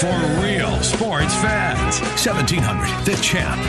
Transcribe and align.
for 0.00 0.06
real 0.42 0.80
sports 0.82 1.34
fans. 1.42 2.00
1700, 2.24 3.04
the 3.04 3.20
champ. 3.20 3.60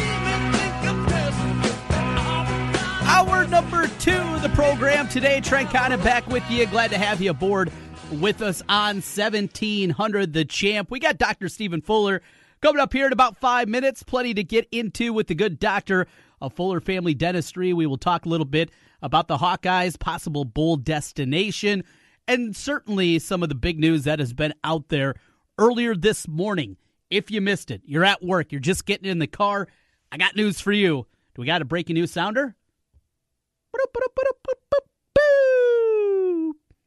Hour 3.03 3.45
number 3.47 3.87
two 3.99 4.11
of 4.11 4.41
the 4.41 4.47
program 4.49 5.09
today. 5.09 5.41
Trent 5.41 5.69
Condon 5.71 5.99
back 5.99 6.25
with 6.27 6.49
you. 6.49 6.65
Glad 6.67 6.91
to 6.91 6.97
have 6.97 7.21
you 7.21 7.31
aboard 7.31 7.69
with 8.13 8.41
us 8.41 8.61
on 8.69 9.01
1700, 9.01 10.31
the 10.31 10.45
champ. 10.45 10.89
We 10.89 10.99
got 10.99 11.17
Dr. 11.17 11.49
Stephen 11.49 11.81
Fuller 11.81 12.21
coming 12.61 12.79
up 12.79 12.93
here 12.93 13.07
in 13.07 13.11
about 13.11 13.35
five 13.41 13.67
minutes. 13.67 14.01
Plenty 14.01 14.33
to 14.35 14.43
get 14.45 14.69
into 14.71 15.11
with 15.11 15.27
the 15.27 15.35
good 15.35 15.59
doctor 15.59 16.07
of 16.39 16.53
Fuller 16.53 16.79
Family 16.79 17.13
Dentistry. 17.13 17.73
We 17.73 17.85
will 17.85 17.97
talk 17.97 18.25
a 18.25 18.29
little 18.29 18.45
bit 18.45 18.71
about 19.01 19.27
the 19.27 19.37
Hawkeyes' 19.37 19.99
possible 19.99 20.45
bowl 20.45 20.77
destination 20.77 21.83
and 22.25 22.55
certainly 22.55 23.19
some 23.19 23.43
of 23.43 23.49
the 23.49 23.55
big 23.55 23.79
news 23.79 24.05
that 24.05 24.19
has 24.19 24.31
been 24.31 24.53
out 24.63 24.87
there 24.87 25.15
earlier 25.61 25.95
this 25.95 26.27
morning. 26.27 26.75
If 27.11 27.29
you 27.29 27.39
missed 27.39 27.69
it, 27.69 27.81
you're 27.85 28.03
at 28.03 28.23
work, 28.23 28.51
you're 28.51 28.59
just 28.59 28.85
getting 28.85 29.09
in 29.09 29.19
the 29.19 29.27
car. 29.27 29.67
I 30.11 30.17
got 30.17 30.35
news 30.35 30.59
for 30.59 30.71
you. 30.71 31.05
Do 31.35 31.41
we 31.41 31.45
got 31.45 31.61
a 31.61 31.65
breaking 31.65 31.93
news 31.93 32.11
sounder? 32.11 32.55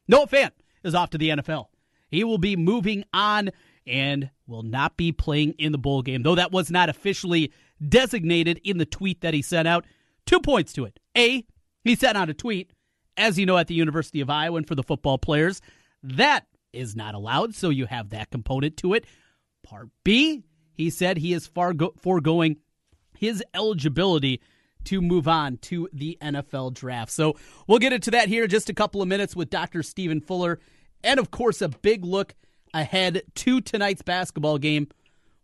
Noah 0.09 0.27
Fant 0.27 0.51
is 0.83 0.95
off 0.95 1.11
to 1.11 1.19
the 1.19 1.31
NFL. 1.31 1.67
He 2.09 2.25
will 2.25 2.39
be 2.39 2.57
moving 2.57 3.05
on 3.15 3.51
and 3.87 4.31
will 4.47 4.63
not 4.63 4.97
be 4.97 5.13
playing 5.13 5.55
in 5.59 5.73
the 5.73 5.79
bowl 5.79 6.03
game, 6.03 6.23
though 6.23 6.35
that 6.35 6.53
was 6.53 6.71
not 6.71 6.89
officially 6.89 7.53
designated 7.87 8.61
in 8.65 8.79
the 8.79 8.87
tweet 8.87 9.21
that 9.21 9.35
he 9.35 9.43
sent 9.43 9.69
out. 9.69 9.87
Two 10.27 10.41
points 10.41 10.73
to 10.73 10.85
it. 10.85 10.99
A, 11.17 11.47
he 11.85 11.95
sent 11.95 12.17
out 12.17 12.29
a 12.29 12.35
tweet, 12.35 12.73
as 13.17 13.39
you 13.39 13.47
know, 13.47 13.57
at 13.57 13.69
the 13.69 13.75
University 13.75 14.21
of 14.21 14.31
Iowa 14.31 14.57
and 14.57 14.67
for 14.67 14.75
the 14.75 14.83
football 14.83 15.19
players. 15.19 15.61
That 16.03 16.47
is 16.75 16.97
not 16.97 17.15
allowed, 17.15 17.55
so 17.55 17.71
you 17.71 17.87
have 17.87 18.11
that 18.11 18.31
component 18.31 18.77
to 18.79 18.95
it. 18.95 19.07
Part 19.63 19.89
B, 20.05 20.45
he 20.73 20.91
said 20.91 21.19
he 21.19 21.33
is 21.33 21.47
far 21.47 21.73
go- 21.73 21.95
foregoing 22.01 22.57
his 23.17 23.43
eligibility 23.55 24.41
to 24.85 25.01
move 25.01 25.27
on 25.27 25.57
to 25.59 25.89
the 25.93 26.19
NFL 26.21 26.75
draft. 26.75 27.11
So 27.11 27.37
we'll 27.67 27.79
get 27.79 27.93
into 27.93 28.11
that 28.11 28.29
here 28.29 28.45
in 28.45 28.51
just 28.51 28.69
a 28.69 28.75
couple 28.75 29.01
of 29.01 29.09
minutes 29.09 29.35
with 29.35 29.51
Dr. 29.51 29.83
Stephen 29.83 30.21
Fuller. 30.21 30.61
And 31.03 31.19
of 31.19 31.31
course, 31.31 31.63
a 31.63 31.69
big 31.69 32.05
look 32.05 32.35
ahead 32.75 33.23
to 33.37 33.61
tonight's 33.61 34.03
basketball 34.03 34.59
game 34.59 34.89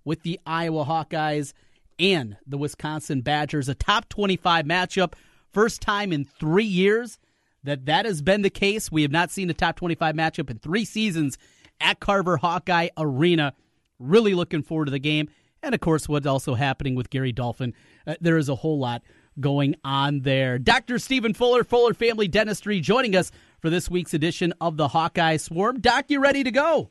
with 0.05 0.23
the 0.23 0.39
Iowa 0.45 0.85
Hawkeyes 0.85 1.53
and 1.99 2.37
the 2.47 2.59
Wisconsin 2.59 3.21
Badgers. 3.21 3.69
A 3.69 3.75
top 3.75 4.09
25 4.09 4.65
matchup. 4.65 5.15
First 5.53 5.81
time 5.81 6.13
in 6.13 6.25
three 6.25 6.65
years 6.65 7.19
that 7.65 7.87
that 7.87 8.07
has 8.07 8.23
been 8.23 8.43
the 8.43 8.51
case. 8.51 8.91
We 8.91 9.03
have 9.03 9.11
not 9.11 9.31
seen 9.31 9.51
a 9.51 9.55
top 9.55 9.77
25 9.77 10.15
matchup 10.15 10.51
in 10.51 10.59
three 10.59 10.85
seasons 10.85 11.39
at 11.81 12.01
Carver 12.01 12.37
Hawkeye 12.37 12.89
Arena. 12.97 13.55
Really 13.99 14.35
looking 14.35 14.63
forward 14.63 14.87
to 14.87 14.91
the 14.91 14.99
game. 14.99 15.29
And 15.63 15.75
of 15.75 15.81
course, 15.81 16.09
what's 16.09 16.27
also 16.27 16.55
happening 16.55 16.95
with 16.95 17.11
Gary 17.11 17.33
Dolphin. 17.33 17.75
Uh, 18.07 18.15
there 18.21 18.39
is 18.39 18.49
a 18.49 18.55
whole 18.55 18.79
lot 18.79 19.03
going 19.39 19.77
on 19.85 20.21
there. 20.21 20.59
Dr. 20.59 20.99
Stephen 20.99 21.35
Fuller, 21.35 21.65
Fuller 21.65 21.95
Family 21.95 22.29
Dentistry, 22.29 22.81
joining 22.81 23.15
us 23.15 23.31
for 23.61 23.71
this 23.71 23.91
week's 23.91 24.15
edition 24.15 24.55
of 24.61 24.77
the 24.77 24.89
Hawkeye 24.89 25.37
Swarm. 25.37 25.81
Doc, 25.81 26.07
you 26.09 26.21
ready 26.21 26.43
to 26.45 26.51
go? 26.51 26.91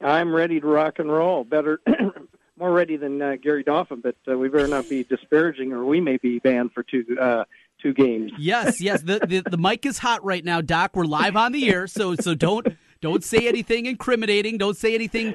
I'm 0.00 0.34
ready 0.34 0.60
to 0.60 0.66
rock 0.66 0.98
and 0.98 1.10
roll. 1.10 1.44
Better, 1.44 1.80
more 2.58 2.72
ready 2.72 2.96
than 2.96 3.20
uh, 3.20 3.36
Gary 3.42 3.62
Dolphin, 3.62 4.00
but 4.00 4.16
uh, 4.30 4.36
we 4.36 4.48
better 4.48 4.68
not 4.68 4.88
be 4.88 5.04
disparaging, 5.04 5.72
or 5.72 5.84
we 5.84 6.00
may 6.00 6.16
be 6.16 6.38
banned 6.38 6.72
for 6.72 6.82
two 6.82 7.04
uh, 7.20 7.44
two 7.80 7.92
games. 7.92 8.32
Yes, 8.38 8.80
yes. 8.80 9.02
The, 9.02 9.20
the 9.20 9.42
the 9.50 9.58
mic 9.58 9.86
is 9.86 9.98
hot 9.98 10.24
right 10.24 10.44
now, 10.44 10.60
Doc. 10.60 10.92
We're 10.94 11.04
live 11.04 11.36
on 11.36 11.52
the 11.52 11.68
air, 11.68 11.86
so 11.86 12.14
so 12.16 12.34
don't 12.34 12.66
don't 13.00 13.24
say 13.24 13.48
anything 13.48 13.86
incriminating. 13.86 14.58
Don't 14.58 14.76
say 14.76 14.94
anything. 14.94 15.34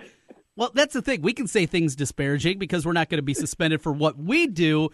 Well, 0.56 0.72
that's 0.74 0.94
the 0.94 1.02
thing. 1.02 1.22
We 1.22 1.34
can 1.34 1.48
say 1.48 1.66
things 1.66 1.96
disparaging 1.96 2.60
because 2.60 2.86
we're 2.86 2.94
not 2.94 3.10
going 3.10 3.20
to 3.20 3.24
be 3.24 3.34
suspended 3.34 3.82
for 3.82 3.92
what 3.92 4.18
we 4.18 4.48
do, 4.48 4.90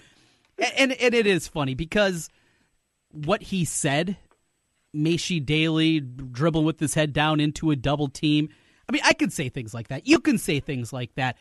and 0.77 0.93
and 0.93 1.13
it 1.13 1.25
is 1.25 1.47
funny 1.47 1.73
because 1.73 2.29
what 3.11 3.41
he 3.41 3.65
said, 3.65 4.17
Maishe 4.95 5.43
Dailey 5.43 6.31
dribbling 6.31 6.65
with 6.65 6.79
his 6.79 6.93
head 6.93 7.13
down 7.13 7.39
into 7.39 7.71
a 7.71 7.75
double 7.75 8.07
team. 8.07 8.49
I 8.87 8.93
mean, 8.93 9.01
I 9.03 9.13
can 9.13 9.29
say 9.29 9.49
things 9.49 9.73
like 9.73 9.89
that. 9.89 10.07
You 10.07 10.19
can 10.19 10.37
say 10.37 10.59
things 10.59 10.93
like 10.93 11.13
that, 11.15 11.37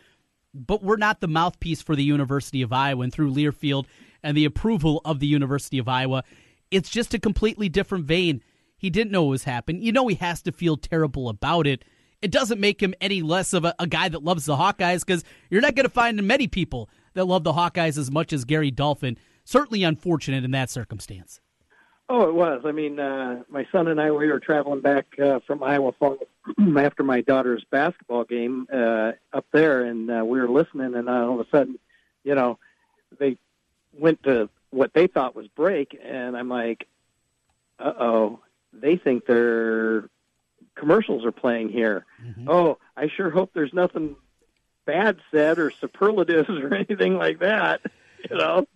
but 0.52 0.82
we're 0.82 0.96
not 0.96 1.20
the 1.20 1.28
mouthpiece 1.28 1.80
for 1.82 1.94
the 1.94 2.02
University 2.02 2.62
of 2.62 2.72
Iowa. 2.72 3.04
And 3.04 3.12
through 3.12 3.32
Learfield 3.32 3.86
and 4.26 4.36
the 4.36 4.44
approval 4.44 5.00
of 5.04 5.20
the 5.20 5.26
University 5.26 5.78
of 5.78 5.88
Iowa. 5.88 6.24
It's 6.72 6.90
just 6.90 7.14
a 7.14 7.18
completely 7.18 7.68
different 7.68 8.06
vein. 8.06 8.42
He 8.76 8.90
didn't 8.90 9.12
know 9.12 9.26
it 9.26 9.30
was 9.30 9.44
happening. 9.44 9.82
You 9.82 9.92
know 9.92 10.08
he 10.08 10.16
has 10.16 10.42
to 10.42 10.52
feel 10.52 10.76
terrible 10.76 11.28
about 11.28 11.66
it. 11.66 11.84
It 12.20 12.32
doesn't 12.32 12.60
make 12.60 12.82
him 12.82 12.92
any 13.00 13.22
less 13.22 13.52
of 13.52 13.64
a, 13.64 13.74
a 13.78 13.86
guy 13.86 14.08
that 14.08 14.24
loves 14.24 14.46
the 14.46 14.56
Hawkeyes 14.56 15.06
because 15.06 15.22
you're 15.48 15.60
not 15.60 15.76
going 15.76 15.86
to 15.86 15.92
find 15.92 16.20
many 16.24 16.48
people 16.48 16.90
that 17.14 17.26
love 17.26 17.44
the 17.44 17.52
Hawkeyes 17.52 17.96
as 17.96 18.10
much 18.10 18.32
as 18.32 18.44
Gary 18.44 18.72
Dolphin. 18.72 19.16
Certainly 19.44 19.84
unfortunate 19.84 20.42
in 20.42 20.50
that 20.50 20.70
circumstance. 20.70 21.40
Oh, 22.08 22.28
it 22.28 22.34
was. 22.34 22.62
I 22.64 22.72
mean, 22.72 22.98
uh, 22.98 23.42
my 23.48 23.66
son 23.70 23.86
and 23.86 24.00
I 24.00 24.10
we 24.10 24.26
were 24.26 24.40
traveling 24.40 24.80
back 24.80 25.06
uh, 25.20 25.38
from 25.46 25.62
Iowa 25.62 25.92
Falls 25.92 26.18
after 26.78 27.04
my 27.04 27.20
daughter's 27.20 27.64
basketball 27.70 28.24
game 28.24 28.66
uh, 28.72 29.12
up 29.32 29.46
there, 29.52 29.84
and 29.84 30.10
uh, 30.10 30.24
we 30.24 30.40
were 30.40 30.48
listening, 30.48 30.94
and 30.96 31.08
all 31.08 31.40
of 31.40 31.46
a 31.46 31.50
sudden, 31.50 31.78
you 32.24 32.34
know, 32.34 32.58
they 33.18 33.38
went 33.98 34.22
to 34.24 34.48
what 34.70 34.92
they 34.94 35.06
thought 35.06 35.34
was 35.34 35.48
break, 35.48 35.98
and 36.02 36.36
I'm 36.36 36.48
like, 36.48 36.86
uh 37.78 37.92
oh, 37.98 38.40
they 38.72 38.96
think 38.96 39.26
their 39.26 40.08
commercials 40.74 41.24
are 41.24 41.32
playing 41.32 41.70
here. 41.70 42.04
Mm-hmm. 42.24 42.48
Oh, 42.48 42.78
I 42.96 43.08
sure 43.08 43.30
hope 43.30 43.50
there's 43.54 43.72
nothing 43.72 44.16
bad 44.84 45.18
said 45.30 45.58
or 45.58 45.70
superlatives 45.70 46.48
or 46.48 46.74
anything 46.88 47.16
like 47.16 47.40
that. 47.40 47.80
You 48.30 48.36
know. 48.36 48.66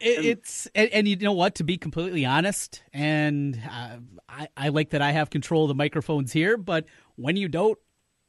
It, 0.00 0.24
it's 0.24 0.68
and, 0.74 0.88
and, 0.90 1.08
you 1.08 1.16
know 1.16 1.32
what? 1.32 1.56
To 1.56 1.64
be 1.64 1.76
completely 1.76 2.24
honest, 2.24 2.82
and 2.92 3.60
uh, 3.68 3.96
I, 4.28 4.48
I 4.56 4.68
like 4.68 4.90
that 4.90 5.02
I 5.02 5.10
have 5.10 5.30
control 5.30 5.64
of 5.64 5.68
the 5.68 5.74
microphones 5.74 6.32
here, 6.32 6.56
but 6.56 6.84
when 7.16 7.36
you 7.36 7.48
don't, 7.48 7.76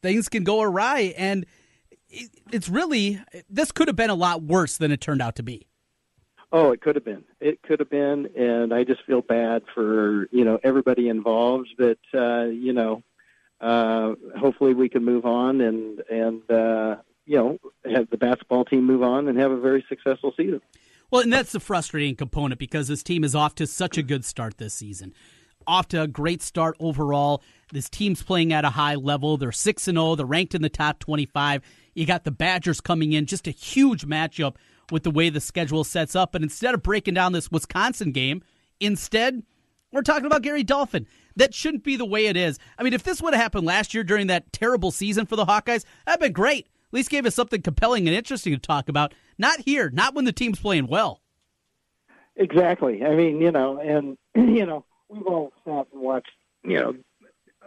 things 0.02 0.30
can 0.30 0.44
go 0.44 0.62
awry, 0.62 1.14
and 1.16 1.46
it, 2.10 2.32
it's 2.52 2.70
really 2.70 3.22
this 3.50 3.72
could 3.72 3.88
have 3.88 3.96
been 3.96 4.10
a 4.10 4.16
lot 4.16 4.42
worse 4.42 4.78
than 4.78 4.92
it 4.92 5.00
turned 5.00 5.22
out 5.22 5.36
to 5.36 5.44
be. 5.44 5.68
Oh, 6.52 6.72
it 6.72 6.82
could 6.82 6.96
have 6.96 7.06
been. 7.06 7.24
It 7.40 7.62
could 7.62 7.80
have 7.80 7.92
been, 7.92 8.28
and 8.36 8.74
I 8.74 8.84
just 8.84 9.04
feel 9.06 9.22
bad 9.22 9.64
for 9.74 10.28
you 10.32 10.44
know 10.44 10.60
everybody 10.64 11.08
involved. 11.08 11.70
But 11.78 12.00
uh, 12.14 12.46
you 12.46 12.74
know, 12.74 13.04
uh, 13.62 14.16
hopefully 14.38 14.74
we 14.74 14.90
can 14.90 15.06
move 15.06 15.26
on 15.26 15.62
and 15.62 16.02
and 16.10 16.50
uh, 16.50 16.98
you 17.26 17.38
know 17.38 17.60
have 17.92 18.10
the 18.10 18.18
basketball 18.18 18.66
team 18.66 18.86
move 18.86 19.04
on 19.04 19.28
and 19.28 19.38
have 19.38 19.52
a 19.52 19.60
very 19.60 19.86
successful 19.88 20.34
season. 20.36 20.62
Well, 21.12 21.22
and 21.22 21.34
that's 21.34 21.52
the 21.52 21.60
frustrating 21.60 22.16
component 22.16 22.60
because 22.60 22.88
this 22.88 23.04
team 23.04 23.24
is 23.24 23.36
off 23.36 23.56
to 23.56 23.68
such 23.68 23.98
a 23.98 24.04
good 24.04 24.26
start 24.26 24.58
this 24.58 24.74
season. 24.74 25.14
Off 25.68 25.88
to 25.90 26.02
a 26.02 26.08
great 26.08 26.42
start 26.42 26.76
overall. 26.80 27.44
This 27.72 27.90
team's 27.90 28.24
playing 28.24 28.54
at 28.54 28.66
a 28.66 28.70
high 28.70 28.96
level. 28.96 29.38
They're 29.38 29.52
6 29.52 29.88
and 29.88 29.98
0. 29.98 30.16
They're 30.16 30.26
ranked 30.26 30.56
in 30.56 30.62
the 30.62 30.70
top 30.70 31.00
25. 31.00 31.62
You 31.94 32.06
got 32.06 32.24
the 32.24 32.32
Badgers 32.32 32.80
coming 32.80 33.14
in, 33.14 33.26
just 33.26 33.48
a 33.48 33.52
huge 33.52 34.08
matchup 34.08 34.56
with 34.92 35.04
the 35.04 35.12
way 35.12 35.30
the 35.30 35.42
schedule 35.42 35.84
sets 35.84 36.16
up. 36.16 36.32
But 36.32 36.44
instead 36.44 36.74
of 36.74 36.84
breaking 36.84 37.14
down 37.14 37.34
this 37.34 37.52
Wisconsin 37.52 38.12
game, 38.12 38.44
instead, 38.80 39.44
we're 39.92 40.02
talking 40.02 40.26
about 40.26 40.42
Gary 40.42 40.64
Dolphin. 40.64 41.08
That 41.36 41.54
shouldn't 41.54 41.84
be 41.84 41.96
the 41.96 42.06
way 42.06 42.28
it 42.28 42.38
is. 42.38 42.60
I 42.78 42.84
mean, 42.84 42.94
if 42.94 43.04
this 43.04 43.22
would 43.22 43.34
have 43.34 43.42
happened 43.42 43.66
last 43.66 43.94
year 43.94 44.04
during 44.04 44.28
that 44.28 44.52
terrible 44.52 44.92
season 44.92 45.26
for 45.26 45.36
the 45.36 45.46
Hawkeyes, 45.46 45.86
that'd 46.06 46.20
been 46.20 46.34
great. 46.34 46.66
At 46.66 46.94
least 46.94 47.10
gave 47.10 47.26
us 47.26 47.36
something 47.36 47.62
compelling 47.62 48.08
and 48.08 48.16
interesting 48.16 48.54
to 48.54 48.60
talk 48.60 48.90
about. 48.90 49.14
Not 49.38 49.62
here, 49.62 49.90
not 49.90 50.16
when 50.16 50.26
the 50.26 50.32
team's 50.34 50.60
playing 50.60 50.88
well. 50.88 51.22
Exactly. 52.36 53.04
I 53.04 53.16
mean, 53.16 53.42
you 53.42 53.52
know, 53.52 53.80
and, 53.80 54.18
you 54.36 54.66
know, 54.66 54.86
we've 55.08 55.26
all 55.26 55.54
sat 55.66 55.88
and 55.94 56.02
watched, 56.02 56.32
you 56.64 56.80
know, 56.80 56.96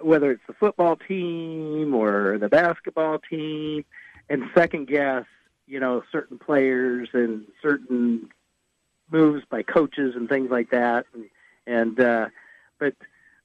whether 0.01 0.33
it's 0.33 0.43
the 0.47 0.55
football 0.55 0.97
team 0.97 1.95
or 1.95 2.39
the 2.39 2.49
basketball 2.49 3.19
team, 3.19 3.85
and 4.29 4.43
second 4.55 4.89
guess 4.89 5.25
you 5.67 5.81
know 5.81 6.03
certain 6.11 6.39
players 6.39 7.09
and 7.13 7.47
certain 7.63 8.29
moves 9.13 9.45
by 9.49 9.63
coaches 9.63 10.15
and 10.17 10.29
things 10.29 10.51
like 10.51 10.71
that. 10.71 11.07
And 11.15 11.25
and 11.67 12.01
uh 12.01 12.29
but 12.79 12.95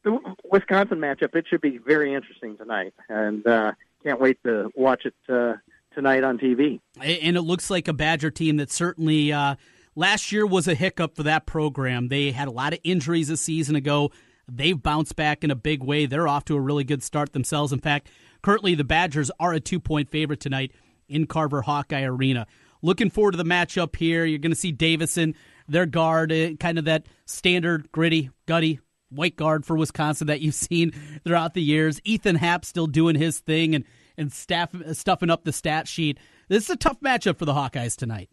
the 0.04 0.20
Wisconsin 0.50 1.00
matchup 1.00 1.36
it 1.36 1.46
should 1.50 1.62
be 1.62 1.78
very 1.78 2.14
interesting 2.14 2.58
tonight. 2.58 2.94
And 3.10 3.46
uh 3.46 3.74
can't 4.04 4.20
wait 4.20 4.42
to 4.44 4.72
watch 4.76 5.06
it 5.06 5.16
uh 5.30 5.56
tonight 5.94 6.24
on 6.24 6.38
TV 6.38 6.80
and 7.02 7.36
it 7.36 7.42
looks 7.42 7.70
like 7.70 7.88
a 7.88 7.94
Badger 7.94 8.32
team 8.32 8.58
that 8.58 8.72
certainly 8.72 9.32
uh 9.32 9.56
last 9.96 10.32
year 10.32 10.46
was 10.46 10.68
a 10.68 10.76
hiccup 10.76 11.16
for 11.16 11.24
that 11.24 11.46
program. 11.46 12.08
They 12.08 12.32
had 12.32 12.48
a 12.48 12.52
lot 12.52 12.74
of 12.74 12.80
injuries 12.84 13.30
a 13.30 13.38
season 13.38 13.76
ago. 13.76 14.12
They've 14.48 14.82
bounced 14.82 15.16
back 15.18 15.44
in 15.44 15.52
a 15.52 15.56
big 15.56 15.84
way. 15.84 16.06
They're 16.06 16.28
off 16.28 16.46
to 16.46 16.56
a 16.56 16.62
really 16.62 16.84
good 16.86 17.04
start 17.04 17.34
themselves. 17.34 17.74
In 17.74 17.80
fact 17.80 18.10
currently 18.42 18.76
the 18.76 18.84
Badgers 18.84 19.30
are 19.40 19.54
a 19.54 19.60
2 19.60 19.80
point 19.80 20.10
favorite 20.10 20.40
tonight 20.40 20.72
in 21.08 21.28
Carver 21.28 21.62
Hawkeye 21.62 22.04
Arena. 22.04 22.48
Looking 22.82 23.10
forward 23.10 23.32
to 23.32 23.38
the 23.38 23.44
matchup 23.44 23.96
here. 23.96 24.26
You're 24.26 24.40
going 24.40 24.52
to 24.52 24.56
see 24.56 24.72
Davison, 24.72 25.36
their 25.68 25.86
guard, 25.86 26.32
eh, 26.32 26.54
kind 26.60 26.78
of 26.78 26.86
that 26.86 27.08
standard 27.26 27.92
gritty, 27.92 28.30
gutty 28.46 28.80
white 29.10 29.36
guard 29.36 29.66
for 29.66 29.76
Wisconsin 29.76 30.28
that 30.28 30.42
you've 30.42 30.56
seen 30.70 30.92
throughout 31.24 31.54
the 31.54 31.62
years. 31.62 32.00
Ethan 32.04 32.36
Happ 32.36 32.66
still 32.66 32.88
doing 32.88 33.16
his 33.16 33.40
thing, 33.40 33.76
and 33.76 33.86
and 34.18 34.34
staff, 34.34 34.72
stuffing 34.94 35.30
up 35.30 35.44
the 35.44 35.54
stat 35.54 35.88
sheet. 35.88 36.18
This 36.48 36.64
is 36.64 36.70
a 36.72 36.76
tough 36.76 37.00
matchup 37.02 37.38
for 37.38 37.46
the 37.46 37.54
Hawkeyes 37.54 37.96
tonight. 37.96 38.30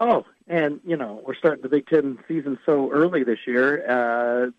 Oh, 0.00 0.24
and 0.46 0.80
you 0.84 0.96
know 0.96 1.22
we're 1.26 1.34
starting 1.34 1.62
the 1.62 1.68
Big 1.68 1.86
Ten 1.86 2.18
season 2.28 2.58
so 2.64 2.90
early 2.90 3.24
this 3.24 3.40
year, 3.46 3.84
uh, 3.88 4.50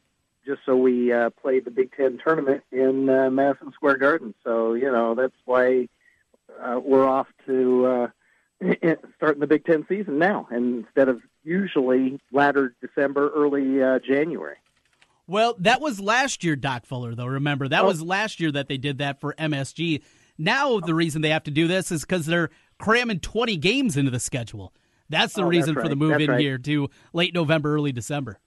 just 0.45 0.61
so 0.65 0.75
we 0.75 1.11
uh, 1.11 1.29
played 1.29 1.65
the 1.65 1.71
Big 1.71 1.93
Ten 1.95 2.19
tournament 2.23 2.63
in 2.71 3.09
uh, 3.09 3.29
Madison 3.29 3.71
Square 3.73 3.97
Garden. 3.97 4.33
So 4.43 4.73
you 4.73 4.91
know 4.91 5.15
that's 5.15 5.35
why 5.45 5.87
uh, 6.61 6.79
we're 6.79 7.07
off 7.07 7.27
to 7.45 7.85
uh, 7.85 8.07
starting 9.17 9.39
the 9.39 9.47
Big 9.47 9.65
Ten 9.65 9.85
season 9.87 10.17
now, 10.19 10.47
instead 10.51 11.09
of 11.09 11.21
usually 11.43 12.19
latter 12.31 12.75
December, 12.81 13.29
early 13.35 13.81
uh, 13.81 13.99
January. 13.99 14.57
Well, 15.27 15.55
that 15.59 15.79
was 15.79 15.99
last 15.99 16.43
year, 16.43 16.55
Doc 16.55 16.85
Fuller, 16.85 17.13
though. 17.15 17.25
Remember, 17.27 17.67
that 17.67 17.83
Oh. 17.83 17.87
was 17.87 18.01
last 18.01 18.39
year 18.39 18.51
that 18.51 18.67
they 18.67 18.77
did 18.77 18.97
that 18.97 19.19
for 19.21 19.33
MSG. 19.37 20.01
Now, 20.37 20.79
the 20.79 20.95
reason 20.95 21.21
they 21.21 21.29
have 21.29 21.43
to 21.43 21.51
do 21.51 21.67
this 21.67 21.91
is 21.91 22.01
because 22.01 22.25
they're 22.25 22.49
cramming 22.79 23.19
20 23.19 23.57
games 23.57 23.95
into 23.97 24.09
the 24.09 24.19
schedule. 24.19 24.73
That's 25.09 25.33
the 25.33 25.41
Oh, 25.41 25.45
that's 25.45 25.51
reason 25.51 25.75
for 25.75 25.87
the 25.89 25.95
move 25.95 26.11
That's 26.11 26.23
in 26.23 26.29
right. 26.31 26.39
here 26.39 26.57
to 26.57 26.89
late 27.13 27.33
November, 27.33 27.75
early 27.75 27.91
December. 27.91 28.39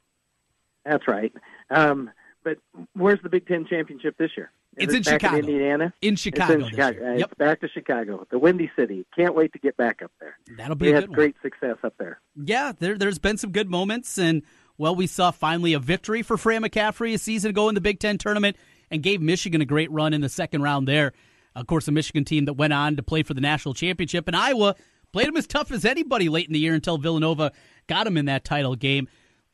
That's 0.85 1.07
right. 1.07 1.33
Um, 1.71 2.11
but 2.45 2.59
where's 2.95 3.21
the 3.23 3.29
Big 3.29 3.47
Ten 3.47 3.67
championship 3.67 4.17
this 4.19 4.31
year? 4.37 4.51
It's 4.77 4.93
it 4.93 4.97
in 4.99 5.03
Chicago. 5.03 5.37
In 5.39 5.49
Indiana. 5.49 5.93
In 6.01 6.15
It's 6.15 6.23
Chicago 6.23 6.55
in 6.55 6.61
this 6.61 6.71
Chicago. 6.71 6.99
year. 7.01 7.13
Uh, 7.13 7.17
Yep, 7.19 7.29
It's 7.33 7.39
back 7.39 7.61
to 7.61 7.69
Chicago, 7.69 8.27
the 8.31 8.39
Windy 8.39 8.71
City. 8.77 9.05
Can't 9.15 9.35
wait 9.35 9.53
to 9.53 9.59
get 9.59 9.77
back 9.77 10.03
up 10.03 10.11
there. 10.21 10.37
that'll 10.57 10.77
be 10.77 10.87
We 10.87 10.93
a 10.93 10.95
had 10.95 11.01
good 11.05 11.11
one. 11.11 11.15
great 11.17 11.37
success 11.43 11.77
up 11.85 11.95
there. 11.99 12.21
Yeah, 12.43 12.73
there, 12.79 12.97
there's 12.97 13.19
been 13.19 13.37
some 13.37 13.53
good 13.53 13.69
moments, 13.71 14.17
and 14.19 14.43
well, 14.79 14.95
we 14.97 15.07
saw 15.07 15.31
finally 15.31 15.75
a 15.75 15.79
victory 15.79 16.23
for 16.23 16.37
Fran 16.39 16.63
McCaffery 16.63 17.15
a 17.15 17.19
season 17.19 17.51
ago 17.51 17.69
in 17.69 17.75
the 17.75 17.81
Big 17.83 18.01
Ten 18.01 18.17
tournament, 18.19 18.57
and 18.91 19.03
gave 19.03 19.21
Michigan 19.21 19.61
a 19.61 19.65
great 19.67 19.91
run 19.91 20.13
in 20.15 20.21
the 20.23 20.29
second 20.29 20.63
round 20.63 20.89
there. 20.89 21.13
Of 21.55 21.67
course, 21.67 21.87
a 21.89 21.93
Michigan 21.93 22.25
team 22.25 22.47
that 22.47 22.55
went 22.55 22.73
on 22.73 22.97
to 22.97 23.03
play 23.03 23.23
for 23.23 23.35
the 23.35 23.41
national 23.43 23.75
championship, 23.75 24.27
and 24.27 24.35
Iowa 24.37 24.75
played 25.13 25.29
them 25.29 25.37
as 25.37 25.47
tough 25.47 25.71
as 25.71 25.85
anybody 25.85 26.31
late 26.31 26.47
in 26.47 26.55
the 26.55 26.59
year 26.59 26.73
until 26.75 26.97
Villanova 26.97 27.53
got 27.89 28.05
them 28.05 28.17
in 28.17 28.25
that 28.25 28.45
title 28.45 28.75
game. 28.75 29.07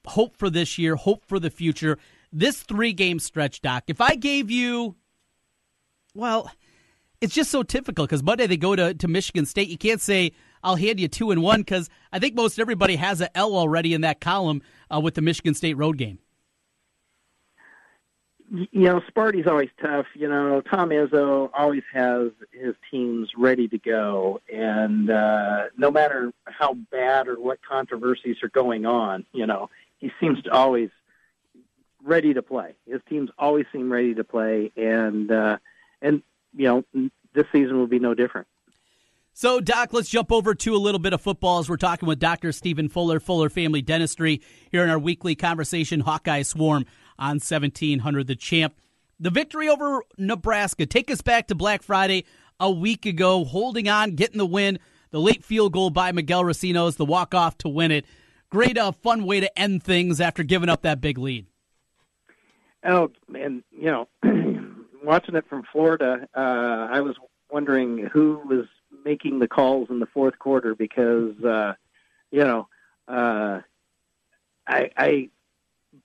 Hope 0.07 0.37
for 0.37 0.49
this 0.49 0.79
year, 0.79 0.95
hope 0.97 1.25
for 1.27 1.39
the 1.41 1.51
future. 1.51 1.99
This 2.33 2.63
three 2.63 2.93
game 2.93 3.19
stretch, 3.19 3.61
Doc. 3.61 3.85
If 3.89 4.01
I 4.01 4.15
gave 4.15 4.51
you, 4.51 4.97
well, 6.15 6.51
it's 7.21 7.35
just 7.35 7.51
so 7.51 7.63
typical 7.63 8.07
because 8.07 8.23
Monday 8.23 8.47
they 8.47 8.57
go 8.57 8.77
to, 8.77 8.95
to 8.95 9.09
Michigan 9.09 9.47
State. 9.47 9.69
You 9.69 9.79
can't 9.79 10.01
say 10.01 10.33
I'll 10.63 10.77
hand 10.77 11.01
you 11.01 11.09
two 11.09 11.31
and 11.31 11.43
one 11.43 11.61
because 11.61 11.89
I 12.13 12.19
think 12.19 12.35
most 12.35 12.59
everybody 12.59 12.97
has 12.97 13.21
a 13.21 13.37
L 13.37 13.55
already 13.55 13.95
in 13.95 14.03
that 14.03 14.21
column 14.21 14.63
uh, 14.93 15.01
with 15.01 15.15
the 15.15 15.23
Michigan 15.23 15.55
State 15.55 15.77
road 15.77 15.99
game. 15.99 16.19
You 18.51 18.69
know, 18.73 19.03
Sparty's 19.09 19.47
always 19.47 19.69
tough. 19.81 20.07
You 20.15 20.27
know, 20.27 20.63
Tom 20.63 20.89
Izzo 20.89 21.51
always 21.53 21.83
has 21.93 22.31
his 22.51 22.75
teams 22.91 23.29
ready 23.37 23.69
to 23.69 23.77
go, 23.79 24.41
and 24.51 25.11
uh, 25.11 25.65
no 25.77 25.91
matter 25.91 26.33
how 26.47 26.73
bad 26.91 27.29
or 27.29 27.35
what 27.35 27.59
controversies 27.63 28.37
are 28.43 28.49
going 28.49 28.87
on, 28.87 29.27
you 29.33 29.47
know, 29.47 29.69
he 29.99 30.11
seems 30.19 30.43
to 30.45 30.51
always 30.51 30.89
ready 32.03 32.33
to 32.33 32.41
play. 32.41 32.75
His 32.87 33.03
teams 33.07 33.29
always 33.39 33.67
seem 33.71 33.93
ready 33.93 34.15
to 34.15 34.25
play, 34.25 34.73
and 34.77 35.31
uh, 35.31 35.59
and 36.03 36.23
you 36.55 36.67
know, 36.67 37.11
this 37.35 37.47
season 37.53 37.79
will 37.79 37.87
be 37.87 37.99
no 37.99 38.15
different. 38.15 38.47
So, 39.33 39.61
Doc, 39.61 39.93
let's 39.93 40.09
jump 40.09 40.33
over 40.33 40.53
to 40.53 40.75
a 40.75 40.79
little 40.79 40.99
bit 40.99 41.13
of 41.13 41.21
football 41.21 41.61
as 41.61 41.69
we're 41.69 41.77
talking 41.77 42.09
with 42.09 42.19
Dr. 42.19 42.51
Stephen 42.51 42.89
Fuller, 42.89 43.21
Fuller 43.21 43.49
Family 43.49 43.81
Dentistry, 43.81 44.43
here 44.73 44.83
in 44.83 44.91
our 44.91 44.99
weekly 44.99 45.37
conversation, 45.37 46.01
Hawkeye 46.01 46.43
Swarm 46.43 46.87
on 47.21 47.37
1700 47.37 48.27
The 48.27 48.35
Champ. 48.35 48.75
The 49.21 49.31
victory 49.31 49.69
over 49.69 50.03
Nebraska. 50.17 50.87
Take 50.87 51.09
us 51.09 51.21
back 51.21 51.47
to 51.49 51.55
Black 51.55 51.85
Friday 51.85 52.25
a 52.59 52.69
week 52.69 53.07
ago, 53.07 53.45
holding 53.45 53.89
on, 53.89 54.17
getting 54.17 54.39
the 54.39 54.47
win. 54.47 54.81
The 55.11 55.21
late 55.21 55.45
field 55.45 55.73
goal 55.73 55.91
by 55.91 56.11
Miguel 56.11 56.43
Recinos, 56.43 56.97
the 56.97 57.05
walk 57.05 57.33
off 57.33 57.57
to 57.59 57.69
win 57.69 57.93
it. 57.93 58.05
Great, 58.51 58.77
uh, 58.77 58.93
fun 58.93 59.25
way 59.25 59.39
to 59.39 59.59
end 59.59 59.83
things 59.83 60.21
after 60.21 60.43
giving 60.43 60.69
up 60.69 60.83
that 60.83 61.01
big 61.01 61.17
lead. 61.17 61.47
Oh, 62.85 63.11
and 63.35 63.63
you 63.71 63.87
know, 63.87 64.09
watching 65.09 65.37
it 65.37 65.49
from 65.49 65.63
Florida, 65.73 66.29
uh, 66.37 66.89
I 66.91 67.01
was 67.01 67.17
wondering 67.51 68.07
who 68.13 68.43
was 68.45 68.67
making 69.07 69.39
the 69.39 69.49
calls 69.49 69.89
in 69.89 70.01
the 70.01 70.07
fourth 70.07 70.39
quarter 70.39 70.75
because, 70.75 71.35
uh, 71.43 71.73
you 72.31 72.45
know, 72.45 72.69
uh, 73.09 73.61
I, 74.67 74.91
I 74.99 75.31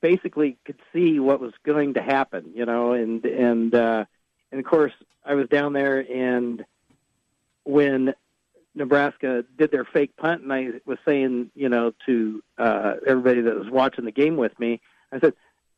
basically 0.01 0.57
could 0.63 0.79
see 0.93 1.19
what 1.19 1.41
was 1.41 1.51
going 1.65 1.95
to 1.95 2.01
happen, 2.01 2.51
you 2.55 2.65
know, 2.65 2.93
and 2.93 3.25
and 3.25 3.75
uh, 3.75 4.05
and 4.51 4.59
of 4.59 4.65
course 4.65 4.93
I 5.25 5.35
was 5.35 5.49
down 5.49 5.73
there 5.73 5.99
and 5.99 6.63
when 7.65 8.13
Nebraska 8.75 9.43
did 9.57 9.69
their 9.71 9.85
fake 9.85 10.15
punt, 10.15 10.43
and 10.43 10.53
I 10.53 10.69
was 10.85 10.97
saying, 11.05 11.51
you 11.55 11.67
know, 11.67 11.93
to 12.05 12.41
uh, 12.57 12.93
everybody 13.05 13.41
that 13.41 13.55
was 13.55 13.69
watching 13.69 14.05
the 14.05 14.11
game 14.11 14.37
with 14.37 14.57
me, 14.59 14.79
I 15.11 15.19
said 15.19 15.33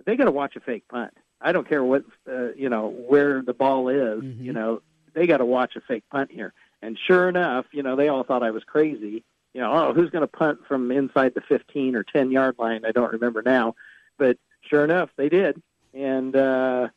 they 0.05 0.15
got 0.15 0.25
to 0.25 0.31
watch 0.31 0.55
a 0.55 0.59
fake 0.59 0.87
punt. 0.87 1.11
I 1.47 1.51
don't 1.53 1.67
care 1.69 1.83
what 1.83 2.03
uh, 2.29 2.51
you 2.55 2.69
know 2.69 2.89
where 2.89 3.41
the 3.41 3.53
ball 3.53 3.87
is. 3.89 4.21
Mhm. 4.23 4.43
You 4.47 4.53
know 4.53 4.81
they 5.13 5.27
got 5.27 5.37
to 5.37 5.45
watch 5.45 5.75
a 5.75 5.81
fake 5.81 6.03
punt 6.11 6.29
here. 6.31 6.51
And 6.81 6.97
sure 7.07 7.29
enough, 7.29 7.65
you 7.71 7.83
know 7.83 7.95
they 7.95 8.09
all 8.09 8.23
thought 8.23 8.43
I 8.43 8.51
was 8.51 8.63
crazy. 8.63 9.23
You 9.53 9.61
know, 9.61 9.71
oh, 9.73 9.93
who's 9.93 10.09
going 10.09 10.23
to 10.23 10.27
punt 10.27 10.59
from 10.67 10.91
inside 10.91 11.33
the 11.33 11.41
15 11.41 11.95
or 11.95 12.03
10 12.03 12.29
yard 12.31 12.55
line? 12.59 12.83
I 12.83 12.91
don't 12.91 13.13
remember 13.13 13.41
now, 13.41 13.75
but 14.17 14.37
sure 14.69 14.83
enough, 14.83 15.09
they 15.15 15.29
did. 15.29 15.61
And 15.93 16.35
uh, 16.35 16.89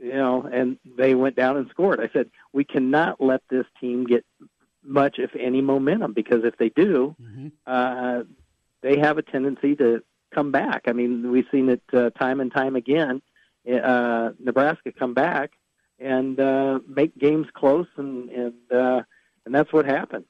you 0.00 0.14
know, 0.14 0.42
and 0.42 0.78
they 0.98 1.14
went 1.14 1.36
down 1.36 1.56
and 1.56 1.68
scored. 1.70 2.00
I 2.00 2.08
said 2.12 2.30
we 2.52 2.64
cannot 2.64 3.20
let 3.20 3.42
this 3.50 3.66
team 3.80 4.04
get 4.04 4.24
much, 4.84 5.18
if 5.18 5.30
any, 5.36 5.60
momentum 5.60 6.12
because 6.12 6.42
if 6.44 6.56
they 6.56 6.70
do, 6.70 7.14
Mm-hmm. 7.22 7.48
uh, 7.66 8.22
they 8.80 8.98
have 8.98 9.16
a 9.18 9.22
tendency 9.22 9.76
to 9.76 10.02
come 10.34 10.50
back. 10.50 10.82
I 10.88 10.92
mean, 10.92 11.30
we've 11.30 11.46
seen 11.52 11.68
it 11.68 11.82
uh, 11.92 12.10
time 12.10 12.40
and 12.40 12.50
time 12.52 12.74
again. 12.74 13.22
Uh, 13.70 14.30
Nebraska 14.38 14.92
come 14.92 15.14
back 15.14 15.52
and 15.98 16.38
uh, 16.38 16.80
make 16.88 17.16
games 17.16 17.46
close, 17.54 17.86
and 17.96 18.28
and 18.30 18.54
uh, 18.72 19.02
and 19.44 19.54
that's 19.54 19.72
what 19.72 19.86
happened. 19.86 20.26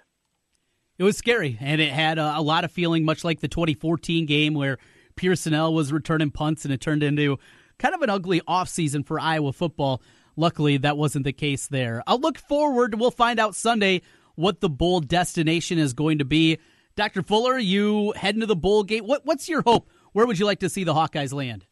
It 0.99 1.05
was 1.05 1.17
scary, 1.17 1.57
and 1.61 1.81
it 1.81 1.91
had 1.91 2.19
a, 2.19 2.39
a 2.39 2.43
lot 2.43 2.65
of 2.65 2.71
feeling, 2.71 3.05
much 3.05 3.25
like 3.25 3.41
the 3.41 3.49
2014 3.49 4.27
game 4.27 4.55
where 4.55 4.79
Pierson-El 5.17 5.73
was 5.73 5.93
returning 5.93 6.31
punts, 6.31 6.65
and 6.65 6.73
it 6.73 6.81
turned 6.81 7.03
into 7.03 7.39
kind 7.79 7.95
of 7.95 8.03
an 8.03 8.11
ugly 8.11 8.41
offseason 8.43 9.05
for 9.05 9.19
Iowa 9.19 9.53
football. 9.53 10.03
Luckily, 10.37 10.77
that 10.79 10.97
wasn't 10.97 11.25
the 11.25 11.33
case 11.33 11.67
there. 11.67 12.03
I'll 12.07 12.21
look 12.21 12.39
forward. 12.39 12.99
We'll 12.99 13.11
find 13.11 13.39
out 13.41 13.57
Sunday 13.57 14.03
what 14.35 14.61
the 14.61 14.69
bowl 14.69 15.01
destination 15.01 15.79
is 15.79 15.93
going 15.93 16.19
to 16.19 16.25
be. 16.25 16.59
Dr. 16.95 17.23
Fuller, 17.23 17.59
you 17.59 18.13
heading 18.13 18.41
to 18.41 18.47
the 18.47 18.57
bowl 18.57 18.85
gate. 18.85 19.05
What, 19.05 19.25
what's 19.25 19.49
your 19.49 19.63
hope? 19.63 19.91
Where 20.13 20.27
would 20.27 20.39
you 20.39 20.47
like 20.47 20.61
to 20.61 20.69
see 20.69 20.85
the 20.85 20.95
Hawkeyes 20.95 21.33
land? 21.33 21.67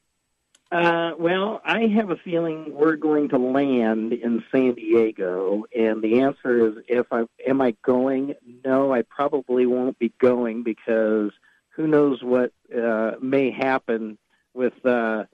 Uh, 0.71 1.13
well, 1.19 1.61
I 1.65 1.87
have 1.89 2.11
a 2.11 2.17
feeling 2.17 2.73
we're 2.73 2.97
going 2.97 3.31
to 3.31 3.39
land 3.39 4.13
in 4.13 4.45
San 4.53 4.75
Diego, 4.75 5.65
and 5.77 6.01
the 6.01 6.21
answer 6.21 6.69
is 6.69 6.85
if 6.89 7.07
I 7.13 7.25
am 7.47 7.61
I 7.61 7.75
going? 7.85 8.35
No, 8.65 8.93
I 8.93 9.03
probably 9.03 9.67
won't 9.67 9.99
be 9.99 10.13
going 10.21 10.63
because 10.63 11.33
who 11.71 11.89
knows 11.89 12.23
what 12.23 12.53
uh, 12.77 13.13
may 13.21 13.51
happen 13.51 14.17
with 14.55 14.85
uh, 14.87 15.25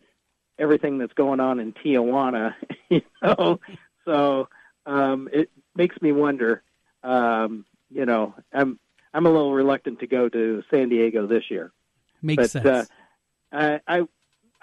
everything 0.59 0.97
that's 0.99 1.13
going 1.13 1.41
on 1.41 1.61
in 1.61 1.75
Tijuana, 1.75 2.55
you 2.89 3.03
know. 3.23 3.61
So 4.07 4.49
um, 4.87 5.29
it 5.33 5.51
makes 5.75 6.01
me 6.01 6.13
wonder. 6.13 6.63
Um, 7.03 7.67
you 7.91 8.07
know, 8.07 8.35
I'm 8.55 8.79
I'm 9.13 9.27
a 9.27 9.31
little 9.31 9.53
reluctant 9.53 10.01
to 10.01 10.07
go 10.07 10.31
to 10.31 10.63
San 10.71 10.89
Diego 10.89 11.27
this 11.27 11.51
year 11.51 11.73
Makes 12.23 12.37
but 12.37 12.51
sense. 12.51 12.67
uh, 12.67 12.85
I, 13.53 13.81
I 13.87 14.09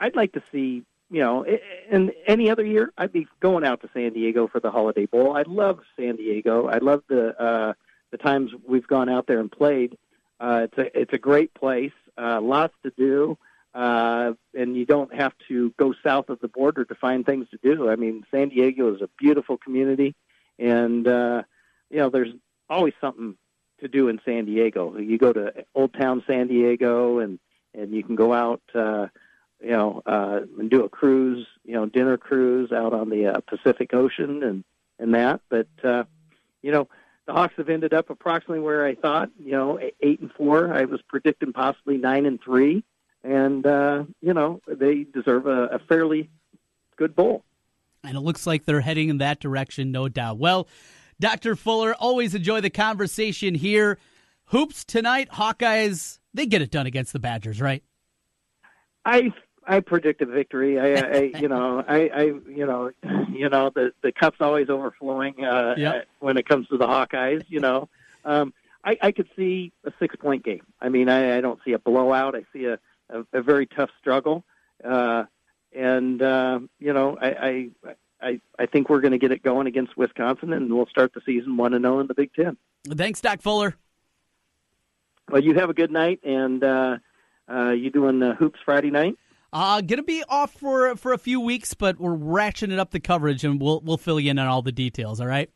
I'd 0.03 0.15
like 0.15 0.33
to 0.33 0.43
see 0.51 0.83
you 1.09 1.21
know 1.21 1.45
in 1.91 2.11
any 2.27 2.49
other 2.49 2.65
year 2.65 2.91
I'd 2.97 3.13
be 3.13 3.27
going 3.39 3.63
out 3.63 3.81
to 3.81 3.89
San 3.93 4.13
Diego 4.13 4.47
for 4.47 4.59
the 4.59 4.71
Holiday 4.71 5.05
Bowl. 5.05 5.35
I 5.35 5.43
love 5.43 5.79
San 5.97 6.17
Diego. 6.17 6.67
I 6.67 6.79
love 6.79 7.03
the 7.07 7.39
uh, 7.41 7.73
the 8.11 8.17
times 8.17 8.51
we've 8.67 8.87
gone 8.87 9.09
out 9.09 9.27
there 9.27 9.39
and 9.39 9.51
played. 9.51 9.97
Uh, 10.39 10.67
it's 10.67 10.77
a 10.77 10.99
it's 11.01 11.13
a 11.13 11.17
great 11.17 11.53
place. 11.53 11.93
Uh, 12.17 12.41
lots 12.41 12.73
to 12.83 12.91
do. 12.97 13.37
Uh, 13.73 14.33
and 14.53 14.75
you 14.77 14.85
don't 14.85 15.11
have 15.15 15.33
to 15.47 15.73
go 15.79 15.95
south 16.03 16.29
of 16.29 16.39
the 16.41 16.47
border 16.47 16.85
to 16.85 16.93
find 16.93 17.25
things 17.25 17.47
to 17.49 17.57
do. 17.63 17.89
I 17.89 17.95
mean, 17.95 18.23
San 18.29 18.49
Diego 18.49 18.93
is 18.93 19.01
a 19.01 19.09
beautiful 19.17 19.57
community, 19.57 20.13
and 20.59 21.07
uh, 21.07 21.41
you 21.89 21.97
know, 21.97 22.09
there's 22.09 22.33
always 22.69 22.93
something 23.01 23.35
to 23.79 23.87
do 23.87 24.09
in 24.09 24.19
San 24.25 24.45
Diego. 24.45 24.95
You 24.97 25.17
go 25.17 25.33
to 25.33 25.65
Old 25.73 25.93
Town 25.93 26.23
San 26.27 26.47
Diego, 26.47 27.17
and 27.19 27.39
and 27.73 27.93
you 27.93 28.03
can 28.03 28.15
go 28.15 28.31
out, 28.31 28.61
uh, 28.75 29.07
you 29.63 29.71
know, 29.71 30.01
uh, 30.05 30.41
and 30.59 30.69
do 30.69 30.83
a 30.83 30.89
cruise, 30.89 31.47
you 31.63 31.73
know, 31.73 31.85
dinner 31.85 32.17
cruise 32.17 32.71
out 32.71 32.93
on 32.93 33.09
the 33.09 33.27
uh, 33.27 33.39
Pacific 33.47 33.93
Ocean 33.93 34.43
and 34.43 34.63
and 34.99 35.13
that. 35.15 35.41
But 35.49 35.67
uh, 35.83 36.03
you 36.61 36.71
know, 36.71 36.87
the 37.25 37.33
Hawks 37.33 37.53
have 37.57 37.69
ended 37.69 37.93
up 37.93 38.09
approximately 38.09 38.59
where 38.59 38.85
I 38.85 38.95
thought. 38.95 39.29
You 39.39 39.51
know, 39.51 39.79
eight 40.01 40.19
and 40.19 40.31
four. 40.33 40.73
I 40.73 40.85
was 40.85 41.01
predicting 41.07 41.53
possibly 41.53 41.97
nine 41.97 42.25
and 42.25 42.41
three, 42.41 42.83
and 43.23 43.65
uh, 43.65 44.03
you 44.21 44.33
know, 44.33 44.61
they 44.67 45.05
deserve 45.05 45.47
a, 45.47 45.65
a 45.67 45.79
fairly 45.79 46.29
good 46.97 47.15
bowl. 47.15 47.43
And 48.03 48.17
it 48.17 48.21
looks 48.21 48.45
like 48.45 48.65
they're 48.65 48.81
heading 48.81 49.07
in 49.07 49.19
that 49.19 49.39
direction, 49.39 49.93
no 49.93 50.09
doubt. 50.09 50.37
Well, 50.37 50.67
Dr. 51.21 51.55
Fuller, 51.55 51.95
always 51.97 52.35
enjoy 52.35 52.59
the 52.59 52.69
conversation 52.69 53.55
here. 53.55 53.97
Hoops 54.47 54.83
tonight, 54.83 55.29
Hawkeyes, 55.31 56.19
they 56.33 56.45
get 56.45 56.61
it 56.61 56.69
done 56.69 56.85
against 56.85 57.13
the 57.13 57.19
Badgers, 57.19 57.61
right? 57.61 57.81
I 59.05 59.31
I 59.65 59.79
predict 59.79 60.21
a 60.21 60.25
victory. 60.25 60.79
I, 60.79 60.95
I 60.95 61.21
you 61.39 61.47
know, 61.47 61.83
I, 61.87 62.09
I, 62.13 62.21
you 62.23 62.65
know, 62.65 62.91
you 63.31 63.49
know, 63.49 63.69
the 63.69 63.93
the 64.01 64.11
cup's 64.11 64.37
always 64.41 64.69
overflowing 64.69 65.43
uh, 65.43 65.75
Yep. 65.77 66.07
when 66.19 66.37
it 66.37 66.47
comes 66.47 66.67
to 66.69 66.77
the 66.77 66.87
Hawkeyes. 66.87 67.43
You 67.47 67.59
know, 67.59 67.89
um, 68.25 68.53
I, 68.83 68.97
I 69.01 69.11
could 69.11 69.29
see 69.35 69.71
a 69.83 69.91
six 69.99 70.15
point 70.15 70.43
game. 70.43 70.63
I 70.81 70.89
mean, 70.89 71.09
I, 71.09 71.37
I 71.37 71.41
don't 71.41 71.59
see 71.65 71.73
a 71.73 71.79
blowout. 71.79 72.35
I 72.35 72.43
see 72.53 72.65
a 72.65 72.79
a, 73.09 73.25
a 73.33 73.41
very 73.41 73.65
tough 73.65 73.89
struggle, 73.99 74.43
uh, 74.83 75.25
and 75.73 76.21
uh, 76.21 76.59
you 76.79 76.93
know, 76.93 77.17
I. 77.21 77.27
I 77.27 77.69
I, 78.21 78.39
I 78.57 78.67
think 78.67 78.89
we're 78.89 79.01
going 79.01 79.11
to 79.11 79.17
get 79.17 79.33
it 79.33 79.43
going 79.43 79.67
against 79.67 79.97
Wisconsin, 79.97 80.53
and 80.53 80.73
we'll 80.73 80.85
start 80.85 81.13
the 81.13 81.19
season 81.25 81.57
one 81.57 81.73
and 81.73 81.83
zero 81.83 81.99
in 81.99 82.07
the 82.07 82.13
Big 82.13 82.33
Ten. 82.33 82.55
Thanks, 82.87 83.19
Doc 83.19 83.41
Fuller. 83.41 83.75
Well, 85.29 85.43
you 85.43 85.53
have 85.55 85.69
a 85.69 85.73
good 85.73 85.91
night, 85.91 86.21
and 86.23 86.63
uh, 86.63 86.97
uh, 87.51 87.71
you 87.71 87.89
doing 87.89 88.23
uh, 88.23 88.35
hoops 88.35 88.61
Friday 88.63 88.91
night? 88.91 89.17
Uh, 89.53 89.81
gonna 89.81 90.01
be 90.01 90.23
off 90.27 90.51
for 90.51 90.95
for 90.95 91.13
a 91.13 91.17
few 91.19 91.39
weeks, 91.39 91.75
but 91.75 91.99
we're 91.99 92.17
ratcheting 92.17 92.79
up 92.79 92.89
the 92.89 92.99
coverage, 92.99 93.43
and 93.43 93.61
we'll 93.61 93.81
we'll 93.81 93.97
fill 93.97 94.19
you 94.19 94.31
in 94.31 94.39
on 94.39 94.47
all 94.47 94.63
the 94.63 94.71
details. 94.71 95.21
All 95.21 95.27
right. 95.27 95.49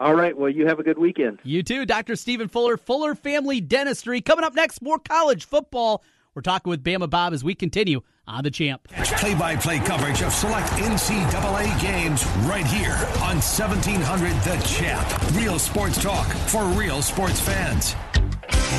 All 0.00 0.14
right. 0.14 0.36
Well, 0.36 0.48
you 0.48 0.66
have 0.66 0.78
a 0.78 0.82
good 0.82 0.98
weekend. 0.98 1.40
You 1.42 1.62
too, 1.62 1.84
Dr. 1.84 2.16
Stephen 2.16 2.48
Fuller, 2.48 2.78
Fuller 2.78 3.14
Family 3.14 3.60
Dentistry. 3.60 4.22
Coming 4.22 4.44
up 4.44 4.54
next, 4.54 4.80
more 4.80 4.98
college 4.98 5.44
football. 5.44 6.02
We're 6.34 6.42
talking 6.42 6.70
with 6.70 6.82
Bama 6.84 7.10
Bob 7.10 7.32
as 7.34 7.42
we 7.44 7.54
continue 7.54 8.00
on 8.26 8.44
the 8.44 8.50
champ. 8.50 8.86
Play 8.88 9.34
by 9.34 9.56
play 9.56 9.78
coverage 9.80 10.22
of 10.22 10.32
select 10.32 10.68
NCAA 10.68 11.80
games 11.82 12.24
right 12.46 12.66
here 12.66 12.94
on 13.22 13.36
1700 13.42 14.32
The 14.44 14.56
Champ. 14.64 15.36
Real 15.36 15.58
sports 15.58 16.00
talk 16.00 16.26
for 16.48 16.64
real 16.78 17.02
sports 17.02 17.40
fans. 17.40 17.96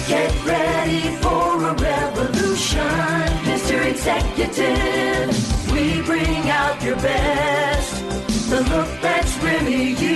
Get 0.08 0.46
ready 0.46 1.15
for 1.18 1.63
a 1.65 1.74
revolution, 1.74 2.79
Mr. 3.70 3.86
Executive. 3.86 5.72
We 5.72 6.02
bring 6.02 6.50
out 6.50 6.82
your 6.82 6.96
best, 6.96 8.50
the 8.50 8.62
look 8.62 8.90
that's 9.00 9.38
really 9.44 9.90
you. 9.90 10.16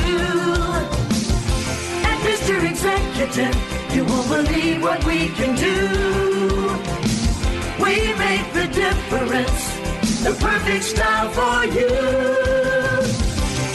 At 2.09 2.17
Mr. 2.25 2.67
Executive, 2.67 3.55
you 3.93 4.05
won't 4.05 4.27
believe 4.27 4.81
what 4.81 5.05
we 5.05 5.29
can 5.29 5.55
do. 5.55 5.87
We 7.77 8.15
make 8.17 8.51
the 8.53 8.67
difference, 8.73 9.77
the 10.23 10.35
perfect 10.39 10.85
style 10.85 11.29
for 11.29 11.65
you. 11.65 11.89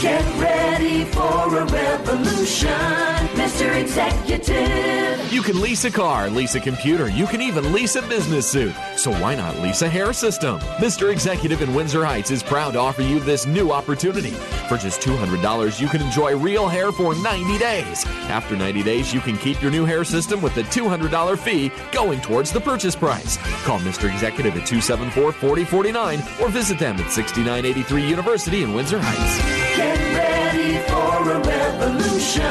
Get 0.01 0.25
ready 0.41 1.05
for 1.05 1.55
a 1.55 1.63
revolution, 1.63 3.28
Mr. 3.39 3.73
Executive. 3.79 5.31
You 5.31 5.41
can 5.41 5.61
lease 5.61 5.85
a 5.85 5.91
car, 5.91 6.29
lease 6.29 6.55
a 6.55 6.59
computer, 6.59 7.09
you 7.09 7.25
can 7.25 7.41
even 7.41 7.71
lease 7.71 7.95
a 7.95 8.01
business 8.01 8.49
suit. 8.49 8.75
So 8.97 9.13
why 9.13 9.35
not 9.35 9.57
lease 9.59 9.81
a 9.81 9.87
hair 9.87 10.11
system? 10.11 10.59
Mr. 10.79 11.09
Executive 11.09 11.61
in 11.61 11.73
Windsor 11.73 12.03
Heights 12.03 12.31
is 12.31 12.43
proud 12.43 12.71
to 12.73 12.79
offer 12.79 13.01
you 13.01 13.21
this 13.21 13.45
new 13.45 13.71
opportunity. 13.71 14.31
For 14.67 14.75
just 14.77 14.99
$200, 14.99 15.79
you 15.79 15.87
can 15.87 16.01
enjoy 16.01 16.35
real 16.35 16.67
hair 16.67 16.91
for 16.91 17.15
90 17.15 17.57
days. 17.57 18.05
After 18.27 18.57
90 18.57 18.83
days, 18.83 19.13
you 19.13 19.21
can 19.21 19.37
keep 19.37 19.61
your 19.61 19.71
new 19.71 19.85
hair 19.85 20.03
system 20.03 20.41
with 20.41 20.53
the 20.53 20.63
$200 20.63 21.39
fee 21.39 21.71
going 21.93 22.19
towards 22.19 22.51
the 22.51 22.59
purchase 22.59 22.95
price. 22.95 23.37
Call 23.63 23.79
Mr. 23.79 24.11
Executive 24.11 24.57
at 24.57 24.67
274 24.67 25.31
4049 25.31 26.19
or 26.41 26.49
visit 26.49 26.77
them 26.77 26.97
at 26.97 27.09
6983 27.09 28.05
University 28.05 28.63
in 28.63 28.73
Windsor 28.73 28.99
Heights. 29.01 29.77
Get 29.77 29.97
ready 30.13 30.77
for 30.89 31.31
a 31.31 31.39
revolution, 31.39 32.41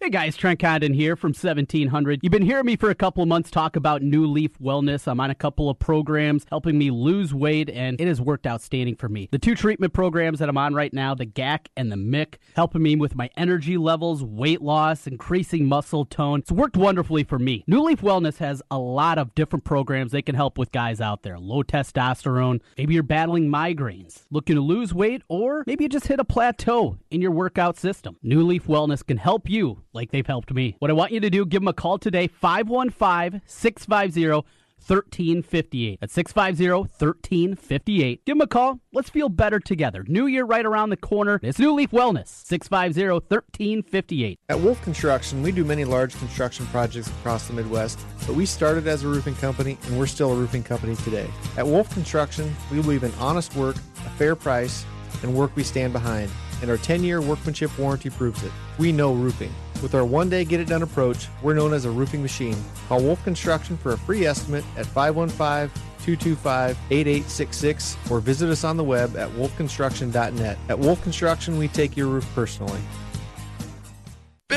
Hey 0.05 0.11
guys, 0.11 0.37
Trent 0.37 0.61
Condon 0.61 0.93
here 0.93 1.17
from 1.17 1.31
1700. 1.31 2.21
You've 2.23 2.31
been 2.31 2.43
hearing 2.43 2.67
me 2.67 2.77
for 2.77 2.91
a 2.91 2.95
couple 2.95 3.23
of 3.23 3.29
months 3.31 3.51
talk 3.51 3.75
about 3.75 4.03
New 4.03 4.27
Leaf 4.27 4.59
Wellness. 4.59 5.09
I'm 5.09 5.19
on 5.19 5.31
a 5.31 5.35
couple 5.35 5.71
of 5.71 5.79
programs 5.79 6.45
helping 6.51 6.77
me 6.77 6.91
lose 6.91 7.33
weight, 7.33 7.71
and 7.71 7.99
it 7.99 8.07
has 8.07 8.21
worked 8.21 8.47
outstanding 8.47 8.97
for 8.97 9.09
me. 9.09 9.31
The 9.33 9.39
two 9.39 9.55
treatment 9.55 9.95
programs 9.95 10.41
that 10.41 10.51
I'm 10.51 10.59
on 10.59 10.75
right 10.75 10.93
now, 10.93 11.15
the 11.15 11.25
GAC 11.25 11.69
and 11.79 11.91
the 11.91 11.97
MIC, 11.97 12.39
helping 12.55 12.83
me 12.83 12.97
with 12.97 13.17
my 13.17 13.31
energy 13.39 13.79
levels, 13.79 14.23
weight 14.23 14.61
loss, 14.61 15.07
increasing 15.07 15.65
muscle 15.65 16.05
tone. 16.05 16.41
It's 16.41 16.53
worked 16.53 16.77
wonderfully 16.77 17.25
for 17.25 17.39
me. 17.39 17.65
New 17.67 17.81
Leaf 17.81 18.03
Wellness 18.03 18.37
has 18.37 18.61
a 18.71 18.79
lot 18.79 19.17
of 19.17 19.35
different 19.35 19.65
programs 19.65 20.13
they 20.13 20.21
can 20.21 20.35
help 20.35 20.59
with 20.59 20.71
guys 20.71 21.01
out 21.01 21.23
there. 21.23 21.39
Low 21.39 21.63
testosterone, 21.63 22.61
maybe 22.77 22.93
you're 22.93 23.03
battling 23.03 23.49
migraines, 23.49 24.25
looking 24.31 24.57
to 24.57 24.61
lose 24.61 24.93
weight, 24.93 25.23
or 25.29 25.65
maybe 25.67 25.85
you 25.85 25.89
just 25.89 26.09
hit 26.09 26.21
a 26.21 26.27
plateau 26.27 26.99
in 27.11 27.23
your 27.23 27.31
workout 27.31 27.79
system. 27.79 28.19
New 28.23 28.43
Leaf 28.43 28.67
Wellness 28.67 29.03
can 29.03 29.17
help 29.17 29.49
you 29.49 29.83
like 29.95 30.11
they've 30.11 30.27
helped 30.27 30.53
me. 30.53 30.77
What 30.79 30.91
I 30.91 30.95
want 30.95 31.13
you 31.13 31.21
to 31.21 31.31
do, 31.31 31.47
give 31.47 31.63
them 31.63 31.69
a 31.69 31.73
call 31.73 31.99
today, 31.99 32.27
515 32.27 33.43
650 33.47 34.45
1358. 34.87 36.01
That's 36.01 36.13
650 36.13 36.71
1358. 36.71 38.25
Give 38.25 38.37
them 38.37 38.43
a 38.43 38.47
call. 38.47 38.81
Let's 38.93 39.09
feel 39.09 39.29
better 39.29 39.59
together. 39.59 40.05
New 40.07 40.27
year 40.27 40.45
right 40.45 40.65
around 40.65 40.91
the 40.91 40.97
corner. 40.97 41.41
It's 41.43 41.59
New 41.59 41.73
Leaf 41.73 41.91
Wellness, 41.91 42.29
650 42.29 43.09
1358. 43.09 44.41
At 44.49 44.61
Wolf 44.61 44.83
Construction, 44.83 45.43
we 45.43 45.53
do 45.53 45.65
many 45.65 45.85
large 45.85 46.17
construction 46.19 46.67
projects 46.67 47.09
across 47.09 47.47
the 47.47 47.55
Midwest, 47.55 47.99
but 48.27 48.35
we 48.35 48.45
started 48.45 48.87
as 48.87 49.05
a 49.05 49.09
roofing 49.09 49.35
company 49.37 49.79
and 49.87 49.99
we're 49.99 50.07
still 50.07 50.33
a 50.33 50.37
roofing 50.37 50.63
company 50.63 50.97
today. 50.97 51.29
At 51.57 51.67
Wolf 51.67 51.91
Construction, 51.91 52.55
we 52.71 52.81
believe 52.83 53.05
in 53.05 53.13
honest 53.15 53.57
work, 53.57 53.77
a 53.77 54.11
fair 54.11 54.37
price, 54.37 54.85
and 55.23 55.35
work 55.35 55.57
we 55.57 55.63
stand 55.63 55.93
behind, 55.93 56.31
and 56.61 56.71
our 56.71 56.77
10 56.77 57.03
year 57.03 57.23
workmanship 57.23 57.77
warranty 57.79 58.11
proves 58.11 58.43
it. 58.43 58.53
We 58.79 58.93
know 58.93 59.15
roofing. 59.15 59.53
With 59.83 59.95
our 59.95 60.05
one 60.05 60.31
day 60.31 60.45
get 60.45 60.61
it 60.61 60.69
done 60.69 60.83
approach, 60.83 61.29
we're 61.43 61.55
known 61.55 61.73
as 61.73 61.85
a 61.85 61.91
roofing 61.91 62.23
machine. 62.23 62.57
Call 62.89 63.03
Wolf 63.03 63.23
Construction 63.25 63.77
for 63.77 63.93
a 63.93 63.99
free 63.99 64.27
estimate 64.27 64.65
at 64.77 64.87
515 64.87 65.71
225 66.05 66.77
8866 66.91 67.97
or 68.11 68.21
visit 68.21 68.51
us 68.51 68.65
on 68.65 68.77
the 68.77 68.85
web 68.85 69.17
at 69.17 69.31
wolfconstruction.net. 69.31 70.59
At 70.69 70.79
Wolf 70.79 71.03
Construction, 71.03 71.59
we 71.59 71.69
take 71.69 71.97
your 71.97 72.09
roof 72.09 72.27
personally. 72.35 72.81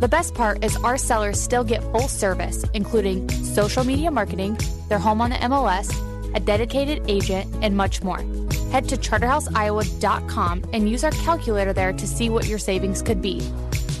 The 0.00 0.08
best 0.08 0.34
part 0.34 0.64
is 0.64 0.76
our 0.78 0.98
sellers 0.98 1.40
still 1.40 1.62
get 1.62 1.80
full 1.92 2.08
service, 2.08 2.64
including 2.74 3.28
social 3.30 3.84
media 3.84 4.10
marketing, 4.10 4.58
their 4.88 4.98
home 4.98 5.20
on 5.20 5.30
the 5.30 5.36
MLS, 5.36 5.88
a 6.34 6.40
dedicated 6.40 7.02
agent, 7.08 7.54
and 7.62 7.76
much 7.76 8.02
more. 8.02 8.20
Head 8.72 8.88
to 8.88 8.96
charterhouseiowa.com 8.96 10.64
and 10.72 10.90
use 10.90 11.04
our 11.04 11.12
calculator 11.12 11.72
there 11.72 11.92
to 11.92 12.06
see 12.06 12.28
what 12.28 12.46
your 12.46 12.58
savings 12.58 13.02
could 13.02 13.22
be. 13.22 13.40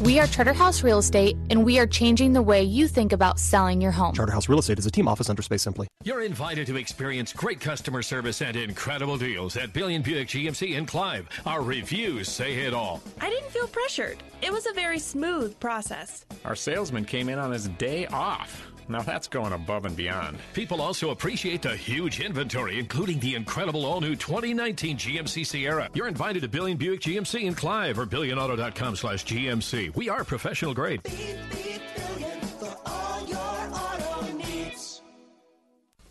We 0.02 0.18
are 0.18 0.26
Charterhouse 0.26 0.82
Real 0.82 0.98
Estate, 0.98 1.36
and 1.50 1.64
we 1.64 1.78
are 1.78 1.86
changing 1.86 2.32
the 2.32 2.42
way 2.42 2.64
you 2.64 2.88
think 2.88 3.12
about 3.12 3.38
selling 3.38 3.80
your 3.80 3.92
home. 3.92 4.12
Charterhouse 4.12 4.48
Real 4.48 4.58
Estate 4.58 4.80
is 4.80 4.86
a 4.86 4.90
team 4.90 5.06
office 5.06 5.30
under 5.30 5.40
Space 5.40 5.62
Simply. 5.62 5.86
You're 6.02 6.22
invited 6.22 6.66
to 6.66 6.76
experience 6.76 7.32
great 7.32 7.60
customer 7.60 8.02
service 8.02 8.42
and 8.42 8.56
incredible 8.56 9.16
deals 9.16 9.56
at 9.56 9.72
Billion 9.72 10.02
Buick 10.02 10.26
GMC 10.28 10.76
in 10.76 10.86
Clive. 10.86 11.28
Our 11.46 11.62
reviews 11.62 12.28
say 12.28 12.66
it 12.66 12.74
all. 12.74 13.02
I 13.20 13.30
didn't 13.30 13.50
feel 13.50 13.68
pressured. 13.68 14.18
It 14.42 14.52
was 14.52 14.66
a 14.66 14.72
very 14.72 14.98
smooth 14.98 15.58
process. 15.60 16.26
Our 16.44 16.56
salesman 16.56 17.04
came 17.04 17.28
in 17.28 17.38
on 17.38 17.52
his 17.52 17.68
day 17.68 18.06
off. 18.06 18.66
Now 18.88 19.02
that's 19.02 19.28
going 19.28 19.52
above 19.52 19.84
and 19.84 19.96
beyond. 19.96 20.38
People 20.52 20.80
also 20.80 21.10
appreciate 21.10 21.62
the 21.62 21.76
huge 21.76 22.20
inventory, 22.20 22.78
including 22.78 23.18
the 23.20 23.34
incredible 23.34 23.84
all 23.84 24.00
new 24.00 24.16
2019 24.16 24.96
GMC 24.96 25.46
Sierra. 25.46 25.88
You're 25.94 26.08
invited 26.08 26.42
to 26.42 26.48
Billion 26.48 26.76
Buick 26.76 27.00
GMC 27.00 27.42
in 27.42 27.54
Clive 27.54 27.98
or 27.98 28.06
billionauto.com 28.06 28.96
slash 28.96 29.24
GMC. 29.24 29.94
We 29.94 30.08
are 30.08 30.24
professional 30.24 30.74
grade. 30.74 31.00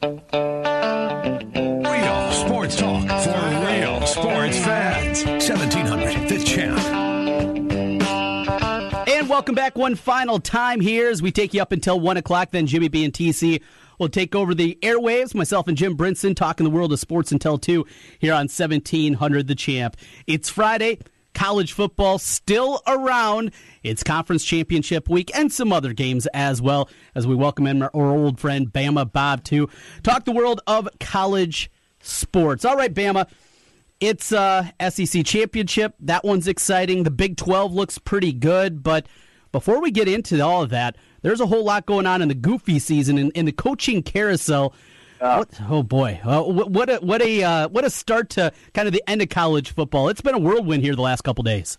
Real 0.03 0.52
welcome 9.44 9.56
back 9.56 9.76
one 9.78 9.96
final 9.96 10.40
time 10.40 10.80
here 10.80 11.10
as 11.10 11.22
we 11.22 11.30
take 11.30 11.54
you 11.54 11.62
up 11.62 11.74
until 11.74 12.00
1 12.00 12.16
o'clock. 12.16 12.52
Then 12.52 12.66
Jimmy 12.66 12.88
B 12.88 13.04
and 13.04 13.12
TC 13.12 13.62
will 14.00 14.08
take 14.08 14.36
over 14.36 14.56
the 14.56 14.80
airwaves. 14.82 15.36
Myself 15.36 15.68
and 15.68 15.76
Jim 15.76 15.98
Brinson 15.98 16.34
talking 16.34 16.64
the 16.64 16.70
world 16.70 16.94
of 16.94 17.00
sports 17.02 17.34
until 17.34 17.58
2 17.58 17.86
here 18.20 18.32
on 18.32 18.48
1700 18.48 19.48
The 19.48 19.56
Champ. 19.56 19.98
It's 20.28 20.50
Friday. 20.50 21.00
College 21.34 21.74
football 21.74 22.20
still 22.20 22.82
around. 22.88 23.52
It's 23.84 24.01
conference 24.01 24.46
championship 24.46 25.10
week 25.10 25.29
and 25.36 25.51
some 25.51 25.74
other 25.74 25.92
games 25.92 26.25
as 26.27 26.62
well 26.62 26.88
as 27.14 27.27
we 27.27 27.36
welcome 27.36 27.68
in 27.68 27.82
our 27.82 27.92
old 27.94 28.40
friend 28.40 28.72
Bama 28.72 29.12
Bob 29.12 29.44
to 29.46 29.68
talk 30.03 30.24
the 30.24 30.32
world 30.32 30.62
of 30.68 30.88
college 31.01 31.70
sports. 32.00 32.64
All 32.64 32.77
right, 32.77 32.94
Bama. 32.94 33.27
It's 34.00 34.32
uh, 34.32 34.70
SEC 34.90 35.25
championship. 35.25 35.96
That 36.00 36.24
one's 36.24 36.48
exciting. 36.48 37.03
The 37.03 37.12
Big 37.12 37.36
12 37.36 37.74
looks 37.74 37.98
pretty 37.98 38.32
good. 38.32 38.84
But 38.84 39.06
before 39.53 39.79
we 39.79 39.92
get 39.92 40.09
into 40.09 40.42
all 40.42 40.61
of 40.61 40.72
that, 40.72 40.98
there's 41.22 41.39
a 41.39 41.46
whole 41.46 41.63
lot 41.63 41.85
going 41.85 42.05
on 42.05 42.22
in 42.22 42.27
the 42.27 42.35
goofy 42.35 42.79
season 42.79 43.18
in, 43.18 43.31
in 43.31 43.46
the 43.46 43.53
coaching 43.53 44.03
carousel. 44.03 44.74
What, 45.20 45.57
oh 45.70 45.83
boy! 45.83 46.20
Uh, 46.22 46.42
what, 46.42 46.70
what 46.70 46.89
a 46.89 46.98
what 46.98 47.22
a 47.22 47.44
uh, 47.44 47.68
what 47.70 47.85
a 47.85 47.89
start 47.89 48.29
to 48.31 48.51
kind 48.74 48.89
of 48.89 48.94
the 48.94 49.01
end 49.09 49.22
of 49.22 49.29
college 49.29 49.74
football. 49.74 50.09
It's 50.09 50.20
been 50.20 50.35
a 50.35 50.39
whirlwind 50.39 50.83
here 50.83 50.96
the 50.96 51.01
last 51.01 51.22
couple 51.22 51.46
days. 51.46 51.77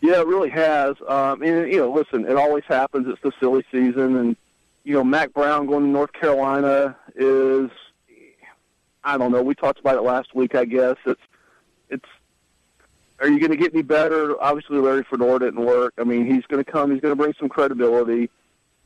Yeah, 0.00 0.20
it 0.20 0.26
really 0.26 0.50
has. 0.50 0.96
Um, 1.06 1.40
and 1.42 1.70
you 1.70 1.78
know, 1.78 1.92
listen, 1.92 2.24
it 2.26 2.36
always 2.36 2.64
happens. 2.66 3.06
It's 3.06 3.22
the 3.22 3.30
silly 3.38 3.64
season, 3.70 4.16
and 4.16 4.36
you 4.82 4.94
know, 4.94 5.04
Mack 5.04 5.32
Brown 5.32 5.66
going 5.66 5.84
to 5.84 5.88
North 5.88 6.12
Carolina 6.12 6.96
is, 7.14 7.70
I 9.04 9.16
don't 9.16 9.30
know. 9.30 9.42
We 9.42 9.54
talked 9.54 9.78
about 9.78 9.96
it 9.96 10.02
last 10.02 10.34
week. 10.34 10.56
I 10.56 10.64
guess 10.64 10.96
it's 11.06 11.22
it's. 11.90 12.08
Are 13.20 13.28
you 13.28 13.38
going 13.38 13.50
to 13.50 13.56
get 13.56 13.74
any 13.74 13.82
better? 13.82 14.40
Obviously, 14.42 14.78
Larry 14.78 15.04
Fedora 15.08 15.40
didn't 15.40 15.64
work. 15.64 15.94
I 15.98 16.04
mean, 16.04 16.24
he's 16.26 16.44
going 16.46 16.64
to 16.64 16.70
come. 16.70 16.90
He's 16.90 17.00
going 17.00 17.12
to 17.12 17.16
bring 17.16 17.34
some 17.38 17.48
credibility. 17.48 18.30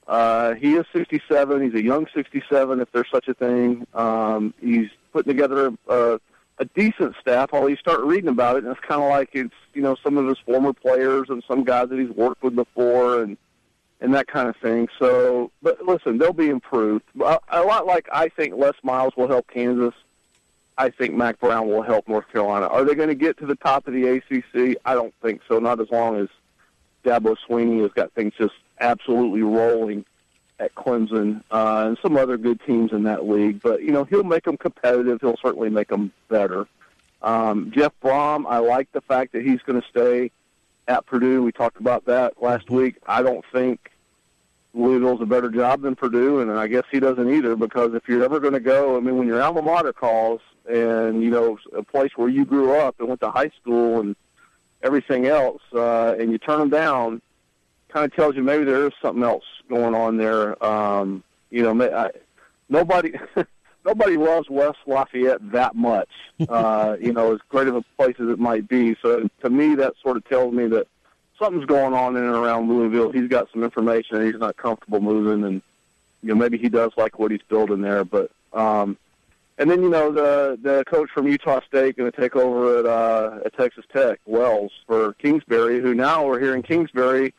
Uh, 0.07 0.55
he 0.55 0.75
is 0.75 0.85
67. 0.93 1.63
He's 1.63 1.75
a 1.75 1.83
young 1.83 2.07
67, 2.15 2.81
if 2.81 2.91
there's 2.93 3.07
such 3.11 3.29
a 3.29 3.35
thing. 3.35 3.87
Um, 3.95 4.53
he's 4.61 4.89
putting 5.13 5.33
together 5.33 5.73
a, 5.89 6.21
a 6.59 6.65
decent 6.75 7.15
staff. 7.21 7.51
Although 7.53 7.69
you 7.69 7.77
start 7.77 8.01
reading 8.01 8.29
about 8.29 8.57
it, 8.57 8.65
and 8.65 8.73
it's 8.73 8.87
kind 8.87 9.03
of 9.03 9.09
like 9.09 9.31
it's 9.33 9.55
you 9.73 9.83
know 9.83 9.97
some 10.03 10.19
of 10.19 10.27
his 10.27 10.39
former 10.45 10.73
players 10.73 11.29
and 11.31 11.43
some 11.49 11.65
guys 11.65 11.89
that 11.89 11.99
he's 11.99 12.11
worked 12.11 12.43
with 12.43 12.55
before, 12.55 13.23
and 13.23 13.37
and 14.01 14.13
that 14.15 14.27
kind 14.27 14.49
of 14.49 14.57
thing. 14.57 14.89
So, 14.99 15.51
but 15.63 15.83
listen, 15.87 16.19
they'll 16.19 16.33
be 16.33 16.51
improved. 16.51 17.05
A, 17.25 17.39
a 17.49 17.63
lot 17.63 17.87
like 17.87 18.09
I 18.13 18.29
think 18.29 18.55
Les 18.57 18.75
Miles 18.83 19.15
will 19.17 19.29
help 19.29 19.49
Kansas. 19.49 19.95
I 20.77 20.91
think 20.91 21.15
Mack 21.15 21.39
Brown 21.39 21.69
will 21.69 21.83
help 21.83 22.09
North 22.09 22.29
Carolina. 22.33 22.67
Are 22.67 22.85
they 22.85 22.95
going 22.95 23.09
to 23.09 23.15
get 23.15 23.39
to 23.39 23.47
the 23.47 23.55
top 23.57 23.87
of 23.87 23.95
the 23.95 24.09
ACC? 24.09 24.77
I 24.85 24.95
don't 24.95 25.15
think 25.23 25.41
so. 25.49 25.59
Not 25.59 25.81
as 25.81 25.91
long 25.91 26.17
as 26.17 26.29
Dabo 27.05 27.37
Swinney 27.49 27.83
has 27.83 27.93
got 27.93 28.13
things 28.13 28.33
just 28.37 28.55
absolutely 28.81 29.43
rolling 29.43 30.05
at 30.59 30.75
Clemson 30.75 31.43
uh, 31.51 31.85
and 31.87 31.99
some 32.03 32.17
other 32.17 32.37
good 32.37 32.61
teams 32.67 32.93
in 32.93 33.05
that 33.05 33.29
league. 33.29 33.61
But 33.63 33.83
you 33.83 33.93
know, 33.93 34.05
he'll 34.05 34.25
make 34.25 34.45
them 34.45 34.57
competitive. 34.57 35.21
He'll 35.21 35.37
certainly 35.37 35.71
make 35.71 35.89
them 35.89 36.13
better. 36.29 36.67
Um, 37.23 37.73
Jeff 37.75 37.93
Brohm, 38.03 38.45
I 38.47 38.59
like 38.59 38.91
the 38.93 39.01
fact 39.01 39.33
that 39.33 39.43
he's 39.43 39.61
going 39.63 39.81
to 39.81 39.89
stay 39.89 40.31
at 40.89 41.07
Purdue. 41.07 41.43
We 41.43 41.53
talked 41.53 41.81
about 41.81 42.05
that 42.07 42.43
last 42.43 42.69
week. 42.69 42.97
I 43.07 43.23
don't 43.23 43.45
think 43.53 43.91
Louisville's 44.75 45.21
a 45.23 45.27
better 45.27 45.49
job 45.49 45.83
than 45.83 45.95
Purdue, 45.95 46.41
and 46.41 46.51
I 46.51 46.67
guess 46.67 46.85
he 46.91 47.01
doesn't 47.01 47.33
either. 47.33 47.57
Because 47.57 47.95
if 47.95 48.09
you're 48.09 48.25
ever 48.25 48.41
going 48.41 48.55
to 48.55 48.61
go, 48.61 48.97
I 48.97 49.01
mean, 49.01 49.17
when 49.17 49.27
your 49.27 49.41
alma 49.41 49.63
mater 49.63 49.93
calls, 49.93 50.41
and 50.67 51.23
you 51.23 51.31
know, 51.31 51.59
a 51.77 51.83
place 51.83 52.11
where 52.17 52.29
you 52.29 52.45
grew 52.45 52.75
up 52.75 52.97
and 52.99 53.09
went 53.09 53.21
to 53.21 53.31
high 53.31 53.51
school 53.61 54.01
and 54.01 54.17
everything 54.83 55.27
else, 55.27 55.63
uh, 55.75 56.15
and 56.19 56.33
you 56.33 56.39
turn 56.39 56.59
them 56.59 56.71
down, 56.71 57.23
kind 57.89 58.05
of 58.05 58.15
tells 58.15 58.35
you 58.35 58.43
maybe 58.43 58.65
there 58.65 58.87
is 58.87 58.93
something 59.01 59.23
else 59.23 59.45
going 59.69 59.95
on 59.95 60.17
there. 60.17 60.63
Um, 60.65 61.23
you 61.51 61.63
know, 61.63 61.97
I, 61.97 62.11
nobody 62.69 63.15
nobody 63.85 64.17
loves 64.17 64.51
West 64.51 64.79
Lafayette 64.87 65.53
that 65.53 65.75
much. 65.75 66.09
Uh, 66.49 66.97
you 67.01 67.13
know, 67.13 67.33
as 67.33 67.39
great 67.49 67.69
of 67.69 67.77
a 67.77 67.85
place 67.97 68.17
as 68.19 68.29
it 68.29 68.41
might 68.41 68.67
be. 68.69 68.97
So 69.01 69.29
to 69.43 69.51
me, 69.51 69.77
that 69.77 69.95
sort 70.03 70.17
of 70.17 70.25
tells 70.29 70.53
me 70.53 70.67
that 70.67 70.89
something's 71.39 71.67
going 71.67 71.95
on 71.95 72.17
in 72.17 72.25
and 72.25 72.35
around 72.35 72.69
Louisville. 72.69 73.11
He's 73.13 73.29
got 73.29 73.51
some 73.53 73.63
information, 73.65 74.17
and 74.17 74.27
he's 74.27 74.41
not 74.41 74.57
comfortable 74.57 75.01
moving, 75.01 75.45
and 75.45 75.63
you 76.23 76.31
know 76.31 76.35
maybe 76.35 76.59
he 76.59 76.69
does 76.69 76.93
like 76.97 77.19
what 77.19 77.31
he's 77.31 77.43
building 77.49 77.81
there, 77.81 78.05
but. 78.05 78.31
um 78.53 78.97
and 79.57 79.71
then 79.71 79.83
you 79.83 79.89
know 79.89 80.11
the 80.11 80.59
the 80.61 80.85
coach 80.87 81.11
from 81.11 81.29
Utah 81.29 81.61
State 81.67 81.97
going 81.97 82.11
to 82.11 82.21
take 82.21 82.35
over 82.35 82.81
at 82.81 82.87
uh, 82.87 83.39
at 83.45 83.57
Texas 83.57 83.85
Tech, 83.93 84.19
Wells 84.27 84.73
for 84.87 85.13
Kingsbury, 85.15 85.81
who 85.81 85.95
now 85.95 86.27
we're 86.27 86.41
here 86.41 86.57
in 86.57 86.63
Kingsbury, 86.63 87.33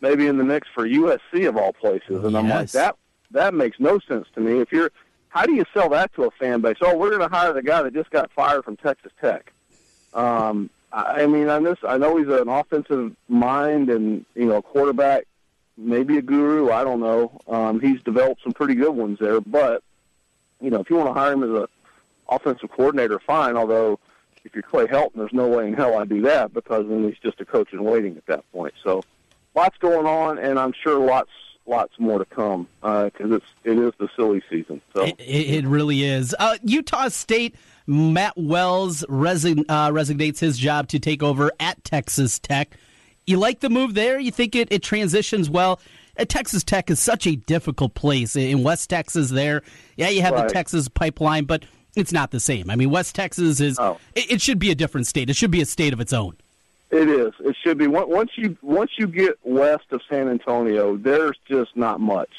maybe 0.00 0.26
in 0.26 0.38
the 0.38 0.44
mix 0.44 0.66
for 0.74 0.88
USC 0.88 1.46
of 1.46 1.56
all 1.56 1.74
places. 1.74 2.24
And 2.24 2.36
I'm 2.36 2.48
like 2.48 2.70
that 2.70 2.96
that 3.32 3.52
makes 3.52 3.78
no 3.78 3.98
sense 4.08 4.26
to 4.34 4.40
me. 4.40 4.60
If 4.60 4.72
you're 4.72 4.90
how 5.28 5.44
do 5.44 5.52
you 5.52 5.64
sell 5.74 5.90
that 5.90 6.14
to 6.14 6.24
a 6.24 6.30
fan 6.32 6.62
base? 6.62 6.76
Oh, 6.80 6.96
we're 6.96 7.10
going 7.10 7.28
to 7.28 7.34
hire 7.34 7.52
the 7.52 7.62
guy 7.62 7.82
that 7.82 7.92
just 7.92 8.10
got 8.10 8.32
fired 8.32 8.64
from 8.64 8.76
Texas 8.78 9.12
Tech. 9.20 9.52
Um, 10.14 10.70
I 10.92 11.22
I 11.22 11.26
mean, 11.26 11.48
on 11.48 11.64
this, 11.64 11.78
I 11.86 11.98
know 11.98 12.16
he's 12.16 12.28
an 12.28 12.48
offensive 12.48 13.14
mind 13.28 13.90
and 13.90 14.24
you 14.34 14.46
know, 14.46 14.56
a 14.56 14.62
quarterback, 14.62 15.24
maybe 15.76 16.18
a 16.18 16.22
guru. 16.22 16.70
I 16.70 16.84
don't 16.84 17.00
know. 17.00 17.40
Um, 17.48 17.80
he's 17.80 18.02
developed 18.02 18.42
some 18.42 18.52
pretty 18.52 18.74
good 18.74 18.94
ones 18.94 19.18
there, 19.20 19.40
but 19.40 19.82
you 20.60 20.70
know, 20.70 20.80
if 20.80 20.90
you 20.90 20.96
want 20.96 21.08
to 21.08 21.14
hire 21.14 21.32
him 21.32 21.42
as 21.44 21.50
a 21.50 21.68
offensive 22.28 22.70
coordinator, 22.70 23.18
fine. 23.18 23.56
Although, 23.56 23.98
if 24.44 24.54
you're 24.54 24.62
Clay 24.62 24.86
Helton, 24.86 25.16
there's 25.16 25.32
no 25.32 25.48
way 25.48 25.68
in 25.68 25.74
hell 25.74 25.98
I'd 25.98 26.08
do 26.08 26.22
that 26.22 26.52
because 26.52 26.86
then 26.88 27.04
he's 27.04 27.18
just 27.18 27.40
a 27.40 27.44
coach 27.44 27.72
in 27.72 27.84
waiting 27.84 28.16
at 28.16 28.26
that 28.26 28.50
point. 28.52 28.74
So, 28.82 29.02
lots 29.54 29.78
going 29.78 30.06
on, 30.06 30.38
and 30.38 30.58
I'm 30.58 30.72
sure 30.72 30.98
lots 30.98 31.30
lots 31.68 31.92
more 31.98 32.18
to 32.18 32.24
come 32.24 32.66
because 32.82 33.30
it's 33.30 33.46
it 33.64 33.78
is 33.78 33.92
the 33.98 34.08
silly 34.16 34.42
season. 34.50 34.80
So 34.94 35.04
It, 35.04 35.16
it 35.20 35.66
really 35.66 36.02
is. 36.02 36.34
Uh, 36.38 36.56
Utah 36.62 37.08
State, 37.08 37.54
Matt 37.86 38.34
Wells 38.36 39.04
resign, 39.08 39.64
uh, 39.68 39.90
resignates 39.90 40.40
his 40.40 40.58
job 40.58 40.88
to 40.88 40.98
take 40.98 41.22
over 41.22 41.52
at 41.60 41.84
Texas 41.84 42.38
Tech. 42.38 42.76
You 43.26 43.36
like 43.36 43.60
the 43.60 43.68
move 43.70 43.94
there? 43.94 44.18
You 44.18 44.30
think 44.30 44.56
it, 44.56 44.68
it 44.72 44.82
transitions 44.82 45.50
well? 45.50 45.80
Uh, 46.18 46.24
Texas 46.24 46.64
Tech 46.64 46.90
is 46.90 46.98
such 46.98 47.26
a 47.26 47.36
difficult 47.36 47.94
place 47.94 48.34
in 48.34 48.62
West 48.62 48.88
Texas. 48.90 49.30
There, 49.30 49.62
yeah, 49.96 50.08
you 50.08 50.22
have 50.22 50.32
Right. 50.34 50.48
the 50.48 50.54
Texas 50.54 50.88
pipeline, 50.88 51.44
but 51.44 51.64
it's 51.94 52.12
not 52.12 52.30
the 52.30 52.40
same. 52.40 52.70
I 52.70 52.76
mean, 52.76 52.90
West 52.90 53.14
Texas 53.14 53.60
is. 53.60 53.78
It, 54.14 54.32
it 54.32 54.40
should 54.40 54.58
be 54.58 54.70
a 54.70 54.74
different 54.74 55.06
state. 55.06 55.28
It 55.28 55.36
should 55.36 55.50
be 55.50 55.60
a 55.60 55.66
state 55.66 55.92
of 55.92 56.00
its 56.00 56.12
own. 56.12 56.36
It 56.90 57.08
is. 57.08 57.32
It 57.40 57.54
should 57.62 57.76
be. 57.76 57.86
Once 57.86 58.30
you 58.36 58.56
once 58.62 58.92
you 58.96 59.06
get 59.06 59.38
west 59.42 59.84
of 59.90 60.00
San 60.08 60.28
Antonio, 60.28 60.96
there's 60.96 61.36
just 61.46 61.76
not 61.76 62.00
much 62.00 62.30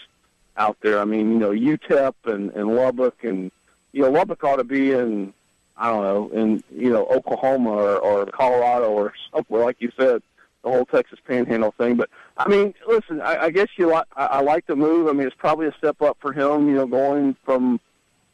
out 0.57 0.77
there. 0.81 0.99
I 0.99 1.05
mean, 1.05 1.31
you 1.31 1.37
know, 1.37 1.51
UTEP 1.51 2.13
and, 2.25 2.51
and 2.51 2.75
Lubbock, 2.75 3.23
and 3.23 3.51
you 3.91 4.01
know, 4.01 4.09
Lubbock 4.09 4.43
ought 4.43 4.55
to 4.55 4.63
be 4.63 4.91
in 4.91 5.33
I 5.77 5.89
don't 5.89 6.03
know, 6.03 6.41
in 6.41 6.63
you 6.75 6.89
know 6.89 7.05
Oklahoma 7.05 7.69
or, 7.69 7.97
or 7.97 8.25
Colorado 8.25 8.89
or 8.89 9.13
somewhere 9.33 9.65
like 9.65 9.77
you 9.79 9.91
said, 9.97 10.21
the 10.63 10.69
whole 10.69 10.85
Texas 10.85 11.19
Panhandle 11.27 11.71
thing. 11.77 11.95
But 11.95 12.09
I 12.37 12.49
mean, 12.49 12.73
listen, 12.87 13.21
I, 13.21 13.45
I 13.45 13.49
guess 13.51 13.67
you 13.77 13.87
like. 13.87 14.07
I, 14.15 14.25
I 14.25 14.41
like 14.41 14.65
the 14.67 14.75
move. 14.75 15.07
I 15.07 15.13
mean, 15.13 15.27
it's 15.27 15.35
probably 15.35 15.67
a 15.67 15.73
step 15.77 16.01
up 16.01 16.17
for 16.19 16.33
him. 16.33 16.67
You 16.67 16.75
know, 16.75 16.87
going 16.87 17.35
from. 17.45 17.79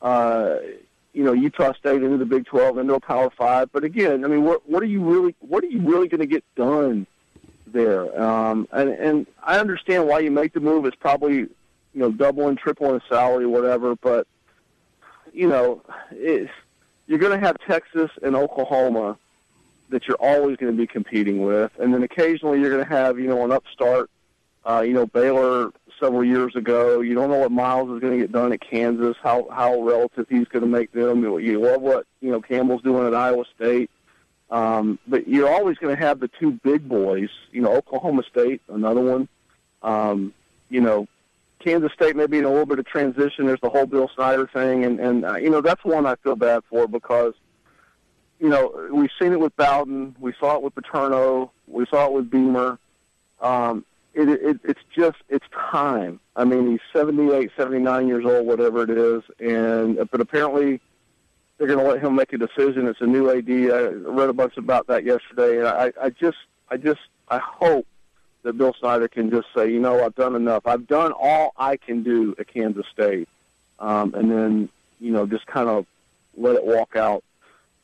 Uh, 0.02 0.58
you 1.16 1.24
know 1.24 1.34
Utah 1.34 1.74
State 1.74 2.04
into 2.04 2.18
the 2.18 2.26
Big 2.26 2.46
Twelve 2.46 2.78
into 2.78 2.94
a 2.94 3.00
Power 3.00 3.30
Five. 3.30 3.72
But 3.72 3.84
again, 3.84 4.26
I 4.26 4.28
mean, 4.28 4.44
what 4.44 4.70
what 4.70 4.84
are 4.84 4.88
you 4.88 5.02
really 5.02 5.34
what 5.40 5.64
are 5.64 5.68
you 5.68 5.80
really 5.80 6.10
going 6.10 6.20
to 6.20 6.28
get 6.28 6.44
done 6.56 7.08
there? 7.66 8.22
Um, 8.22 8.68
and 8.72 8.90
and 8.90 9.28
I 9.42 9.58
understand 9.60 10.08
why 10.08 10.20
you 10.20 10.30
make 10.30 10.54
the 10.54 10.60
move. 10.60 10.86
It's 10.86 10.96
probably 10.98 11.36
you 11.36 11.50
know 11.94 12.12
doubling, 12.12 12.58
tripling 12.58 12.96
his 12.96 13.04
salary, 13.10 13.48
whatever. 13.48 13.96
But 13.96 14.28
you 15.34 15.48
know, 15.48 15.82
it's, 16.12 16.52
you're 17.08 17.20
going 17.20 17.40
to 17.40 17.46
have 17.46 17.58
Texas 17.66 18.12
and 18.22 18.36
Oklahoma 18.36 19.18
that 19.90 20.08
you're 20.08 20.18
always 20.20 20.58
going 20.58 20.72
to 20.72 20.78
be 20.78 20.88
competing 20.88 21.44
with, 21.44 21.72
and 21.80 21.94
then 21.94 22.04
occasionally 22.04 22.60
you're 22.60 22.72
going 22.72 22.84
to 22.84 22.94
have 22.94 23.18
you 23.20 23.28
know 23.28 23.46
an 23.46 23.54
upstart. 23.54 24.10
Uh, 24.66 24.82
you 24.82 24.94
know 24.94 25.06
Baylor 25.06 25.72
several 26.00 26.24
years 26.24 26.56
ago. 26.56 27.02
You 27.02 27.14
don't 27.14 27.30
know 27.30 27.40
what 27.40 27.52
Miles 27.52 27.90
is 27.92 28.00
going 28.00 28.14
to 28.14 28.20
get 28.20 28.32
done 28.32 28.52
at 28.52 28.62
Kansas. 28.62 29.16
How 29.22 29.48
how 29.52 29.82
relative 29.82 30.28
he's 30.30 30.48
going 30.48 30.64
to 30.64 30.70
make 30.70 30.92
them. 30.92 31.24
You 31.24 31.60
love 31.60 31.82
what 31.82 32.06
you 32.22 32.32
know 32.32 32.42
Campbell's 32.42 32.82
doing 32.82 33.08
at 33.08 33.14
Iowa 33.14 33.46
State. 33.56 33.90
Um, 34.52 35.00
but 35.08 35.28
you're 35.28 35.50
always 35.50 35.78
going 35.78 35.96
to 35.96 36.02
have 36.02 36.20
the 36.20 36.30
two 36.40 36.52
big 36.52 36.88
boys. 36.88 37.30
You 37.52 37.62
know 37.62 37.74
Oklahoma 37.74 38.24
State, 38.30 38.62
another 38.70 39.02
one. 39.02 39.28
Um, 39.84 40.34
you 40.70 40.82
know 40.82 41.08
Kansas 41.60 41.92
State 41.94 42.16
maybe 42.16 42.38
in 42.38 42.46
a 42.46 42.50
little 42.50 42.66
bit 42.66 42.80
of 42.80 42.86
transition. 42.86 43.48
There's 43.48 43.62
the 43.62 43.70
whole 43.70 43.86
Bill 43.86 44.10
Snyder 44.16 44.48
thing, 44.48 44.84
and 44.84 45.00
and 45.00 45.26
uh, 45.26 45.36
you 45.38 45.50
know 45.50 45.62
that's 45.62 45.84
one 45.84 46.06
I 46.06 46.16
feel 46.16 46.36
bad 46.36 46.64
for 46.70 46.88
because 46.88 47.34
you 48.40 48.50
know 48.50 48.90
we've 48.92 49.12
seen 49.20 49.32
it 49.32 49.40
with 49.40 49.56
Bowden, 49.56 50.16
we 50.20 50.34
saw 50.40 50.56
it 50.56 50.62
with 50.62 50.76
Paterno, 50.76 51.52
we 51.68 51.86
saw 51.88 52.06
it 52.06 52.14
with 52.14 52.30
Beamer. 52.30 52.78
Um, 53.42 53.86
it, 54.16 54.30
it 54.30 54.60
it's 54.64 54.80
just 54.96 55.18
it's 55.30 55.46
time. 55.52 56.20
I 56.36 56.44
mean, 56.46 56.72
he's 56.72 56.80
78, 56.94 57.52
79 57.56 58.08
years 58.08 58.26
old, 58.26 58.48
whatever 58.48 58.84
it 58.84 58.90
is, 58.90 59.24
and 59.40 60.10
but 60.10 60.22
apparently 60.22 60.82
they're 61.58 61.68
going 61.68 61.80
to 61.80 61.86
let 61.86 62.02
him 62.02 62.16
make 62.16 62.34
a 62.34 62.38
decision. 62.38 62.88
It's 62.88 63.02
a 63.02 63.06
new 63.06 63.30
AD. 63.30 63.50
I 63.50 63.88
read 64.10 64.30
a 64.30 64.34
bunch 64.34 64.58
about 64.58 64.88
that 64.88 65.04
yesterday, 65.04 65.60
and 65.60 65.68
I, 65.68 65.94
I 66.02 66.10
just, 66.10 66.38
I 66.70 66.76
just, 66.78 67.00
I 67.30 67.38
hope 67.38 67.88
that 68.44 68.58
Bill 68.58 68.76
Snyder 68.78 69.08
can 69.08 69.30
just 69.30 69.48
say, 69.56 69.72
you 69.72 69.80
know, 69.80 70.04
I've 70.04 70.16
done 70.16 70.36
enough. 70.36 70.68
I've 70.68 70.88
done 70.88 71.14
all 71.14 71.54
I 71.58 71.78
can 71.78 72.04
do 72.04 72.36
at 72.38 72.48
Kansas 72.48 72.86
State, 72.92 73.30
um, 73.80 74.14
and 74.16 74.32
then 74.32 74.70
you 75.00 75.12
know, 75.12 75.26
just 75.26 75.46
kind 75.46 75.70
of 75.70 75.86
let 76.38 76.56
it 76.56 76.66
walk 76.66 76.96
out, 76.96 77.24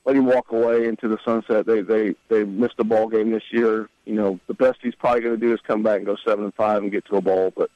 let 0.06 0.16
him 0.16 0.26
walk 0.26 0.52
away 0.52 0.88
into 0.88 1.08
the 1.08 1.18
sunset. 1.24 1.66
They 1.66 1.82
they 1.82 2.16
they 2.28 2.44
missed 2.44 2.76
a 2.80 2.84
ball 2.84 3.08
game 3.08 3.32
this 3.32 3.44
year. 3.52 3.90
You 4.06 4.16
know, 4.16 4.40
the 4.48 4.54
best 4.54 4.80
he's 4.82 4.96
probably 4.96 5.22
going 5.22 5.40
to 5.40 5.46
do 5.46 5.54
is 5.54 5.60
come 5.62 5.84
back 5.84 5.98
and 5.98 6.06
go 6.06 6.18
seven 6.26 6.46
and 6.46 6.54
five 6.54 6.82
and 6.82 6.92
get 6.92 7.06
to 7.06 7.18
a 7.18 7.22
bowl, 7.22 7.54
but 7.56 7.70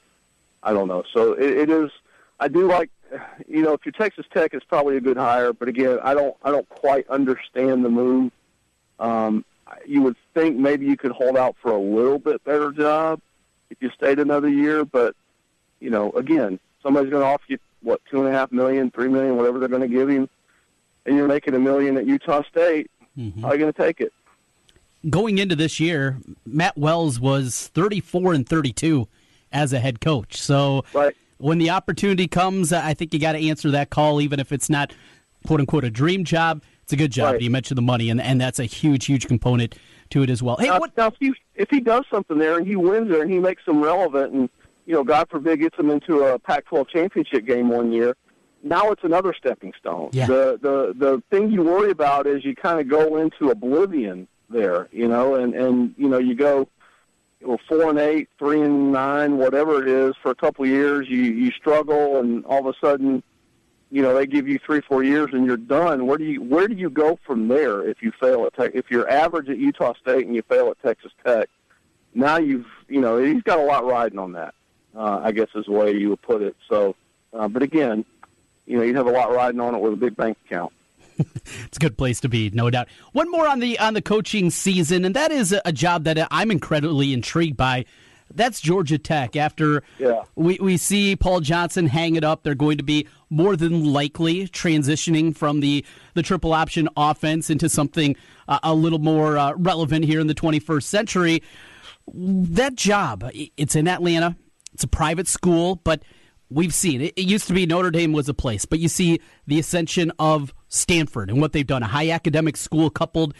I 0.62 0.72
don't 0.72 0.88
know. 0.88 1.04
So 1.12 1.34
it, 1.34 1.50
it 1.50 1.70
is. 1.70 1.90
I 2.38 2.48
do 2.48 2.66
like, 2.66 2.90
you 3.48 3.62
know, 3.62 3.72
if 3.72 3.80
you're 3.86 3.92
Texas 3.92 4.26
Tech, 4.34 4.52
it's 4.52 4.64
probably 4.64 4.96
a 4.96 5.00
good 5.00 5.16
hire. 5.16 5.52
But 5.52 5.68
again, 5.68 5.98
I 6.02 6.12
don't, 6.12 6.36
I 6.42 6.50
don't 6.50 6.68
quite 6.68 7.08
understand 7.08 7.84
the 7.84 7.88
move. 7.88 8.32
Um, 8.98 9.44
you 9.86 10.02
would 10.02 10.16
think 10.34 10.56
maybe 10.56 10.86
you 10.86 10.96
could 10.96 11.12
hold 11.12 11.36
out 11.36 11.56
for 11.62 11.70
a 11.70 11.78
little 11.78 12.18
bit 12.18 12.44
better 12.44 12.72
job 12.72 13.20
if 13.70 13.78
you 13.80 13.90
stayed 13.90 14.18
another 14.18 14.48
year. 14.48 14.84
But 14.84 15.14
you 15.80 15.90
know, 15.90 16.10
again, 16.12 16.58
somebody's 16.82 17.10
going 17.10 17.22
to 17.22 17.28
offer 17.28 17.44
you 17.48 17.58
what 17.82 18.00
two 18.10 18.18
and 18.18 18.28
a 18.28 18.32
half 18.36 18.50
million, 18.52 18.90
three 18.90 19.08
million, 19.08 19.36
whatever 19.36 19.58
they're 19.58 19.68
going 19.68 19.82
to 19.82 19.88
give 19.88 20.08
him, 20.08 20.28
and 21.06 21.16
you're 21.16 21.28
making 21.28 21.54
a 21.54 21.58
million 21.58 21.96
at 21.96 22.06
Utah 22.06 22.42
State. 22.42 22.90
Mm-hmm. 23.18 23.42
How 23.42 23.48
are 23.48 23.54
you 23.54 23.60
going 23.60 23.72
to 23.72 23.82
take 23.82 24.00
it? 24.00 24.12
Going 25.08 25.38
into 25.38 25.54
this 25.54 25.78
year, 25.78 26.18
Matt 26.44 26.76
Wells 26.76 27.20
was 27.20 27.70
34 27.74 28.34
and 28.34 28.48
32 28.48 29.08
as 29.52 29.72
a 29.72 29.78
head 29.78 30.00
coach. 30.00 30.36
So 30.40 30.84
when 31.38 31.58
the 31.58 31.70
opportunity 31.70 32.26
comes, 32.26 32.72
I 32.72 32.94
think 32.94 33.14
you 33.14 33.20
got 33.20 33.32
to 33.32 33.48
answer 33.48 33.70
that 33.70 33.90
call, 33.90 34.20
even 34.20 34.40
if 34.40 34.52
it's 34.52 34.68
not 34.68 34.92
"quote 35.46 35.60
unquote" 35.60 35.84
a 35.84 35.90
dream 35.90 36.24
job. 36.24 36.62
It's 36.82 36.92
a 36.92 36.96
good 36.96 37.10
job. 37.10 37.40
You 37.40 37.50
mentioned 37.50 37.78
the 37.78 37.82
money, 37.82 38.10
and 38.10 38.20
and 38.20 38.40
that's 38.40 38.58
a 38.58 38.64
huge, 38.64 39.06
huge 39.06 39.26
component 39.26 39.74
to 40.10 40.22
it 40.22 40.30
as 40.30 40.42
well. 40.42 40.56
Hey, 40.56 40.66
now, 40.66 40.78
what? 40.78 40.96
now 40.96 41.08
if 41.08 41.14
he 41.18 41.34
if 41.54 41.68
he 41.70 41.80
does 41.80 42.04
something 42.10 42.38
there 42.38 42.58
and 42.58 42.66
he 42.66 42.76
wins 42.76 43.10
there 43.10 43.22
and 43.22 43.30
he 43.30 43.38
makes 43.38 43.64
them 43.64 43.82
relevant 43.82 44.32
and 44.32 44.48
you 44.86 44.94
know 44.94 45.04
God 45.04 45.28
forbid 45.28 45.60
gets 45.60 45.76
them 45.76 45.90
into 45.90 46.22
a 46.22 46.38
Pac-12 46.38 46.88
championship 46.88 47.44
game 47.44 47.68
one 47.68 47.92
year, 47.92 48.16
now 48.62 48.90
it's 48.90 49.04
another 49.04 49.34
stepping 49.34 49.72
stone. 49.78 50.10
Yeah. 50.12 50.26
The 50.26 50.58
the 50.60 50.94
the 50.96 51.22
thing 51.30 51.50
you 51.50 51.62
worry 51.62 51.90
about 51.90 52.26
is 52.26 52.44
you 52.44 52.54
kind 52.54 52.80
of 52.80 52.88
go 52.88 53.16
into 53.16 53.50
oblivion 53.50 54.28
there, 54.50 54.88
you 54.92 55.08
know, 55.08 55.34
and 55.34 55.54
and 55.54 55.94
you 55.96 56.08
know 56.08 56.18
you 56.18 56.34
go 56.34 56.68
well, 57.42 57.60
four 57.68 57.90
and 57.90 57.98
eight, 57.98 58.28
three 58.38 58.60
and 58.60 58.92
nine, 58.92 59.36
whatever 59.36 59.82
it 59.82 59.88
is, 59.88 60.14
for 60.22 60.30
a 60.30 60.34
couple 60.34 60.64
of 60.64 60.70
years, 60.70 61.06
you 61.08 61.22
you 61.22 61.50
struggle, 61.52 62.18
and 62.18 62.44
all 62.46 62.60
of 62.60 62.66
a 62.66 62.78
sudden, 62.80 63.22
you 63.90 64.02
know, 64.02 64.14
they 64.14 64.26
give 64.26 64.48
you 64.48 64.58
three, 64.64 64.80
four 64.80 65.02
years, 65.02 65.30
and 65.32 65.46
you're 65.46 65.56
done. 65.56 66.06
Where 66.06 66.18
do 66.18 66.24
you 66.24 66.42
where 66.42 66.66
do 66.66 66.74
you 66.74 66.90
go 66.90 67.18
from 67.26 67.48
there 67.48 67.86
if 67.88 68.02
you 68.02 68.12
fail 68.20 68.46
at 68.46 68.54
Tech? 68.54 68.72
If 68.74 68.90
you're 68.90 69.08
average 69.08 69.48
at 69.48 69.58
Utah 69.58 69.94
State 70.00 70.26
and 70.26 70.34
you 70.34 70.42
fail 70.42 70.68
at 70.70 70.82
Texas 70.82 71.12
Tech, 71.24 71.48
now 72.14 72.38
you've 72.38 72.66
you 72.88 73.00
know 73.00 73.18
he's 73.18 73.42
got 73.42 73.58
a 73.58 73.64
lot 73.64 73.84
riding 73.84 74.18
on 74.18 74.32
that. 74.32 74.54
Uh, 74.94 75.20
I 75.22 75.32
guess 75.32 75.48
is 75.54 75.66
the 75.66 75.72
way 75.72 75.92
you 75.92 76.08
would 76.08 76.22
put 76.22 76.40
it. 76.40 76.56
So, 76.70 76.96
uh, 77.34 77.48
but 77.48 77.62
again, 77.62 78.06
you 78.66 78.76
know, 78.76 78.82
you 78.82 78.94
have 78.96 79.06
a 79.06 79.10
lot 79.10 79.32
riding 79.32 79.60
on 79.60 79.74
it 79.74 79.80
with 79.80 79.92
a 79.92 79.96
big 79.96 80.16
bank 80.16 80.36
account. 80.46 80.72
It's 81.64 81.78
a 81.78 81.80
good 81.80 81.96
place 81.96 82.20
to 82.20 82.28
be, 82.28 82.50
no 82.50 82.68
doubt. 82.70 82.88
One 83.12 83.30
more 83.30 83.48
on 83.48 83.60
the 83.60 83.78
on 83.78 83.94
the 83.94 84.02
coaching 84.02 84.50
season, 84.50 85.04
and 85.04 85.14
that 85.16 85.30
is 85.32 85.52
a, 85.52 85.62
a 85.64 85.72
job 85.72 86.04
that 86.04 86.28
I'm 86.30 86.50
incredibly 86.50 87.12
intrigued 87.12 87.56
by. 87.56 87.84
That's 88.34 88.60
Georgia 88.60 88.98
Tech. 88.98 89.36
After 89.36 89.82
Yeah. 89.98 90.22
we, 90.34 90.58
we 90.60 90.76
see 90.76 91.14
Paul 91.16 91.40
Johnson 91.40 91.86
hang 91.86 92.16
it 92.16 92.24
up, 92.24 92.42
they're 92.42 92.56
going 92.56 92.76
to 92.78 92.82
be 92.82 93.06
more 93.30 93.56
than 93.56 93.92
likely 93.92 94.48
transitioning 94.48 95.34
from 95.34 95.60
the, 95.60 95.84
the 96.14 96.22
triple 96.22 96.52
option 96.52 96.88
offense 96.96 97.48
into 97.48 97.68
something 97.68 98.16
uh, 98.48 98.58
a 98.64 98.74
little 98.74 98.98
more 98.98 99.38
uh, 99.38 99.52
relevant 99.56 100.04
here 100.04 100.20
in 100.20 100.26
the 100.26 100.34
21st 100.34 100.82
century. 100.82 101.42
That 102.12 102.74
job, 102.74 103.30
it's 103.56 103.76
in 103.76 103.86
Atlanta. 103.88 104.36
It's 104.74 104.84
a 104.84 104.88
private 104.88 105.28
school, 105.28 105.76
but 105.76 106.02
we've 106.50 106.74
seen 106.74 107.00
it. 107.00 107.14
It 107.16 107.26
used 107.26 107.46
to 107.48 107.54
be 107.54 107.66
Notre 107.66 107.90
Dame 107.90 108.12
was 108.12 108.28
a 108.28 108.34
place, 108.34 108.64
but 108.64 108.78
you 108.78 108.88
see 108.88 109.20
the 109.46 109.58
ascension 109.58 110.12
of 110.18 110.54
Stanford 110.68 111.30
and 111.30 111.40
what 111.40 111.52
they've 111.52 111.66
done. 111.66 111.82
A 111.82 111.86
high 111.86 112.10
academic 112.10 112.56
school 112.56 112.90
coupled, 112.90 113.34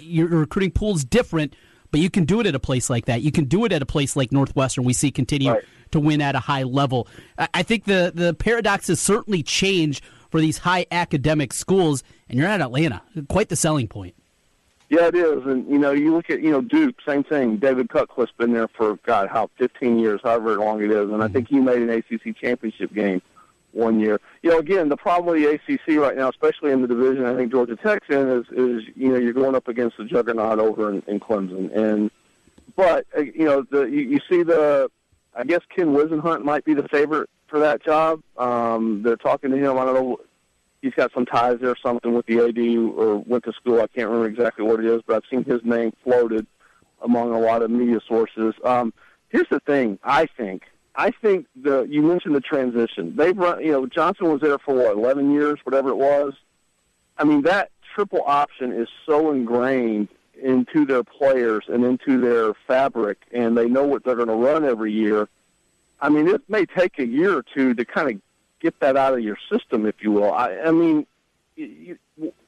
your 0.00 0.28
recruiting 0.28 0.70
pool's 0.70 1.04
different, 1.04 1.54
but 1.90 2.00
you 2.00 2.10
can 2.10 2.24
do 2.24 2.40
it 2.40 2.46
at 2.46 2.54
a 2.54 2.60
place 2.60 2.90
like 2.90 3.06
that. 3.06 3.22
You 3.22 3.30
can 3.32 3.44
do 3.44 3.64
it 3.64 3.72
at 3.72 3.82
a 3.82 3.86
place 3.86 4.16
like 4.16 4.32
Northwestern. 4.32 4.84
We 4.84 4.92
see 4.92 5.10
continue 5.10 5.54
to 5.92 6.00
win 6.00 6.20
at 6.20 6.34
a 6.34 6.40
high 6.40 6.64
level. 6.64 7.06
I 7.38 7.48
I 7.54 7.62
think 7.62 7.84
the 7.84 8.12
the 8.14 8.34
paradox 8.34 8.88
has 8.88 9.00
certainly 9.00 9.42
changed 9.42 10.02
for 10.30 10.40
these 10.40 10.58
high 10.58 10.86
academic 10.90 11.52
schools, 11.52 12.02
and 12.28 12.38
you're 12.38 12.48
at 12.48 12.60
Atlanta. 12.60 13.02
Quite 13.28 13.48
the 13.48 13.56
selling 13.56 13.86
point. 13.86 14.16
Yeah, 14.90 15.06
it 15.06 15.14
is, 15.14 15.44
and 15.46 15.68
you 15.68 15.78
know, 15.78 15.92
you 15.92 16.14
look 16.14 16.30
at 16.30 16.42
you 16.42 16.50
know 16.50 16.60
Duke, 16.60 16.96
same 17.06 17.24
thing. 17.24 17.56
David 17.56 17.88
Cutcliffe's 17.88 18.32
been 18.36 18.52
there 18.52 18.68
for 18.68 18.96
God, 19.06 19.28
how 19.28 19.48
15 19.56 19.98
years, 19.98 20.20
however 20.22 20.58
long 20.58 20.82
it 20.82 20.90
is, 20.90 21.10
and 21.10 21.22
I 21.22 21.28
think 21.28 21.48
he 21.48 21.58
made 21.58 21.82
an 21.82 21.90
ACC 21.90 22.36
championship 22.36 22.92
game 22.92 23.22
one 23.72 23.98
year. 23.98 24.20
You 24.42 24.50
know, 24.50 24.58
again, 24.58 24.88
the 24.88 24.96
problem 24.96 25.34
with 25.34 25.42
the 25.42 25.74
ACC 25.74 26.00
right 26.00 26.16
now, 26.16 26.28
especially 26.28 26.70
in 26.70 26.82
the 26.82 26.88
division, 26.88 27.24
I 27.24 27.34
think 27.34 27.50
Georgia 27.50 27.76
Tech's 27.76 28.08
in 28.08 28.28
is 28.28 28.44
is 28.50 28.82
you 28.94 29.08
know 29.08 29.16
you're 29.16 29.32
going 29.32 29.54
up 29.54 29.68
against 29.68 29.96
the 29.96 30.04
juggernaut 30.04 30.58
over 30.58 30.90
in, 30.90 31.02
in 31.06 31.18
Clemson, 31.18 31.74
and 31.74 32.10
but 32.76 33.06
uh, 33.16 33.22
you 33.22 33.44
know 33.44 33.62
the 33.62 33.84
you, 33.84 34.02
you 34.02 34.20
see 34.28 34.42
the 34.42 34.90
I 35.34 35.44
guess 35.44 35.60
Ken 35.74 35.94
Whisenhunt 35.94 36.44
might 36.44 36.64
be 36.64 36.74
the 36.74 36.88
favorite 36.88 37.28
for 37.48 37.58
that 37.60 37.82
job. 37.82 38.22
Um, 38.36 39.02
they're 39.02 39.16
talking 39.16 39.50
to 39.50 39.56
him. 39.56 39.78
I 39.78 39.84
don't 39.84 39.94
know 39.94 40.20
he's 40.84 40.94
got 40.94 41.10
some 41.14 41.24
ties 41.24 41.56
there 41.62 41.74
something 41.82 42.12
with 42.12 42.26
the 42.26 42.40
AD 42.40 42.98
or 42.98 43.16
went 43.16 43.42
to 43.44 43.52
school. 43.54 43.80
I 43.80 43.86
can't 43.86 44.08
remember 44.08 44.26
exactly 44.26 44.66
what 44.66 44.80
it 44.80 44.86
is, 44.86 45.00
but 45.06 45.16
I've 45.16 45.22
seen 45.30 45.42
his 45.42 45.64
name 45.64 45.94
floated 46.04 46.46
among 47.00 47.32
a 47.32 47.40
lot 47.40 47.62
of 47.62 47.70
media 47.70 48.00
sources. 48.06 48.54
Um, 48.62 48.92
here's 49.30 49.48
the 49.50 49.60
thing, 49.60 49.98
I 50.04 50.26
think, 50.26 50.64
I 50.94 51.10
think 51.10 51.46
the 51.56 51.84
you 51.84 52.02
mentioned 52.02 52.34
the 52.34 52.40
transition. 52.40 53.16
They've 53.16 53.36
run, 53.36 53.64
you 53.64 53.72
know, 53.72 53.86
Johnson 53.86 54.30
was 54.30 54.42
there 54.42 54.58
for 54.58 54.74
what, 54.74 54.92
11 54.92 55.32
years, 55.32 55.58
whatever 55.64 55.88
it 55.88 55.96
was. 55.96 56.34
I 57.16 57.24
mean, 57.24 57.42
that 57.42 57.70
triple 57.94 58.22
option 58.26 58.70
is 58.70 58.88
so 59.06 59.32
ingrained 59.32 60.08
into 60.40 60.84
their 60.84 61.02
players 61.02 61.64
and 61.68 61.82
into 61.84 62.20
their 62.20 62.52
fabric, 62.66 63.18
and 63.32 63.56
they 63.56 63.68
know 63.68 63.84
what 63.84 64.04
they're 64.04 64.16
going 64.16 64.28
to 64.28 64.34
run 64.34 64.64
every 64.64 64.92
year. 64.92 65.28
I 66.00 66.10
mean, 66.10 66.28
it 66.28 66.42
may 66.48 66.66
take 66.66 66.98
a 66.98 67.06
year 67.06 67.38
or 67.38 67.42
two 67.42 67.72
to 67.74 67.84
kind 67.86 68.10
of 68.10 68.20
get 68.64 68.80
that 68.80 68.96
out 68.96 69.12
of 69.12 69.20
your 69.20 69.36
system, 69.52 69.84
if 69.84 69.96
you 70.00 70.10
will. 70.10 70.32
I, 70.32 70.56
I 70.64 70.70
mean, 70.70 71.06
you, 71.54 71.98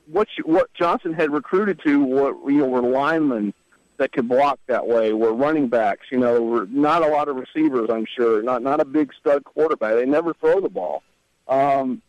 what 0.06 0.28
you, 0.36 0.44
what 0.44 0.72
Johnson 0.72 1.12
had 1.12 1.30
recruited 1.30 1.78
to, 1.84 2.02
what 2.02 2.34
you 2.46 2.58
know, 2.58 2.66
were 2.66 2.80
linemen 2.80 3.52
that 3.98 4.12
could 4.12 4.28
block 4.28 4.58
that 4.66 4.86
way, 4.86 5.12
were 5.12 5.34
running 5.34 5.68
backs. 5.68 6.06
You 6.10 6.18
know, 6.18 6.42
were 6.42 6.66
not 6.70 7.02
a 7.02 7.08
lot 7.08 7.28
of 7.28 7.36
receivers. 7.36 7.90
I'm 7.90 8.06
sure 8.16 8.42
not 8.42 8.62
not 8.62 8.80
a 8.80 8.84
big 8.86 9.12
stud 9.20 9.44
quarterback. 9.44 9.94
They 9.94 10.06
never 10.06 10.32
throw 10.32 10.60
the 10.60 10.70
ball. 10.70 11.02
Um, 11.48 12.00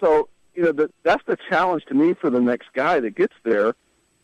so 0.00 0.28
you 0.54 0.62
know, 0.62 0.72
the, 0.72 0.90
that's 1.02 1.24
the 1.26 1.36
challenge 1.50 1.84
to 1.88 1.94
me 1.94 2.14
for 2.14 2.30
the 2.30 2.40
next 2.40 2.68
guy 2.72 3.00
that 3.00 3.16
gets 3.16 3.34
there 3.42 3.74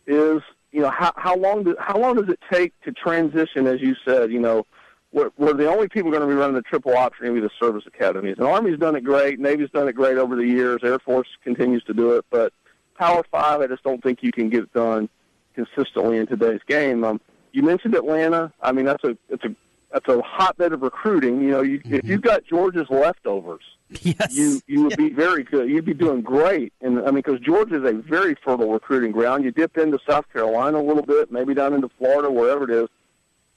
is 0.06 0.40
you 0.70 0.80
know 0.82 0.90
how 0.90 1.12
how 1.16 1.36
long 1.36 1.64
do, 1.64 1.76
how 1.80 1.98
long 1.98 2.14
does 2.14 2.28
it 2.28 2.38
take 2.50 2.72
to 2.82 2.92
transition? 2.92 3.66
As 3.66 3.80
you 3.80 3.96
said, 4.04 4.30
you 4.30 4.40
know, 4.40 4.66
we're, 5.12 5.30
we're 5.38 5.54
the 5.54 5.68
only 5.68 5.88
people 5.88 6.10
going 6.10 6.22
to 6.22 6.28
be 6.28 6.34
running 6.34 6.56
the 6.56 6.62
triple 6.62 6.96
option 6.96 7.26
going 7.26 7.36
to 7.36 7.40
be 7.42 7.46
the 7.46 7.64
service 7.64 7.84
academies. 7.86 8.36
And 8.38 8.46
Army's 8.46 8.78
done 8.78 8.96
it 8.96 9.04
great, 9.04 9.38
Navy's 9.38 9.70
done 9.70 9.88
it 9.88 9.94
great 9.94 10.18
over 10.18 10.36
the 10.36 10.46
years, 10.46 10.80
Air 10.82 10.98
Force 10.98 11.28
continues 11.42 11.82
to 11.84 11.94
do 11.94 12.12
it, 12.12 12.24
but 12.30 12.52
Power 12.98 13.24
Five, 13.30 13.60
I 13.60 13.66
just 13.66 13.82
don't 13.82 14.02
think 14.02 14.22
you 14.22 14.32
can 14.32 14.48
get 14.48 14.64
it 14.64 14.72
done 14.72 15.08
consistently 15.54 16.18
in 16.18 16.26
today's 16.26 16.60
game. 16.66 17.04
Um, 17.04 17.20
you 17.52 17.62
mentioned 17.62 17.94
Atlanta. 17.94 18.52
I 18.60 18.72
mean, 18.72 18.84
that's 18.84 19.04
a 19.04 19.16
it's 19.28 19.44
a 19.44 19.54
that's 19.92 20.08
a 20.08 20.20
hotbed 20.22 20.72
of 20.72 20.82
recruiting. 20.82 21.40
You 21.40 21.50
know, 21.50 21.62
you, 21.62 21.80
if 21.84 22.04
you've 22.04 22.22
got 22.22 22.44
Georgia's 22.44 22.88
leftovers, 22.90 23.62
yes. 24.02 24.34
you 24.34 24.60
you 24.66 24.84
would 24.84 24.96
be 24.96 25.10
very 25.10 25.42
good. 25.42 25.68
You'd 25.68 25.84
be 25.84 25.94
doing 25.94 26.20
great. 26.20 26.72
And 26.80 27.00
I 27.00 27.06
mean, 27.06 27.14
because 27.16 27.40
Georgia 27.40 27.82
is 27.82 27.90
a 27.90 27.94
very 27.94 28.36
fertile 28.44 28.72
recruiting 28.72 29.12
ground. 29.12 29.44
You 29.44 29.50
dip 29.50 29.76
into 29.78 29.98
South 30.08 30.30
Carolina 30.32 30.78
a 30.78 30.82
little 30.82 31.02
bit, 31.02 31.32
maybe 31.32 31.54
down 31.54 31.72
into 31.72 31.88
Florida, 31.98 32.30
wherever 32.30 32.64
it 32.64 32.70
is. 32.70 32.88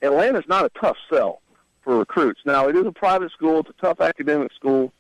Atlanta's 0.01 0.45
not 0.47 0.65
a 0.65 0.69
tough 0.79 0.97
sell 1.11 1.41
for 1.83 1.97
recruits. 1.97 2.41
Now, 2.45 2.67
it 2.67 2.75
is 2.75 2.85
a 2.85 2.91
private 2.91 3.31
school. 3.31 3.59
It's 3.59 3.69
a 3.69 3.81
tough 3.81 4.01
academic 4.01 4.53
school. 4.53 4.93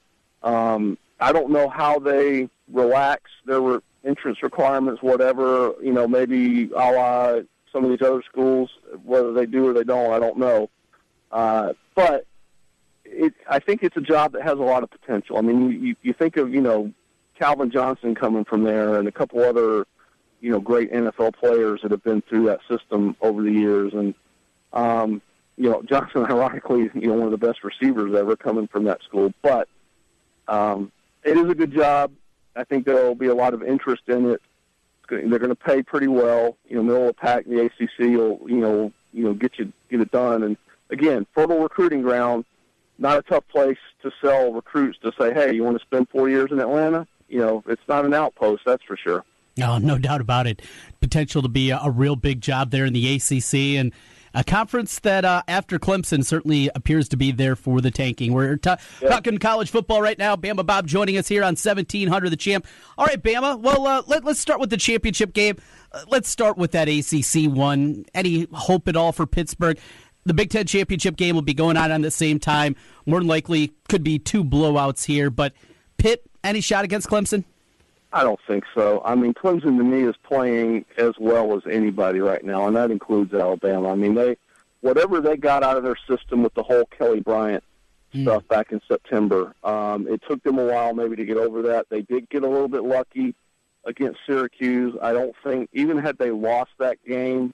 Um, 0.43 0.97
I 1.19 1.31
don't 1.31 1.51
know 1.51 1.69
how 1.69 1.99
they 1.99 2.49
relax 2.71 3.23
their 3.45 3.61
re- 3.61 3.79
entrance 4.05 4.41
requirements, 4.41 5.01
whatever. 5.01 5.73
You 5.81 5.93
know, 5.93 6.07
maybe 6.07 6.69
a 6.71 6.91
la 6.91 7.39
some 7.71 7.83
of 7.83 7.89
these 7.91 8.01
other 8.01 8.23
schools, 8.23 8.71
whether 9.03 9.31
they 9.31 9.45
do 9.45 9.67
or 9.67 9.73
they 9.73 9.83
don't, 9.83 10.11
I 10.11 10.19
don't 10.19 10.37
know. 10.37 10.69
Uh, 11.31 11.73
but 11.93 12.25
it, 13.05 13.33
I 13.47 13.59
think 13.59 13.83
it's 13.83 13.97
a 13.97 14.01
job 14.01 14.33
that 14.33 14.41
has 14.41 14.53
a 14.53 14.63
lot 14.63 14.83
of 14.83 14.89
potential. 14.89 15.37
I 15.37 15.41
mean, 15.41 15.83
you, 15.83 15.95
you 16.01 16.13
think 16.13 16.37
of 16.37 16.53
you 16.53 16.61
know 16.61 16.91
Calvin 17.37 17.71
Johnson 17.71 18.15
coming 18.15 18.45
from 18.45 18.63
there, 18.63 18.97
and 18.97 19.07
a 19.07 19.11
couple 19.11 19.41
other 19.41 19.85
you 20.41 20.51
know 20.51 20.59
great 20.59 20.91
NFL 20.91 21.35
players 21.35 21.81
that 21.81 21.91
have 21.91 22.03
been 22.03 22.21
through 22.21 22.45
that 22.45 22.59
system 22.69 23.15
over 23.21 23.41
the 23.41 23.51
years, 23.51 23.93
and 23.93 24.13
um, 24.73 25.21
you 25.57 25.69
know 25.69 25.81
Johnson, 25.83 26.25
ironically, 26.29 26.89
you 26.93 27.07
know 27.07 27.13
one 27.13 27.31
of 27.33 27.39
the 27.39 27.45
best 27.47 27.63
receivers 27.63 28.15
ever 28.15 28.35
coming 28.35 28.67
from 28.67 28.83
that 28.85 29.01
school. 29.03 29.33
But 29.41 29.67
um, 30.47 30.91
it 31.23 31.37
is 31.37 31.49
a 31.49 31.55
good 31.55 31.73
job. 31.73 32.11
I 32.55 32.63
think 32.63 32.85
there 32.85 32.95
will 33.03 33.15
be 33.15 33.27
a 33.27 33.35
lot 33.35 33.53
of 33.53 33.63
interest 33.63 34.03
in 34.07 34.29
it. 34.31 34.41
Going- 35.07 35.29
They're 35.29 35.39
going 35.39 35.49
to 35.49 35.55
pay 35.55 35.83
pretty 35.83 36.07
well. 36.07 36.57
You 36.67 36.77
know, 36.77 36.83
middle 36.83 37.01
of 37.03 37.07
the 37.07 37.13
pack, 37.21 37.45
the 37.45 37.65
ACC 37.65 38.17
will 38.17 38.39
you 38.47 38.57
know 38.57 38.91
you 39.13 39.23
know 39.23 39.33
get 39.33 39.57
you 39.57 39.71
get 39.89 40.01
it 40.01 40.11
done. 40.11 40.43
And 40.43 40.57
again, 40.89 41.25
fertile 41.33 41.59
recruiting 41.59 42.01
ground. 42.01 42.45
Not 43.01 43.17
a 43.17 43.21
tough 43.21 43.47
place 43.47 43.77
to 44.03 44.11
sell 44.21 44.51
recruits 44.51 44.99
to 45.03 45.13
say, 45.17 45.33
hey, 45.33 45.53
you 45.53 45.63
want 45.63 45.77
to 45.79 45.85
spend 45.85 46.09
four 46.09 46.27
years 46.27 46.51
in 46.51 46.59
Atlanta? 46.59 47.07
You 47.29 47.39
know, 47.39 47.63
it's 47.65 47.81
not 47.87 48.03
an 48.03 48.13
outpost, 48.13 48.63
that's 48.65 48.83
for 48.83 48.97
sure. 48.97 49.23
No, 49.55 49.77
no 49.77 49.97
doubt 49.97 50.19
about 50.19 50.47
it. 50.47 50.61
Potential 50.99 51.41
to 51.41 51.47
be 51.47 51.69
a 51.71 51.89
real 51.89 52.17
big 52.17 52.41
job 52.41 52.71
there 52.71 52.83
in 52.83 52.91
the 52.91 53.15
ACC 53.15 53.79
and 53.79 53.93
a 54.33 54.43
conference 54.43 54.99
that, 54.99 55.25
uh, 55.25 55.43
after 55.47 55.79
Clemson, 55.79 56.23
certainly 56.23 56.69
appears 56.75 57.09
to 57.09 57.17
be 57.17 57.31
there 57.31 57.55
for 57.55 57.81
the 57.81 57.91
tanking. 57.91 58.33
We're 58.33 58.57
ta- 58.57 58.77
talking 59.01 59.37
college 59.37 59.71
football 59.71 60.01
right 60.01 60.17
now. 60.17 60.35
Bama 60.35 60.65
Bob 60.65 60.87
joining 60.87 61.17
us 61.17 61.27
here 61.27 61.41
on 61.43 61.55
1700 61.55 62.29
The 62.29 62.37
Champ. 62.37 62.65
All 62.97 63.05
right, 63.05 63.21
Bama. 63.21 63.59
Well, 63.59 63.87
uh, 63.87 64.03
let, 64.07 64.23
let's 64.23 64.39
start 64.39 64.59
with 64.59 64.69
the 64.69 64.77
championship 64.77 65.33
game. 65.33 65.57
Uh, 65.91 66.03
let's 66.07 66.29
start 66.29 66.57
with 66.57 66.71
that 66.71 66.87
ACC 66.87 67.51
one. 67.51 68.05
Any 68.13 68.47
hope 68.53 68.87
at 68.87 68.95
all 68.95 69.11
for 69.11 69.25
Pittsburgh? 69.25 69.79
The 70.25 70.33
Big 70.33 70.49
Ten 70.49 70.65
championship 70.65 71.15
game 71.15 71.35
will 71.35 71.41
be 71.41 71.53
going 71.53 71.77
on 71.77 71.91
at 71.91 72.01
the 72.01 72.11
same 72.11 72.39
time. 72.39 72.75
More 73.05 73.19
than 73.19 73.27
likely, 73.27 73.73
could 73.87 74.03
be 74.03 74.19
two 74.19 74.43
blowouts 74.43 75.05
here. 75.05 75.29
But 75.29 75.53
Pitt, 75.97 76.23
any 76.43 76.61
shot 76.61 76.83
against 76.85 77.07
Clemson? 77.07 77.45
I 78.11 78.23
don't 78.23 78.39
think 78.47 78.63
so. 78.73 79.01
I 79.05 79.15
mean, 79.15 79.33
Clemson 79.33 79.77
to 79.77 79.83
me 79.83 80.03
is 80.03 80.15
playing 80.23 80.85
as 80.97 81.13
well 81.19 81.55
as 81.55 81.63
anybody 81.69 82.19
right 82.19 82.43
now, 82.43 82.67
and 82.67 82.75
that 82.75 82.89
includes 82.89 83.33
Alabama. 83.33 83.91
I 83.91 83.95
mean, 83.95 84.15
they 84.15 84.35
whatever 84.81 85.21
they 85.21 85.37
got 85.37 85.63
out 85.63 85.77
of 85.77 85.83
their 85.83 85.97
system 86.07 86.41
with 86.41 86.53
the 86.53 86.63
whole 86.63 86.85
Kelly 86.97 87.19
Bryant 87.19 87.63
stuff 88.21 88.47
back 88.47 88.71
in 88.71 88.81
September, 88.87 89.53
um, 89.63 90.07
it 90.07 90.21
took 90.27 90.41
them 90.43 90.57
a 90.57 90.65
while 90.65 90.93
maybe 90.93 91.15
to 91.15 91.25
get 91.25 91.37
over 91.37 91.61
that. 91.63 91.87
They 91.89 92.01
did 92.01 92.29
get 92.29 92.43
a 92.43 92.47
little 92.47 92.67
bit 92.67 92.83
lucky 92.83 93.35
against 93.85 94.19
Syracuse. 94.25 94.95
I 95.01 95.13
don't 95.13 95.35
think 95.43 95.69
even 95.73 95.97
had 95.97 96.17
they 96.17 96.31
lost 96.31 96.71
that 96.79 96.97
game, 97.05 97.53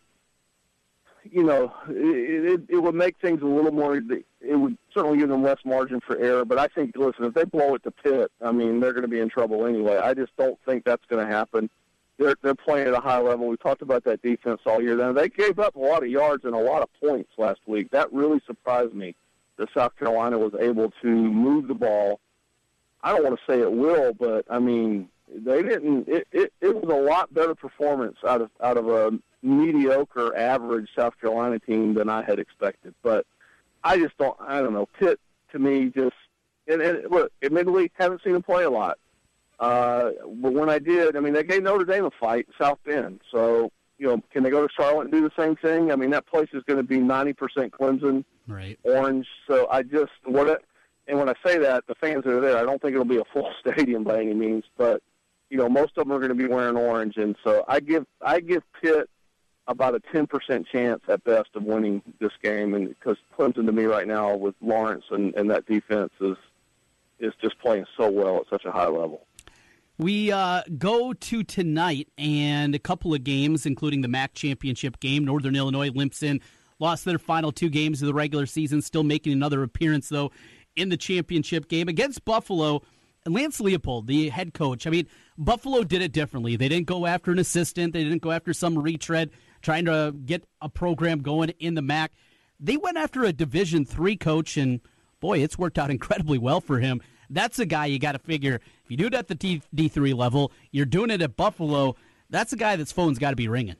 you 1.31 1.43
know, 1.43 1.73
it, 1.89 2.45
it, 2.45 2.61
it 2.69 2.77
would 2.77 2.95
make 2.95 3.17
things 3.19 3.41
a 3.41 3.45
little 3.45 3.71
more. 3.71 3.97
It 3.97 4.55
would 4.55 4.77
certainly 4.93 5.17
give 5.17 5.29
them 5.29 5.43
less 5.43 5.59
margin 5.65 5.99
for 5.99 6.17
error. 6.17 6.45
But 6.45 6.59
I 6.59 6.67
think, 6.67 6.95
listen, 6.95 7.25
if 7.25 7.33
they 7.33 7.45
blow 7.45 7.75
it 7.75 7.83
to 7.83 7.91
Pitt, 7.91 8.31
I 8.41 8.51
mean, 8.51 8.79
they're 8.79 8.93
going 8.93 9.03
to 9.03 9.07
be 9.09 9.19
in 9.19 9.29
trouble 9.29 9.65
anyway. 9.65 9.97
I 9.97 10.13
just 10.13 10.35
don't 10.37 10.57
think 10.65 10.83
that's 10.83 11.05
going 11.09 11.25
to 11.25 11.31
happen. 11.31 11.69
They're 12.17 12.35
they're 12.41 12.55
playing 12.55 12.87
at 12.87 12.93
a 12.93 12.99
high 12.99 13.19
level. 13.19 13.47
We 13.47 13.57
talked 13.57 13.81
about 13.81 14.05
that 14.05 14.21
defense 14.21 14.61
all 14.65 14.81
year. 14.81 14.95
Then 14.95 15.15
they 15.15 15.27
gave 15.27 15.59
up 15.59 15.75
a 15.75 15.79
lot 15.79 16.03
of 16.03 16.09
yards 16.09 16.45
and 16.45 16.55
a 16.55 16.59
lot 16.59 16.81
of 16.81 16.89
points 17.01 17.31
last 17.37 17.59
week. 17.65 17.91
That 17.91 18.11
really 18.13 18.39
surprised 18.45 18.93
me. 18.93 19.15
That 19.57 19.69
South 19.73 19.97
Carolina 19.97 20.37
was 20.37 20.53
able 20.59 20.91
to 21.01 21.07
move 21.07 21.67
the 21.67 21.73
ball. 21.73 22.19
I 23.03 23.11
don't 23.11 23.23
want 23.23 23.39
to 23.39 23.51
say 23.51 23.61
it 23.61 23.71
will, 23.71 24.13
but 24.13 24.45
I 24.49 24.59
mean, 24.59 25.09
they 25.33 25.61
didn't. 25.61 26.07
It, 26.07 26.27
it, 26.31 26.53
it 26.61 26.75
was 26.75 26.89
a 26.89 27.01
lot 27.01 27.33
better 27.33 27.55
performance 27.55 28.17
out 28.27 28.41
of 28.41 28.49
out 28.61 28.77
of 28.77 28.87
a 28.87 29.11
mediocre, 29.45 30.35
average 30.35 30.89
South 30.95 31.13
Carolina 31.21 31.59
team 31.59 31.93
than 31.93 32.09
I 32.09 32.23
had 32.23 32.39
expected. 32.39 32.93
But 33.03 33.25
I 33.83 33.97
just 33.97 34.17
don't. 34.17 34.35
I 34.41 34.61
don't 34.61 34.73
know. 34.73 34.87
Pitt 34.99 35.19
to 35.51 35.59
me 35.59 35.91
just 35.95 36.15
and, 36.67 36.81
and 36.81 37.11
look, 37.11 37.31
admittedly, 37.43 37.91
haven't 37.93 38.21
seen 38.23 38.33
them 38.33 38.41
play 38.41 38.63
a 38.63 38.69
lot. 38.69 38.97
Uh, 39.59 40.11
but 40.41 40.53
when 40.53 40.69
I 40.69 40.79
did, 40.79 41.15
I 41.15 41.19
mean, 41.19 41.33
they 41.33 41.43
gave 41.43 41.63
Notre 41.63 41.85
Dame 41.85 42.05
a 42.05 42.11
fight, 42.11 42.47
South 42.59 42.79
Bend. 42.83 43.21
So 43.31 43.71
you 43.97 44.07
know, 44.07 44.21
can 44.31 44.43
they 44.43 44.49
go 44.49 44.65
to 44.65 44.73
Charlotte 44.75 45.03
and 45.03 45.11
do 45.11 45.21
the 45.21 45.31
same 45.41 45.55
thing? 45.55 45.91
I 45.91 45.95
mean, 45.95 46.09
that 46.09 46.27
place 46.27 46.49
is 46.53 46.63
going 46.63 46.77
to 46.77 46.83
be 46.83 46.99
ninety 46.99 47.33
percent 47.33 47.71
Clemson, 47.71 48.25
right? 48.47 48.77
Orange. 48.83 49.27
So 49.47 49.67
I 49.69 49.83
just 49.83 50.11
what. 50.25 50.47
It, 50.47 50.65
and 51.07 51.19
when 51.19 51.29
I 51.29 51.35
say 51.45 51.59
that, 51.59 51.85
the 51.87 51.93
fans 51.93 52.23
that 52.23 52.33
are 52.33 52.41
there, 52.41 52.57
I 52.57 52.63
don't 52.63 52.81
think 52.81 52.93
it'll 52.93 53.05
be 53.05 53.19
a 53.19 53.25
full 53.31 53.51
stadium 53.59 54.03
by 54.03 54.21
any 54.21 54.33
means, 54.33 54.63
but 54.75 55.03
you 55.49 55.57
know, 55.57 55.69
most 55.69 55.91
of 55.97 56.07
them 56.07 56.11
are 56.11 56.19
going 56.19 56.29
to 56.29 56.35
be 56.35 56.47
wearing 56.47 56.75
orange, 56.75 57.17
and 57.17 57.35
so 57.43 57.63
I 57.67 57.79
give 57.79 58.05
I 58.21 58.39
give 58.39 58.63
Pitt 58.81 59.09
about 59.67 59.95
a 59.95 59.99
ten 60.11 60.27
percent 60.27 60.67
chance 60.71 61.01
at 61.07 61.23
best 61.23 61.49
of 61.55 61.63
winning 61.63 62.01
this 62.19 62.31
game, 62.43 62.73
and 62.73 62.89
because 62.89 63.17
Clemson 63.37 63.65
to 63.65 63.71
me 63.71 63.85
right 63.85 64.07
now 64.07 64.35
with 64.35 64.55
Lawrence 64.61 65.05
and, 65.09 65.33
and 65.35 65.49
that 65.49 65.65
defense 65.65 66.11
is 66.21 66.37
is 67.19 67.33
just 67.41 67.57
playing 67.59 67.85
so 67.97 68.09
well 68.09 68.37
at 68.37 68.43
such 68.49 68.65
a 68.65 68.71
high 68.71 68.87
level. 68.87 69.25
We 69.97 70.31
uh, 70.31 70.63
go 70.77 71.13
to 71.13 71.43
tonight 71.43 72.09
and 72.17 72.75
a 72.75 72.79
couple 72.79 73.13
of 73.13 73.23
games, 73.23 73.65
including 73.65 74.01
the 74.01 74.09
MAC 74.09 74.33
championship 74.33 74.99
game. 74.99 75.23
Northern 75.23 75.55
Illinois 75.55 75.89
limps 75.89 76.21
in, 76.21 76.41
lost 76.79 77.05
their 77.05 77.17
final 77.17 77.53
two 77.53 77.69
games 77.69 78.01
of 78.01 78.07
the 78.07 78.13
regular 78.13 78.45
season, 78.45 78.81
still 78.81 79.03
making 79.03 79.31
another 79.31 79.63
appearance, 79.63 80.09
though, 80.09 80.31
in 80.75 80.89
the 80.89 80.97
championship 80.97 81.69
game 81.69 81.87
against 81.87 82.25
Buffalo. 82.25 82.81
Lance 83.25 83.59
Leipold, 83.59 84.05
the 84.05 84.29
head 84.29 84.53
coach, 84.53 84.85
I 84.85 84.91
mean, 84.91 85.07
Buffalo 85.37 85.83
did 85.83 86.01
it 86.01 86.11
differently. 86.11 86.57
They 86.57 86.69
didn't 86.69 86.85
go 86.85 87.07
after 87.07 87.31
an 87.31 87.39
assistant, 87.39 87.93
they 87.93 88.03
didn't 88.03 88.21
go 88.21 88.31
after 88.31 88.53
some 88.53 88.77
retread 88.77 89.31
trying 89.65 89.85
to 89.85 90.15
get 90.25 90.43
a 90.61 90.69
program 90.69 91.19
going 91.19 91.49
in 91.59 91.73
the 91.73 91.81
MAC. 91.81 92.11
They 92.59 92.77
went 92.77 92.97
after 92.97 93.23
a 93.23 93.33
Division 93.33 93.83
three 93.83 94.15
coach, 94.15 94.55
and 94.57 94.79
boy, 95.19 95.39
it's 95.39 95.57
worked 95.57 95.79
out 95.79 95.89
incredibly 95.97 96.37
well 96.37 96.61
for 96.61 96.79
him. 96.79 97.01
That's 97.29 97.57
a 97.57 97.65
guy 97.65 97.87
you 97.87 97.97
got 97.97 98.11
to 98.11 98.19
figure. 98.19 98.61
If 98.83 98.91
you 98.91 98.97
do 98.97 99.07
it 99.07 99.15
at 99.15 99.27
the 99.27 99.35
D 99.35 99.87
three 99.89 100.13
level, 100.13 100.51
you're 100.71 100.85
doing 100.85 101.09
it 101.09 101.21
at 101.21 101.35
Buffalo. 101.35 101.95
That's 102.29 102.53
a 102.53 102.55
guy 102.55 102.75
that's 102.75 102.91
phone's 102.91 103.17
got 103.17 103.31
to 103.31 103.35
be 103.35 103.47
ringing. 103.47 103.75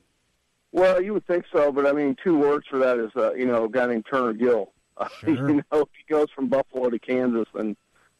Well, 0.72 1.00
you 1.00 1.14
would 1.14 1.26
think 1.26 1.44
so, 1.52 1.70
but 1.72 1.86
I 1.86 1.92
mean, 1.92 2.16
two 2.22 2.36
words 2.36 2.66
for 2.68 2.78
that 2.80 2.98
is 2.98 3.10
uh, 3.16 3.32
you 3.34 3.46
know 3.46 3.64
a 3.64 3.68
guy 3.68 3.86
named 3.86 4.06
Turner 4.10 4.32
Gill. 4.32 4.72
Uh, 4.96 5.08
Sure. 5.20 5.48
you 5.48 5.62
know, 5.70 5.88
he 5.96 6.12
goes 6.12 6.26
from 6.34 6.48
Buffalo 6.48 6.90
to 6.90 6.98
Kansas, 6.98 7.46
and 7.54 7.76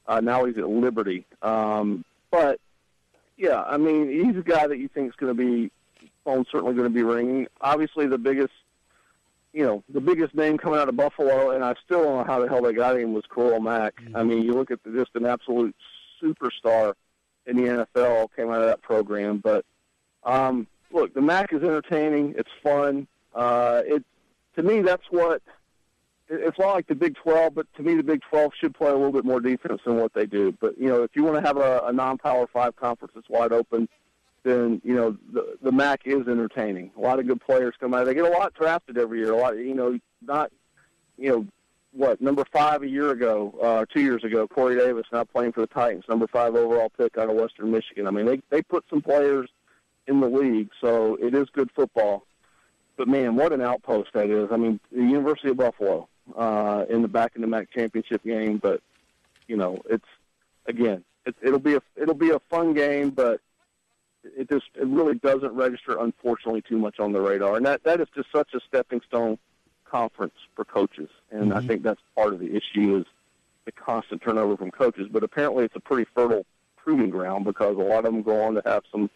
uh, 0.06 0.20
now 0.20 0.44
he's 0.44 0.56
at 0.56 0.68
Liberty. 0.68 1.26
Um, 1.42 2.04
but 2.30 2.60
yeah, 3.36 3.62
I 3.62 3.76
mean, 3.76 4.08
he's 4.08 4.36
a 4.36 4.42
guy 4.42 4.68
that 4.68 4.78
you 4.78 4.88
think 4.88 5.08
is 5.08 5.16
going 5.16 5.36
to 5.36 5.42
be 5.44 5.72
phone 6.26 6.44
certainly 6.50 6.74
going 6.74 6.88
to 6.88 6.94
be 6.94 7.02
ringing. 7.04 7.46
Obviously, 7.60 8.06
the 8.06 8.18
biggest 8.18 8.52
you 9.52 9.64
know, 9.64 9.82
the 9.88 10.00
biggest 10.02 10.34
name 10.34 10.58
coming 10.58 10.78
out 10.78 10.86
of 10.88 10.96
Buffalo, 10.96 11.52
and 11.52 11.64
I 11.64 11.74
still 11.82 12.02
don't 12.04 12.16
know 12.18 12.24
how 12.24 12.40
the 12.40 12.48
hell 12.48 12.60
they 12.60 12.74
got 12.74 12.98
him 12.98 13.14
was 13.14 13.24
Khalil 13.34 13.60
Mack. 13.60 13.94
I 14.14 14.22
mean, 14.22 14.42
you 14.42 14.52
look 14.52 14.70
at 14.70 14.82
the, 14.84 14.90
just 14.92 15.12
an 15.14 15.24
absolute 15.24 15.74
superstar 16.22 16.92
in 17.46 17.56
the 17.56 17.86
NFL 17.96 18.28
came 18.36 18.50
out 18.50 18.60
of 18.60 18.66
that 18.66 18.82
program. 18.82 19.38
But 19.38 19.64
um, 20.24 20.66
look, 20.92 21.14
the 21.14 21.22
MAC 21.22 21.54
is 21.54 21.62
entertaining. 21.62 22.34
It's 22.36 22.50
fun. 22.62 23.06
Uh, 23.34 23.80
it 23.86 24.04
to 24.56 24.62
me, 24.62 24.80
that's 24.82 25.04
what. 25.10 25.36
it- 25.36 26.40
It's 26.42 26.58
not 26.58 26.74
like 26.74 26.86
the 26.88 26.94
Big 26.96 27.14
12, 27.14 27.54
but 27.54 27.66
to 27.76 27.82
me, 27.82 27.94
the 27.94 28.02
Big 28.02 28.20
12 28.28 28.52
should 28.60 28.74
play 28.74 28.90
a 28.90 28.94
little 28.94 29.12
bit 29.12 29.24
more 29.24 29.40
defense 29.40 29.80
than 29.86 29.96
what 29.96 30.12
they 30.12 30.26
do. 30.26 30.52
But 30.60 30.76
you 30.76 30.88
know, 30.88 31.02
if 31.04 31.12
you 31.14 31.22
want 31.24 31.36
to 31.36 31.46
have 31.46 31.56
a, 31.56 31.80
a 31.86 31.92
non-power 31.92 32.46
five 32.52 32.74
conference 32.76 33.12
that's 33.14 33.28
wide 33.30 33.52
open, 33.52 33.88
then 34.46 34.80
you 34.84 34.94
know 34.94 35.16
the 35.32 35.58
the 35.60 35.72
MAC 35.72 36.02
is 36.04 36.28
entertaining. 36.28 36.92
A 36.96 37.00
lot 37.00 37.18
of 37.18 37.26
good 37.26 37.40
players 37.40 37.74
come 37.80 37.92
out. 37.92 38.06
They 38.06 38.14
get 38.14 38.24
a 38.24 38.30
lot 38.30 38.54
drafted 38.54 38.96
every 38.96 39.18
year. 39.18 39.32
A 39.32 39.36
lot, 39.36 39.56
you 39.56 39.74
know, 39.74 39.98
not 40.22 40.52
you 41.18 41.30
know 41.30 41.46
what 41.92 42.20
number 42.20 42.44
five 42.52 42.82
a 42.82 42.88
year 42.88 43.10
ago, 43.10 43.54
uh, 43.60 43.84
two 43.92 44.02
years 44.02 44.22
ago, 44.22 44.46
Corey 44.46 44.76
Davis 44.76 45.06
now 45.12 45.24
playing 45.24 45.52
for 45.52 45.62
the 45.62 45.66
Titans, 45.66 46.04
number 46.08 46.26
five 46.26 46.54
overall 46.54 46.90
pick 46.96 47.18
out 47.18 47.28
of 47.28 47.36
Western 47.36 47.72
Michigan. 47.72 48.06
I 48.06 48.10
mean, 48.10 48.26
they 48.26 48.40
they 48.50 48.62
put 48.62 48.84
some 48.88 49.02
players 49.02 49.50
in 50.06 50.20
the 50.20 50.28
league, 50.28 50.70
so 50.80 51.16
it 51.16 51.34
is 51.34 51.48
good 51.52 51.70
football. 51.74 52.24
But 52.96 53.08
man, 53.08 53.34
what 53.34 53.52
an 53.52 53.60
outpost 53.60 54.10
that 54.14 54.30
is! 54.30 54.48
I 54.52 54.56
mean, 54.56 54.78
the 54.92 55.02
University 55.02 55.48
of 55.48 55.56
Buffalo 55.56 56.08
uh, 56.36 56.84
in 56.88 57.02
the 57.02 57.08
back 57.08 57.32
in 57.34 57.40
the 57.40 57.48
MAC 57.48 57.70
championship 57.72 58.22
game, 58.22 58.58
but 58.58 58.80
you 59.48 59.56
know, 59.56 59.82
it's 59.90 60.06
again, 60.66 61.02
it, 61.24 61.34
it'll 61.42 61.58
be 61.58 61.74
a 61.74 61.82
it'll 61.96 62.14
be 62.14 62.30
a 62.30 62.38
fun 62.48 62.74
game, 62.74 63.10
but 63.10 63.40
it 64.36 64.48
just 64.48 64.66
it 64.74 64.86
really 64.86 65.14
doesn't 65.14 65.52
register, 65.54 65.98
unfortunately, 65.98 66.62
too 66.62 66.78
much 66.78 66.98
on 66.98 67.12
the 67.12 67.20
radar, 67.20 67.56
and 67.56 67.66
that 67.66 67.84
that 67.84 68.00
is 68.00 68.08
just 68.14 68.28
such 68.34 68.54
a 68.54 68.60
stepping 68.66 69.00
stone 69.06 69.38
conference 69.84 70.34
for 70.54 70.64
coaches, 70.64 71.08
and 71.30 71.52
I 71.52 71.58
mm-hmm. 71.58 71.68
think 71.68 71.82
that's 71.82 72.00
part 72.16 72.32
of 72.32 72.40
the 72.40 72.54
issue 72.56 72.98
is 72.98 73.06
the 73.64 73.72
constant 73.72 74.22
turnover 74.22 74.56
from 74.56 74.70
coaches. 74.70 75.08
But 75.10 75.22
apparently, 75.22 75.64
it's 75.64 75.76
a 75.76 75.80
pretty 75.80 76.08
fertile 76.14 76.44
proving 76.76 77.10
ground 77.10 77.44
because 77.44 77.76
a 77.76 77.80
lot 77.80 78.04
of 78.04 78.12
them 78.12 78.22
go 78.22 78.42
on 78.42 78.54
to 78.54 78.62
have 78.64 78.82
some 78.90 79.10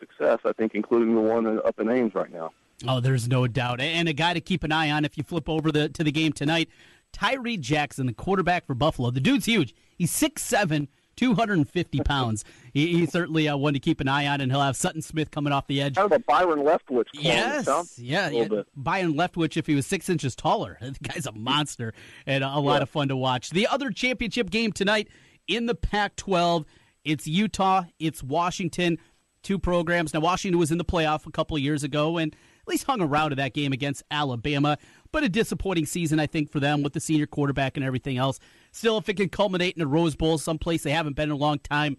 success. 0.00 0.38
I 0.44 0.52
think, 0.52 0.74
including 0.74 1.14
the 1.14 1.20
one 1.20 1.46
up 1.64 1.78
in 1.78 1.88
Ames 1.88 2.14
right 2.14 2.32
now. 2.32 2.52
Oh, 2.86 3.00
there's 3.00 3.28
no 3.28 3.46
doubt. 3.48 3.80
And 3.80 4.08
a 4.08 4.12
guy 4.12 4.34
to 4.34 4.40
keep 4.40 4.62
an 4.62 4.70
eye 4.70 4.90
on 4.90 5.04
if 5.04 5.18
you 5.18 5.24
flip 5.24 5.48
over 5.48 5.72
the 5.72 5.88
to 5.90 6.04
the 6.04 6.12
game 6.12 6.32
tonight, 6.32 6.68
Tyree 7.12 7.56
Jackson, 7.56 8.06
the 8.06 8.12
quarterback 8.12 8.66
for 8.66 8.74
Buffalo. 8.74 9.10
The 9.10 9.20
dude's 9.20 9.46
huge. 9.46 9.74
He's 9.96 10.12
6'7", 10.12 10.88
250 11.18 12.00
pounds. 12.00 12.44
he, 12.72 12.96
he's 12.98 13.10
certainly 13.12 13.48
uh, 13.48 13.56
one 13.56 13.74
to 13.74 13.80
keep 13.80 14.00
an 14.00 14.08
eye 14.08 14.26
on, 14.26 14.40
and 14.40 14.50
he'll 14.50 14.60
have 14.62 14.76
Sutton 14.76 15.02
Smith 15.02 15.30
coming 15.30 15.52
off 15.52 15.66
the 15.66 15.82
edge. 15.82 15.96
Kind 15.96 16.10
of 16.10 16.12
a 16.12 16.20
Byron 16.20 16.60
Leftwich. 16.60 17.08
Yes, 17.12 17.66
Tom. 17.66 17.86
yeah, 17.96 18.30
yeah. 18.30 18.48
bit. 18.48 18.66
Byron 18.76 19.14
Leftwich, 19.14 19.56
if 19.56 19.66
he 19.66 19.74
was 19.74 19.86
six 19.86 20.08
inches 20.08 20.34
taller, 20.34 20.78
the 20.80 20.92
guy's 21.02 21.26
a 21.26 21.32
monster 21.32 21.92
and 22.26 22.42
a 22.42 22.58
lot 22.58 22.76
Yeah. 22.76 22.82
of 22.82 22.90
fun 22.90 23.08
to 23.08 23.16
watch. 23.16 23.50
The 23.50 23.66
other 23.66 23.90
championship 23.90 24.48
game 24.50 24.72
tonight 24.72 25.08
in 25.46 25.66
the 25.66 25.74
Pac-12, 25.74 26.64
it's 27.04 27.26
Utah, 27.26 27.84
it's 27.98 28.22
Washington, 28.22 28.98
two 29.42 29.58
programs. 29.58 30.14
Now 30.14 30.20
Washington 30.20 30.58
was 30.58 30.70
in 30.70 30.78
the 30.78 30.84
playoff 30.84 31.26
a 31.26 31.30
couple 31.30 31.58
years 31.58 31.82
ago 31.84 32.16
and 32.18 32.32
at 32.34 32.68
least 32.68 32.84
hung 32.84 33.00
around 33.00 33.30
to 33.30 33.36
that 33.36 33.54
game 33.54 33.72
against 33.72 34.02
Alabama, 34.10 34.76
but 35.10 35.24
a 35.24 35.28
disappointing 35.28 35.86
season 35.86 36.20
I 36.20 36.26
think 36.26 36.50
for 36.50 36.60
them 36.60 36.82
with 36.82 36.92
the 36.92 37.00
senior 37.00 37.26
quarterback 37.26 37.76
and 37.78 37.84
everything 37.86 38.18
else. 38.18 38.38
Still, 38.78 38.96
if 38.96 39.08
it 39.08 39.16
can 39.16 39.28
culminate 39.28 39.74
in 39.74 39.82
a 39.82 39.88
Rose 39.88 40.14
Bowl, 40.14 40.38
someplace 40.38 40.84
they 40.84 40.92
haven't 40.92 41.16
been 41.16 41.30
in 41.30 41.32
a 41.32 41.36
long 41.36 41.58
time, 41.58 41.96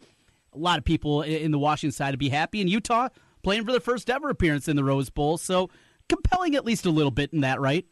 a 0.54 0.58
lot 0.58 0.78
of 0.78 0.86
people 0.86 1.24
in 1.24 1.52
the 1.52 1.60
Washington 1.60 1.92
side 1.92 2.12
would 2.12 2.20
be 2.20 2.30
happy. 2.30 2.62
And 2.62 2.70
Utah 2.70 3.10
playing 3.44 3.66
for 3.66 3.72
their 3.72 3.82
first 3.82 4.10
ever 4.10 4.30
appearance 4.30 4.70
in 4.70 4.78
the 4.78 4.84
Rose 4.86 5.10
Bowl, 5.10 5.38
so 5.38 5.70
compelling 6.08 6.56
at 6.56 6.64
least 6.64 6.86
a 6.86 6.90
little 6.90 7.12
bit 7.12 7.34
in 7.34 7.42
that, 7.42 7.60
right? 7.60 7.86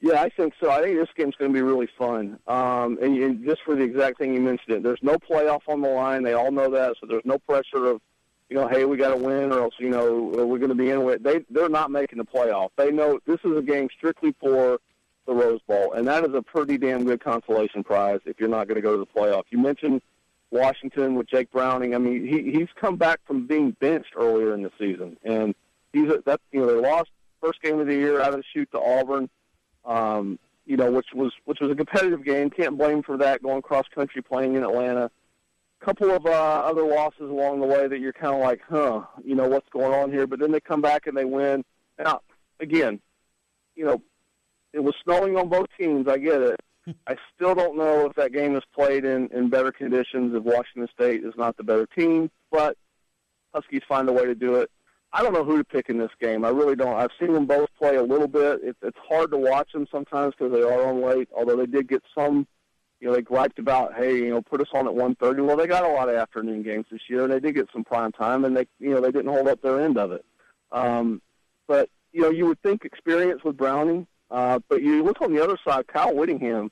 Yeah, 0.00 0.22
I 0.22 0.28
think 0.28 0.54
so. 0.60 0.70
I 0.70 0.82
think 0.82 1.00
this 1.00 1.08
game's 1.16 1.34
going 1.34 1.50
to 1.50 1.52
be 1.52 1.62
really 1.62 1.88
fun. 1.98 2.38
Um, 2.46 2.96
and, 3.02 3.20
and 3.20 3.44
just 3.44 3.62
for 3.64 3.74
the 3.74 3.82
exact 3.82 4.18
thing 4.18 4.34
you 4.34 4.40
mentioned, 4.40 4.76
it 4.76 4.82
there's 4.84 5.02
no 5.02 5.16
playoff 5.16 5.62
on 5.66 5.80
the 5.80 5.88
line. 5.88 6.22
They 6.22 6.34
all 6.34 6.52
know 6.52 6.70
that, 6.70 6.94
so 7.00 7.08
there's 7.08 7.24
no 7.24 7.38
pressure 7.38 7.86
of, 7.86 8.00
you 8.48 8.54
know, 8.54 8.68
hey, 8.68 8.84
we 8.84 8.96
got 8.96 9.16
to 9.16 9.16
win, 9.16 9.50
or 9.52 9.62
else, 9.62 9.74
you 9.80 9.90
know, 9.90 10.30
we're 10.46 10.58
going 10.58 10.68
to 10.68 10.76
be 10.76 10.90
in 10.90 11.02
with. 11.02 11.24
They 11.24 11.44
they're 11.50 11.68
not 11.68 11.90
making 11.90 12.18
the 12.18 12.24
playoff. 12.24 12.68
They 12.76 12.92
know 12.92 13.18
this 13.26 13.40
is 13.44 13.56
a 13.56 13.62
game 13.62 13.88
strictly 13.96 14.32
for 14.38 14.78
the 15.26 15.34
Rose 15.34 15.60
Bowl, 15.68 15.92
and 15.92 16.06
that 16.08 16.24
is 16.24 16.34
a 16.34 16.42
pretty 16.42 16.78
damn 16.78 17.04
good 17.04 17.22
consolation 17.22 17.84
prize 17.84 18.20
if 18.24 18.40
you're 18.40 18.48
not 18.48 18.66
going 18.68 18.76
to 18.76 18.82
go 18.82 18.92
to 18.92 18.98
the 18.98 19.06
playoff. 19.06 19.44
You 19.50 19.58
mentioned 19.58 20.02
Washington 20.50 21.14
with 21.14 21.28
Jake 21.28 21.50
Browning. 21.50 21.94
I 21.94 21.98
mean, 21.98 22.26
he 22.26 22.50
he's 22.50 22.68
come 22.74 22.96
back 22.96 23.20
from 23.26 23.46
being 23.46 23.76
benched 23.80 24.14
earlier 24.16 24.54
in 24.54 24.62
the 24.62 24.72
season, 24.78 25.16
and 25.24 25.54
he's 25.92 26.10
a, 26.10 26.22
that 26.26 26.40
you 26.50 26.60
know 26.60 26.66
they 26.66 26.88
lost 26.88 27.10
first 27.40 27.62
game 27.62 27.78
of 27.80 27.86
the 27.86 27.94
year 27.94 28.20
out 28.20 28.30
of 28.30 28.36
the 28.36 28.44
shoot 28.52 28.70
to 28.72 28.80
Auburn 28.80 29.28
um, 29.84 30.38
you 30.66 30.76
know, 30.76 30.90
which 30.90 31.08
was 31.14 31.32
which 31.44 31.60
was 31.60 31.70
a 31.70 31.74
competitive 31.74 32.24
game. 32.24 32.50
Can't 32.50 32.78
blame 32.78 33.02
for 33.02 33.16
that. 33.18 33.42
Going 33.42 33.62
cross 33.62 33.86
country, 33.94 34.22
playing 34.22 34.54
in 34.54 34.62
Atlanta. 34.62 35.10
Couple 35.80 36.12
of 36.12 36.26
uh, 36.26 36.30
other 36.30 36.84
losses 36.84 37.28
along 37.28 37.60
the 37.60 37.66
way 37.66 37.88
that 37.88 37.98
you're 37.98 38.12
kind 38.12 38.32
of 38.32 38.40
like, 38.40 38.60
huh, 38.68 39.02
you 39.24 39.34
know, 39.34 39.48
what's 39.48 39.68
going 39.70 39.92
on 39.92 40.12
here? 40.12 40.28
But 40.28 40.38
then 40.38 40.52
they 40.52 40.60
come 40.60 40.80
back 40.80 41.08
and 41.08 41.16
they 41.16 41.24
win. 41.24 41.64
Now, 41.98 42.20
again, 42.60 43.00
you 43.74 43.84
know, 43.84 44.00
it 44.72 44.80
was 44.80 44.94
snowing 45.04 45.36
on 45.36 45.48
both 45.48 45.66
teams. 45.78 46.08
I 46.08 46.18
get 46.18 46.40
it. 46.42 46.60
I 47.06 47.16
still 47.34 47.54
don't 47.54 47.76
know 47.76 48.06
if 48.06 48.14
that 48.16 48.32
game 48.32 48.56
is 48.56 48.62
played 48.74 49.04
in 49.04 49.28
in 49.32 49.50
better 49.50 49.72
conditions. 49.72 50.34
If 50.34 50.42
Washington 50.42 50.88
State 50.92 51.24
is 51.24 51.34
not 51.36 51.56
the 51.56 51.64
better 51.64 51.86
team, 51.86 52.30
but 52.50 52.76
Huskies 53.54 53.82
find 53.88 54.08
a 54.08 54.12
way 54.12 54.24
to 54.24 54.34
do 54.34 54.56
it. 54.56 54.70
I 55.12 55.22
don't 55.22 55.34
know 55.34 55.44
who 55.44 55.58
to 55.58 55.64
pick 55.64 55.90
in 55.90 55.98
this 55.98 56.10
game. 56.20 56.44
I 56.44 56.48
really 56.48 56.74
don't. 56.74 56.96
I've 56.96 57.10
seen 57.20 57.34
them 57.34 57.46
both 57.46 57.68
play 57.78 57.96
a 57.96 58.02
little 58.02 58.28
bit. 58.28 58.60
It, 58.62 58.76
it's 58.80 58.98
hard 59.08 59.30
to 59.32 59.36
watch 59.36 59.72
them 59.72 59.86
sometimes 59.90 60.34
because 60.36 60.52
they 60.52 60.62
are 60.62 60.86
on 60.86 61.02
late. 61.02 61.28
Although 61.36 61.56
they 61.56 61.66
did 61.66 61.86
get 61.86 62.02
some, 62.14 62.46
you 62.98 63.08
know, 63.08 63.14
they 63.14 63.20
griped 63.20 63.58
about, 63.58 63.94
hey, 63.94 64.16
you 64.16 64.30
know, 64.30 64.40
put 64.40 64.62
us 64.62 64.68
on 64.72 64.86
at 64.86 64.94
one 64.94 65.14
thirty. 65.16 65.42
Well, 65.42 65.58
they 65.58 65.66
got 65.66 65.84
a 65.84 65.92
lot 65.92 66.08
of 66.08 66.14
afternoon 66.14 66.62
games 66.62 66.86
this 66.90 67.02
year, 67.08 67.24
and 67.24 67.32
they 67.32 67.40
did 67.40 67.54
get 67.54 67.68
some 67.72 67.84
prime 67.84 68.12
time, 68.12 68.46
and 68.46 68.56
they, 68.56 68.66
you 68.78 68.90
know, 68.90 69.02
they 69.02 69.12
didn't 69.12 69.30
hold 69.32 69.48
up 69.48 69.60
their 69.60 69.82
end 69.82 69.98
of 69.98 70.12
it. 70.12 70.24
Um, 70.72 71.20
but 71.68 71.90
you 72.12 72.22
know, 72.22 72.30
you 72.30 72.46
would 72.46 72.62
think 72.62 72.86
experience 72.86 73.44
with 73.44 73.58
Browning, 73.58 74.06
uh, 74.32 74.58
but 74.68 74.82
you 74.82 75.04
look 75.04 75.20
on 75.20 75.32
the 75.32 75.42
other 75.42 75.58
side, 75.66 75.86
Kyle 75.86 76.14
Whittingham. 76.14 76.70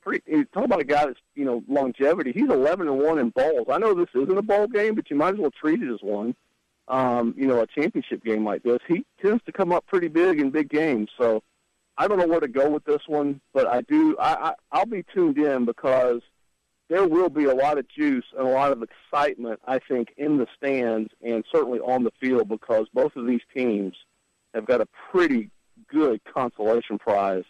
Pretty, 0.00 0.44
talk 0.46 0.64
about 0.64 0.80
a 0.80 0.84
guy 0.84 1.06
that's 1.06 1.20
you 1.36 1.44
know 1.44 1.62
longevity. 1.68 2.32
He's 2.32 2.50
eleven 2.50 2.88
and 2.88 2.98
one 2.98 3.20
in 3.20 3.30
bowls. 3.30 3.68
I 3.70 3.78
know 3.78 3.94
this 3.94 4.08
isn't 4.16 4.36
a 4.36 4.42
bowl 4.42 4.66
game, 4.66 4.96
but 4.96 5.08
you 5.10 5.16
might 5.16 5.34
as 5.34 5.38
well 5.38 5.52
treat 5.52 5.80
it 5.80 5.92
as 5.92 6.00
one 6.02 6.34
um, 6.88 7.34
you 7.36 7.46
know, 7.46 7.60
a 7.60 7.66
championship 7.66 8.24
game 8.24 8.44
like 8.44 8.62
this. 8.62 8.78
He 8.86 9.04
tends 9.20 9.42
to 9.44 9.52
come 9.52 9.72
up 9.72 9.86
pretty 9.86 10.08
big 10.08 10.40
in 10.40 10.50
big 10.50 10.68
games. 10.68 11.10
So 11.18 11.42
I 11.96 12.08
don't 12.08 12.18
know 12.18 12.26
where 12.26 12.40
to 12.40 12.48
go 12.48 12.68
with 12.68 12.84
this 12.84 13.02
one, 13.06 13.40
but 13.52 13.66
I 13.66 13.82
do. 13.82 14.16
I, 14.18 14.50
I 14.50 14.54
I'll 14.72 14.86
be 14.86 15.04
tuned 15.14 15.38
in 15.38 15.64
because 15.64 16.20
there 16.88 17.06
will 17.06 17.30
be 17.30 17.44
a 17.44 17.54
lot 17.54 17.78
of 17.78 17.88
juice 17.88 18.24
and 18.36 18.46
a 18.46 18.50
lot 18.50 18.72
of 18.72 18.82
excitement. 18.82 19.60
I 19.66 19.78
think 19.78 20.12
in 20.16 20.38
the 20.38 20.46
stands 20.56 21.10
and 21.22 21.44
certainly 21.52 21.80
on 21.80 22.04
the 22.04 22.12
field 22.20 22.48
because 22.48 22.86
both 22.92 23.16
of 23.16 23.26
these 23.26 23.40
teams 23.54 23.94
have 24.54 24.66
got 24.66 24.80
a 24.80 24.88
pretty 25.10 25.50
good 25.92 26.20
consolation 26.24 26.98
prize. 26.98 27.44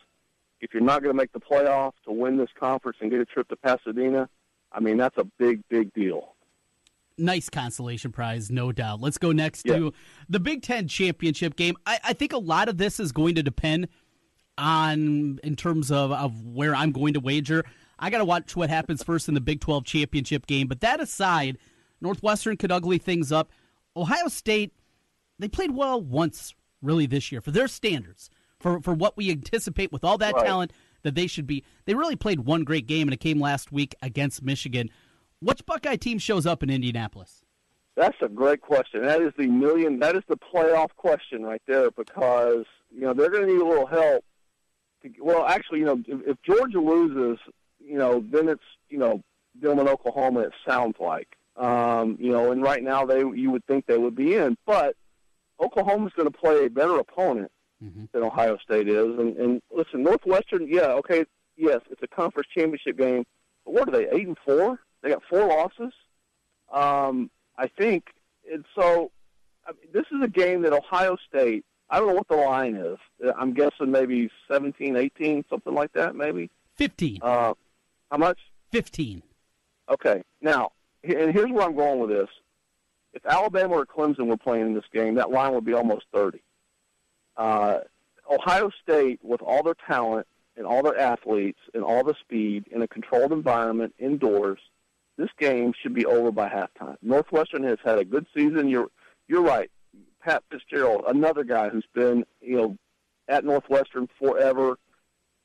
If 0.61 0.73
you're 0.75 0.83
not 0.83 1.03
going 1.03 1.15
to 1.15 1.17
make 1.17 1.33
the 1.33 1.41
playoff 1.41 1.93
to 2.05 2.13
win 2.13 2.37
this 2.37 2.51
conference 2.59 2.99
and 3.01 3.11
get 3.11 3.21
a 3.21 3.25
trip 3.25 3.49
to 3.49 3.57
Pasadena, 3.57 4.29
I 4.73 4.81
mean 4.81 4.97
that's 4.97 5.17
a 5.19 5.25
big, 5.39 5.61
big 5.69 5.93
deal. 5.93 6.35
Nice 7.19 7.51
consolation 7.51 8.11
prize, 8.11 8.51
no 8.51 8.73
doubt. 8.73 9.01
Let's 9.01 9.19
go 9.19 9.33
next 9.33 9.67
Yeah. 9.67 9.77
to 9.77 9.93
the 10.29 10.41
Big 10.41 10.63
Ten 10.63 10.89
championship 10.89 11.57
game. 11.57 11.77
I, 11.87 11.99
I 12.05 12.13
think 12.15 12.33
a 12.33 12.39
lot 12.39 12.69
of 12.69 12.79
this 12.79 12.99
is 12.99 13.13
going 13.13 13.35
to 13.35 13.43
depend 13.43 13.89
on 14.59 15.39
in 15.43 15.57
terms 15.57 15.91
of, 15.91 16.11
of 16.13 16.45
where 16.47 16.75
I'm 16.75 16.93
going 16.93 17.15
to 17.15 17.21
wager. 17.21 17.65
I 17.99 18.11
got 18.11 18.19
to 18.19 18.25
watch 18.25 18.57
what 18.57 18.71
happens 18.71 19.03
first 19.03 19.29
in 19.29 19.35
the 19.35 19.41
Big 19.41 19.61
12 19.61 19.85
championship 19.85 20.47
game. 20.47 20.67
But 20.67 20.81
that 20.81 21.01
aside, 21.01 21.59
Northwestern 22.01 22.57
could 22.57 22.73
ugly 22.73 22.99
things 22.99 23.31
up. 23.31 23.51
Ohio 23.97 24.29
State, 24.29 24.73
they 25.39 25.49
played 25.49 25.73
well 25.73 26.01
once 26.01 26.55
really 26.83 27.07
this 27.07 27.33
year 27.33 27.40
for 27.40 27.51
their 27.51 27.68
standards, 27.68 28.31
for, 28.59 28.81
for 28.81 28.92
what 28.92 29.16
we 29.16 29.31
anticipate 29.31 29.92
with 29.92 30.05
all 30.05 30.18
that 30.18 30.35
Right. 30.35 30.45
talent 30.47 30.73
that 31.03 31.14
they 31.14 31.27
should 31.27 31.47
be. 31.47 31.64
They 31.85 31.95
really 31.95 32.16
played 32.16 32.40
one 32.40 32.64
great 32.64 32.87
game, 32.87 33.09
and 33.09 33.14
it 33.14 33.21
came 33.21 33.40
last 33.40 33.73
week 33.73 33.95
against 34.03 34.42
Michigan. 34.42 34.90
Which 35.40 35.66
Buckeye 35.66 35.97
team 35.97 36.19
shows 36.19 36.46
up 36.46 36.63
in 36.63 36.71
Indianapolis? 36.71 37.42
That's 37.96 38.17
a 38.23 38.29
great 38.29 38.61
question. 38.61 39.02
That 39.02 39.21
is 39.21 39.33
the 39.37 39.46
million. 39.48 39.98
That 39.98 40.17
is 40.17 40.23
the 40.29 40.37
playoff 40.37 40.90
question 40.96 41.42
right 41.42 41.61
there 41.67 41.90
because 41.90 42.65
you 42.90 43.02
know 43.02 43.13
they're 43.13 43.29
going 43.29 43.46
to 43.46 43.52
need 43.52 43.61
a 43.61 43.67
little 43.67 43.87
help. 43.87 44.25
To, 45.02 45.11
well, 45.21 45.44
actually, 45.44 45.81
you 45.81 45.85
know, 45.87 46.02
if, 46.07 46.29
if 46.29 46.42
Georgia 46.42 46.81
loses, 46.81 47.38
you 47.81 47.98
know, 47.98 48.25
then 48.31 48.48
it's 48.48 48.63
you 48.88 48.98
know 48.98 49.23
Dillman, 49.61 49.88
Oklahoma. 49.88 50.40
It 50.40 50.52
sounds 50.67 50.96
like, 51.00 51.37
um, 51.57 52.17
you 52.19 52.33
know, 52.33 52.52
and 52.52 52.63
right 52.63 52.83
now 52.83 53.04
they 53.04 53.19
you 53.19 53.50
would 53.50 53.67
think 53.67 53.87
they 53.87 53.98
would 53.98 54.17
be 54.17 54.37
in, 54.37 54.57
but 54.65 54.96
Oklahoma's 55.63 56.13
going 56.15 56.31
to 56.31 56.37
play 56.37 56.67
a 56.67 56.71
better 56.71 56.96
opponent 56.98 57.50
than 58.13 58.23
Ohio 58.23 58.58
State 58.58 58.88
is. 58.88 59.19
And, 59.19 59.37
and 59.37 59.63
listen, 59.75 60.02
Northwestern, 60.02 60.69
yeah, 60.69 60.92
okay, 60.92 61.25
yes, 61.56 61.81
it's 61.90 62.02
a 62.02 62.06
conference 62.06 62.48
championship 62.56 62.96
game, 62.98 63.25
but 63.65 63.75
what 63.75 63.88
are 63.88 63.92
they? 63.92 64.08
Eight 64.10 64.27
and 64.27 64.38
four? 64.44 64.79
They 65.02 65.10
got 65.10 65.23
four 65.29 65.48
losses. 65.48 65.92
Um, 66.73 67.31
I 67.58 67.67
think, 67.67 68.06
and 68.52 68.65
so 68.75 69.10
I 69.67 69.73
mean, 69.73 69.90
this 69.92 70.04
is 70.13 70.23
a 70.23 70.29
game 70.29 70.63
that 70.63 70.73
Ohio 70.73 71.17
State. 71.29 71.65
I 71.90 71.98
don't 71.98 72.08
know 72.08 72.15
what 72.15 72.29
the 72.29 72.37
line 72.37 72.77
is. 72.77 72.98
I'm 73.38 73.52
guessing 73.52 73.90
maybe 73.90 74.31
17, 74.50 74.96
18, 74.96 75.44
something 75.50 75.75
like 75.75 75.92
that, 75.92 76.17
maybe. 76.17 76.50
15. 76.77 77.19
Uh, 77.21 77.52
how 78.10 78.17
much? 78.17 78.38
15. 78.71 79.23
Okay. 79.90 80.23
Now, 80.40 80.71
and 81.04 81.35
here's 81.35 81.50
where 81.50 81.65
I'm 81.65 81.77
going 81.77 81.98
with 81.98 82.10
this. 82.10 82.29
If 83.15 83.27
Alabama 83.27 83.75
or 83.75 83.87
Clemson 83.87 84.27
were 84.27 84.37
playing 84.37 84.67
in 84.67 84.75
this 84.75 84.85
game, 84.92 85.17
that 85.17 85.31
line 85.31 85.52
would 85.54 85.65
be 85.65 85.75
almost 85.75 86.06
30. 86.13 86.42
Uh, 87.37 87.79
Ohio 88.31 88.71
State, 88.83 89.21
with 89.23 89.42
all 89.42 89.63
their 89.63 89.77
talent 89.87 90.27
and 90.56 90.67
all 90.67 90.83
their 90.83 90.98
athletes 90.98 91.58
and 91.75 91.83
all 91.83 92.04
the 92.04 92.15
speed 92.21 92.67
in 92.71 92.83
a 92.83 92.88
controlled 92.88 93.33
environment 93.33 93.94
indoors, 93.98 94.60
this 95.19 95.31
game 95.38 95.73
should 95.81 95.94
be 95.94 96.06
over 96.06 96.31
by 96.31 96.48
halftime. 96.48 96.96
Northwestern 97.02 97.65
has 97.65 97.79
had 97.85 97.98
a 97.98 98.04
good 98.04 98.27
season. 98.35 98.69
You're 98.69 98.88
you're 99.29 99.42
right. 99.42 99.71
Pat 100.21 100.42
Fitzgerald, 100.50 101.04
another 101.06 101.44
guy 101.44 101.69
who's 101.69 101.87
been 101.94 102.25
you 102.40 102.56
know 102.56 102.77
at 103.29 103.44
Northwestern 103.44 104.08
forever. 104.19 104.79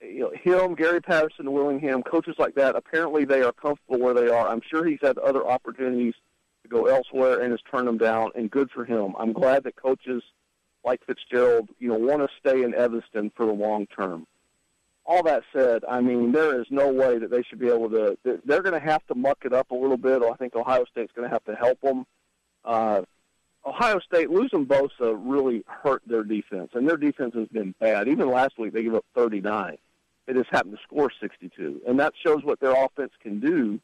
You 0.01 0.31
know 0.43 0.63
him, 0.63 0.75
Gary 0.75 1.01
Patterson, 1.01 1.51
Whittingham, 1.51 2.03
coaches 2.03 2.35
like 2.37 2.55
that. 2.55 2.75
Apparently, 2.75 3.25
they 3.25 3.41
are 3.41 3.51
comfortable 3.51 3.99
where 3.99 4.13
they 4.13 4.29
are. 4.29 4.47
I'm 4.47 4.61
sure 4.61 4.85
he's 4.85 4.99
had 5.01 5.17
other 5.17 5.45
opportunities 5.45 6.13
to 6.69 6.75
go 6.75 6.85
elsewhere 6.85 7.41
and 7.41 7.51
has 7.51 7.61
turned 7.69 7.87
them 7.87 7.97
down. 7.97 8.31
And 8.35 8.49
good 8.49 8.69
for 8.71 8.85
him. 8.85 9.13
I'm 9.17 9.33
glad 9.33 9.63
that 9.63 9.75
coaches 9.75 10.23
like 10.83 11.05
Fitzgerald, 11.05 11.69
you 11.79 11.89
know, 11.89 11.97
want 11.97 12.21
to 12.21 12.29
stay 12.39 12.63
in 12.63 12.73
Evanston 12.73 13.31
for 13.35 13.45
the 13.45 13.51
long 13.51 13.87
term. 13.87 14.25
All 15.05 15.23
that 15.23 15.43
said, 15.53 15.83
I 15.87 16.01
mean, 16.01 16.31
there 16.31 16.59
is 16.59 16.67
no 16.69 16.91
way 16.91 17.17
that 17.17 17.29
they 17.29 17.41
should 17.43 17.59
be 17.59 17.67
able 17.67 17.89
to. 17.91 18.17
they're- 18.23 18.61
going 18.61 18.73
to 18.73 18.85
have 18.85 19.05
to 19.07 19.15
muck 19.15 19.39
it 19.45 19.53
up 19.53 19.71
a 19.71 19.75
little 19.75 19.97
bit. 19.97 20.21
I 20.21 20.33
think 20.33 20.55
Ohio 20.55 20.85
State's 20.91 21.13
going 21.13 21.27
to 21.29 21.33
have 21.33 21.45
to 21.45 21.55
help 21.55 21.79
them. 21.81 22.05
Uh, 22.65 23.03
Ohio 23.65 23.99
State 23.99 24.29
losing 24.29 24.65
Bosa 24.65 25.17
really 25.19 25.63
hurt 25.67 26.01
their 26.07 26.23
defense, 26.23 26.71
and 26.73 26.87
their 26.87 26.97
defense 26.97 27.35
has 27.35 27.47
been 27.49 27.73
bad. 27.79 28.07
Even 28.07 28.29
last 28.29 28.57
week, 28.57 28.73
they 28.73 28.83
gave 28.83 28.95
up 28.95 29.05
39. 29.15 29.77
They 30.25 30.33
just 30.33 30.49
happened 30.49 30.77
to 30.77 30.83
score 30.83 31.09
62, 31.19 31.81
and 31.87 31.99
that 31.99 32.13
shows 32.21 32.43
what 32.43 32.59
their 32.59 32.71
offense 32.71 33.11
can 33.21 33.39
do, 33.39 33.79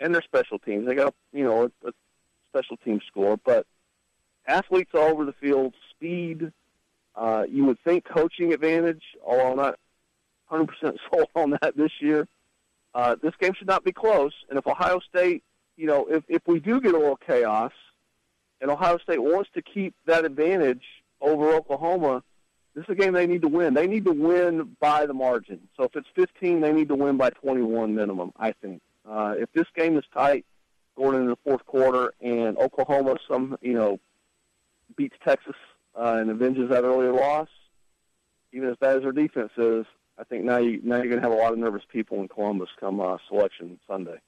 and 0.00 0.14
their 0.14 0.22
special 0.22 0.58
teams. 0.58 0.86
They 0.86 0.94
got 0.94 1.14
you 1.32 1.44
know 1.44 1.64
a, 1.64 1.88
a 1.88 1.92
special 2.54 2.76
team 2.78 3.00
score, 3.06 3.36
but 3.44 3.66
athletes 4.46 4.90
all 4.94 5.08
over 5.08 5.24
the 5.24 5.32
field, 5.32 5.74
speed. 5.90 6.52
Uh, 7.16 7.44
you 7.48 7.64
would 7.64 7.78
think 7.84 8.04
coaching 8.04 8.52
advantage, 8.52 9.02
although 9.24 9.50
I'm 9.50 9.56
not 9.56 9.78
100% 10.50 10.68
sold 11.12 11.28
on 11.34 11.50
that 11.62 11.76
this 11.76 11.92
year. 12.00 12.26
Uh, 12.94 13.16
this 13.20 13.34
game 13.40 13.52
should 13.54 13.66
not 13.66 13.84
be 13.84 13.92
close, 13.92 14.32
and 14.48 14.58
if 14.58 14.66
Ohio 14.66 15.00
State, 15.00 15.42
you 15.76 15.86
know, 15.86 16.06
if 16.06 16.22
if 16.28 16.42
we 16.46 16.60
do 16.60 16.80
get 16.80 16.94
a 16.94 16.98
little 16.98 17.16
chaos, 17.16 17.72
and 18.60 18.70
Ohio 18.70 18.98
State 18.98 19.20
wants 19.20 19.50
to 19.54 19.62
keep 19.62 19.94
that 20.06 20.24
advantage 20.24 20.84
over 21.20 21.52
Oklahoma, 21.54 22.22
this 22.76 22.84
is 22.84 22.90
a 22.90 22.94
game 22.94 23.12
they 23.12 23.26
need 23.26 23.42
to 23.42 23.48
win. 23.48 23.74
They 23.74 23.88
need 23.88 24.04
to 24.04 24.12
win 24.12 24.76
by 24.78 25.06
the 25.06 25.14
margin. 25.14 25.58
So 25.76 25.82
if 25.84 25.96
it's 25.96 26.06
15, 26.14 26.60
they 26.60 26.72
need 26.72 26.86
to 26.88 26.94
win 26.94 27.16
by 27.16 27.30
21 27.30 27.96
minimum. 27.96 28.32
I 28.38 28.52
think. 28.52 28.80
Uh, 29.08 29.34
if 29.38 29.50
this 29.52 29.66
game 29.74 29.98
is 29.98 30.04
tight 30.14 30.46
going 30.96 31.16
into 31.16 31.30
the 31.30 31.38
fourth 31.44 31.64
quarter, 31.66 32.12
and 32.20 32.56
Oklahoma 32.58 33.16
some 33.28 33.56
you 33.60 33.74
know 33.74 33.98
beats 34.96 35.16
Texas 35.24 35.56
uh, 35.96 36.16
and 36.18 36.30
avenges 36.30 36.70
that 36.70 36.84
earlier 36.84 37.12
loss, 37.12 37.48
even 38.52 38.68
as 38.68 38.76
bad 38.76 38.96
as 38.96 39.02
their 39.02 39.12
defense 39.12 39.52
is, 39.56 39.86
I 40.18 40.24
think 40.24 40.44
now 40.44 40.58
you 40.58 40.80
now 40.82 40.96
you're 40.96 41.06
going 41.08 41.20
to 41.20 41.28
have 41.28 41.32
a 41.32 41.40
lot 41.40 41.52
of 41.52 41.58
nervous 41.58 41.82
people 41.90 42.20
in 42.20 42.28
Columbus 42.28 42.68
come 42.78 43.00
uh, 43.00 43.16
selection 43.28 43.78
Sunday. 43.88 44.20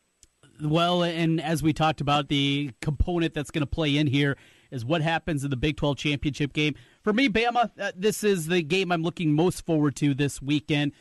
Well, 0.61 1.03
and 1.03 1.41
as 1.41 1.63
we 1.63 1.73
talked 1.73 2.01
about, 2.01 2.29
the 2.29 2.71
component 2.81 3.35
that's 3.35 3.51
going 3.51 3.61
to 3.63 3.67
play 3.67 3.97
in 3.97 4.07
here 4.07 4.37
is 4.71 4.85
what 4.85 5.03
happens 5.03 5.45
in 5.45 5.51
the 5.51 5.57
Big 5.57 5.77
12 5.77 5.99
championship 5.99 6.53
game. 6.53 6.75
For 7.03 7.13
me, 7.13 7.29
Bama, 7.29 7.71
uh, 7.79 7.93
this 7.95 8.25
is 8.25 8.47
the 8.47 8.63
game 8.63 8.91
I'm 8.91 9.03
looking 9.03 9.35
most 9.35 9.65
forward 9.67 9.97
to 9.97 10.15
this 10.15 10.41
weekend. 10.41 10.93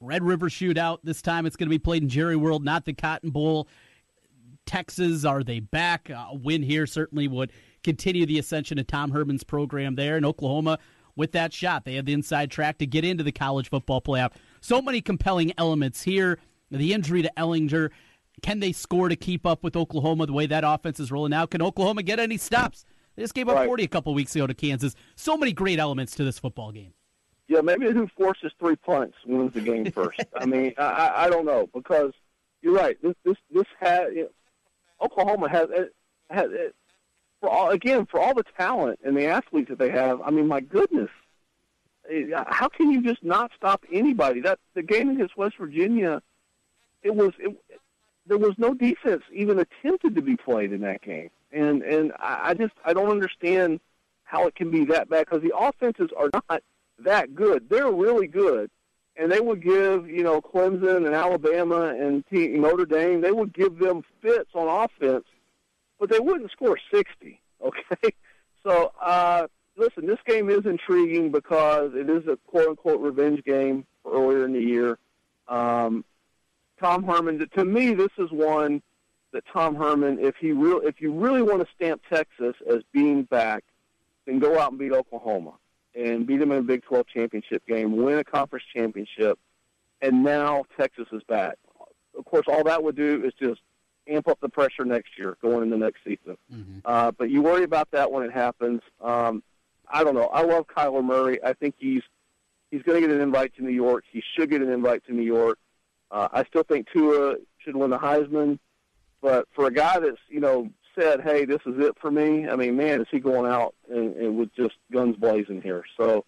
Red 0.00 0.22
River 0.22 0.48
Shootout. 0.48 0.98
This 1.04 1.22
time 1.22 1.46
it's 1.46 1.56
going 1.56 1.68
to 1.68 1.70
be 1.70 1.78
played 1.78 2.02
in 2.02 2.08
Jerry 2.08 2.36
World, 2.36 2.64
not 2.64 2.84
the 2.84 2.92
Cotton 2.92 3.30
Bowl. 3.30 3.68
Texas, 4.66 5.24
are 5.24 5.42
they 5.42 5.60
back? 5.60 6.10
Uh, 6.10 6.26
a 6.30 6.34
win 6.36 6.62
here 6.62 6.86
certainly 6.86 7.28
would 7.28 7.52
continue 7.82 8.26
the 8.26 8.38
ascension 8.38 8.78
of 8.78 8.86
Tom 8.86 9.12
Herman's 9.12 9.44
program 9.44 9.94
there. 9.94 10.16
And 10.16 10.26
Oklahoma, 10.26 10.78
with 11.14 11.32
that 11.32 11.52
shot, 11.52 11.84
they 11.84 11.94
have 11.94 12.04
the 12.04 12.12
inside 12.12 12.50
track 12.50 12.78
to 12.78 12.86
get 12.86 13.04
into 13.04 13.24
the 13.24 13.32
college 13.32 13.70
football 13.70 14.02
playoff. 14.02 14.32
So 14.60 14.82
many 14.82 15.00
compelling 15.00 15.52
elements 15.56 16.02
here. 16.02 16.38
The 16.70 16.92
injury 16.92 17.22
to 17.22 17.32
Ehlinger. 17.36 17.90
Can 18.42 18.60
they 18.60 18.72
score 18.72 19.08
to 19.08 19.16
keep 19.16 19.46
up 19.46 19.62
with 19.64 19.76
Oklahoma 19.76 20.26
the 20.26 20.32
way 20.32 20.46
that 20.46 20.64
offense 20.66 21.00
is 21.00 21.10
rolling 21.10 21.32
out? 21.32 21.52
Can 21.52 21.62
Oklahoma 21.62 22.02
get 22.02 22.18
any 22.18 22.36
stops? 22.36 22.84
They 23.14 23.22
just 23.22 23.34
gave 23.34 23.48
up 23.48 23.54
Right. 23.56 23.66
40 23.66 23.84
a 23.84 23.88
couple 23.88 24.12
weeks 24.12 24.36
ago 24.36 24.46
to 24.46 24.52
Kansas. 24.52 24.94
So 25.14 25.38
many 25.38 25.52
great 25.52 25.78
elements 25.78 26.14
to 26.16 26.24
this 26.24 26.38
football 26.38 26.70
game. 26.70 26.92
Yeah, 27.48 27.60
maybe 27.60 27.90
who 27.92 28.08
forces 28.08 28.52
three 28.58 28.76
punts 28.76 29.16
wins 29.24 29.54
the 29.54 29.60
game 29.60 29.90
first. 29.90 30.20
I 30.36 30.44
mean, 30.44 30.74
I, 30.76 31.12
I 31.16 31.30
don't 31.30 31.46
know 31.46 31.68
because 31.72 32.12
you're 32.60 32.74
right. 32.74 32.96
This 33.00 33.14
this 33.24 33.36
this 33.50 33.64
know, 33.80 34.26
Oklahoma 35.00 35.48
has 35.48 35.68
has 36.30 36.50
for 37.40 37.50
all 37.50 37.70
again 37.70 38.06
for 38.06 38.20
all 38.20 38.34
the 38.34 38.44
talent 38.56 39.00
and 39.04 39.16
the 39.16 39.26
athletes 39.26 39.68
that 39.68 39.78
they 39.78 39.90
have. 39.90 40.20
I 40.22 40.30
mean, 40.30 40.48
my 40.48 40.60
goodness, 40.60 41.10
Eh, 42.10 42.24
how 42.46 42.68
can 42.68 42.90
you 42.90 43.02
just 43.02 43.22
not 43.22 43.50
stop 43.56 43.84
anybody? 43.92 44.40
That 44.40 44.58
the 44.74 44.82
game 44.82 45.10
against 45.10 45.36
West 45.36 45.56
Virginia, 45.58 46.22
it 47.02 47.14
was 47.14 47.32
it, 47.38 47.56
there 48.26 48.38
was 48.38 48.54
no 48.58 48.74
defense 48.74 49.22
even 49.32 49.58
attempted 49.58 50.14
to 50.14 50.22
be 50.22 50.36
played 50.36 50.72
in 50.72 50.80
that 50.82 51.02
game, 51.02 51.30
and 51.52 51.82
and 51.82 52.12
I, 52.18 52.50
I 52.50 52.54
just 52.54 52.74
I 52.84 52.92
don't 52.92 53.10
understand 53.10 53.80
how 54.24 54.46
it 54.46 54.54
can 54.54 54.70
be 54.70 54.84
that 54.86 55.08
bad 55.08 55.26
because 55.26 55.42
the 55.42 55.56
offenses 55.56 56.10
are 56.16 56.30
not 56.32 56.62
that 56.98 57.34
good. 57.34 57.68
They're 57.68 57.90
really 57.90 58.26
good, 58.26 58.70
and 59.18 59.30
they 59.30 59.40
would 59.40 59.62
give 59.62 60.08
you 60.08 60.22
know 60.22 60.40
Clemson 60.40 61.06
and 61.06 61.14
Alabama 61.14 61.94
and 61.98 62.24
Notre 62.30 62.86
Dame. 62.86 63.20
They 63.20 63.32
would 63.32 63.52
give 63.52 63.78
them 63.78 64.04
fits 64.20 64.50
on 64.54 64.84
offense, 64.84 65.24
but 65.98 66.10
they 66.10 66.20
wouldn't 66.20 66.50
score 66.50 66.78
sixty. 66.92 67.40
Okay, 67.64 68.14
so 68.62 68.92
uh, 69.00 69.46
listen, 69.76 70.06
this 70.06 70.18
game 70.26 70.50
is 70.50 70.66
intriguing 70.66 71.32
because 71.32 71.92
it 71.94 72.10
is 72.10 72.26
a 72.26 72.36
quote 72.46 72.68
unquote 72.68 73.00
revenge 73.00 73.42
game 73.44 73.86
earlier 74.06 74.44
in 74.44 74.52
the 74.52 74.60
year. 74.60 74.98
Um, 75.48 76.04
Tom 76.78 77.02
Herman, 77.02 77.48
to 77.56 77.64
me, 77.64 77.94
this 77.94 78.10
is 78.18 78.30
one 78.30 78.82
that 79.32 79.44
Tom 79.50 79.74
Herman, 79.74 80.18
if 80.20 80.36
he 80.36 80.52
real, 80.52 80.80
if 80.80 81.00
you 81.00 81.12
really 81.12 81.40
want 81.40 81.62
to 81.62 81.68
stamp 81.74 82.02
Texas 82.10 82.54
as 82.70 82.82
being 82.92 83.22
back, 83.22 83.64
then 84.26 84.38
go 84.38 84.58
out 84.58 84.72
and 84.72 84.78
beat 84.78 84.92
Oklahoma 84.92 85.54
and 85.96 86.26
beat 86.26 86.38
them 86.38 86.52
in 86.52 86.58
a 86.58 86.62
Big 86.62 86.82
12 86.84 87.06
championship 87.08 87.66
game, 87.66 87.96
win 87.96 88.18
a 88.18 88.24
conference 88.24 88.64
championship, 88.74 89.38
and 90.02 90.22
now 90.22 90.64
Texas 90.78 91.06
is 91.12 91.22
back. 91.24 91.56
Of 92.16 92.24
course, 92.24 92.46
all 92.48 92.64
that 92.64 92.82
would 92.82 92.96
do 92.96 93.22
is 93.24 93.32
just 93.40 93.60
amp 94.08 94.28
up 94.28 94.38
the 94.40 94.48
pressure 94.48 94.84
next 94.84 95.18
year 95.18 95.36
going 95.42 95.62
into 95.64 95.76
next 95.76 96.04
season. 96.04 96.36
Uh, 96.84 97.10
but 97.12 97.30
you 97.30 97.42
worry 97.42 97.64
about 97.64 97.90
that 97.92 98.10
when 98.12 98.22
it 98.24 98.32
happens. 98.32 98.80
Um, 99.00 99.42
I 99.88 100.04
don't 100.04 100.14
know. 100.14 100.26
I 100.26 100.42
love 100.42 100.66
Kyler 100.66 101.02
Murray. 101.04 101.42
I 101.42 101.52
think 101.52 101.74
he's 101.78 102.02
he's 102.70 102.82
going 102.82 103.00
to 103.00 103.06
get 103.06 103.14
an 103.14 103.22
invite 103.22 103.54
to 103.56 103.62
New 103.62 103.70
York. 103.70 104.04
He 104.10 104.22
should 104.34 104.50
get 104.50 104.60
an 104.60 104.70
invite 104.70 105.04
to 105.06 105.12
New 105.12 105.22
York. 105.22 105.58
Uh, 106.10 106.28
I 106.32 106.44
still 106.44 106.62
think 106.62 106.88
Tua 106.92 107.36
should 107.58 107.76
win 107.76 107.90
the 107.90 107.98
Heisman, 107.98 108.58
but 109.22 109.48
for 109.54 109.66
a 109.66 109.72
guy 109.72 109.98
that's 109.98 110.18
you 110.28 110.40
know 110.40 110.70
said, 110.98 111.20
"Hey, 111.22 111.44
this 111.44 111.60
is 111.66 111.78
it 111.78 111.96
for 112.00 112.10
me," 112.10 112.48
I 112.48 112.56
mean, 112.56 112.76
man, 112.76 113.00
is 113.00 113.08
he 113.10 113.20
going 113.20 113.50
out 113.50 113.74
and, 113.90 114.14
and 114.16 114.36
with 114.36 114.54
just 114.54 114.74
guns 114.92 115.16
blazing 115.16 115.62
here? 115.62 115.84
So 115.96 116.24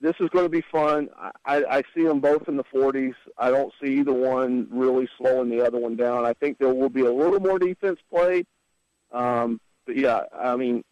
this 0.00 0.14
is 0.20 0.28
going 0.30 0.44
to 0.44 0.50
be 0.50 0.62
fun. 0.72 1.08
I, 1.44 1.64
I 1.64 1.82
see 1.94 2.04
them 2.04 2.20
both 2.20 2.48
in 2.48 2.56
the 2.56 2.64
40s. 2.64 3.14
I 3.38 3.50
don't 3.50 3.72
see 3.82 3.98
either 3.98 4.12
one 4.12 4.68
really 4.70 5.08
slowing 5.16 5.48
the 5.48 5.64
other 5.64 5.78
one 5.78 5.96
down. 5.96 6.24
I 6.24 6.34
think 6.34 6.58
there 6.58 6.72
will 6.72 6.90
be 6.90 7.02
a 7.02 7.12
little 7.12 7.40
more 7.40 7.58
defense 7.58 7.98
played. 8.12 8.46
Um, 9.12 9.60
but 9.86 9.96
yeah, 9.96 10.24
I 10.38 10.56
mean, 10.56 10.84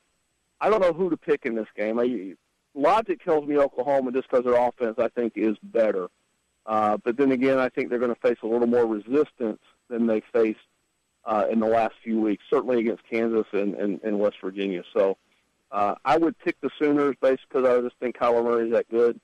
I 0.60 0.70
don't 0.70 0.80
know 0.80 0.92
who 0.92 1.10
to 1.10 1.16
pick 1.16 1.44
in 1.44 1.54
this 1.54 1.68
game. 1.76 1.98
I, 1.98 2.34
logic 2.74 3.22
tells 3.22 3.46
me 3.46 3.58
Oklahoma 3.58 4.12
just 4.12 4.30
because 4.30 4.44
their 4.44 4.54
offense, 4.54 4.96
I 4.98 5.08
think, 5.08 5.34
is 5.36 5.56
better. 5.62 6.08
Uh, 6.66 6.96
but 7.04 7.18
then 7.18 7.32
again, 7.32 7.58
I 7.58 7.68
think 7.68 7.90
they're 7.90 7.98
going 7.98 8.14
to 8.14 8.20
face 8.20 8.38
a 8.42 8.46
little 8.46 8.66
more 8.66 8.86
resistance 8.86 9.60
than 9.90 10.06
they 10.06 10.22
faced 10.32 10.60
uh, 11.26 11.46
in 11.50 11.60
the 11.60 11.66
last 11.66 11.94
few 12.02 12.20
weeks, 12.20 12.44
certainly 12.50 12.80
against 12.80 13.02
Kansas 13.10 13.46
and, 13.52 13.74
and, 13.74 14.00
and 14.02 14.18
West 14.18 14.36
Virginia. 14.42 14.82
So 14.92 15.16
uh, 15.70 15.94
I 16.04 16.16
would 16.16 16.38
pick 16.38 16.60
the 16.60 16.70
Sooners 16.78 17.16
based 17.20 17.42
because 17.48 17.66
I 17.66 17.80
just 17.80 17.96
think 17.98 18.16
Kyler 18.16 18.44
Murray 18.44 18.66
is 18.66 18.72
that 18.72 18.88
good. 18.90 19.20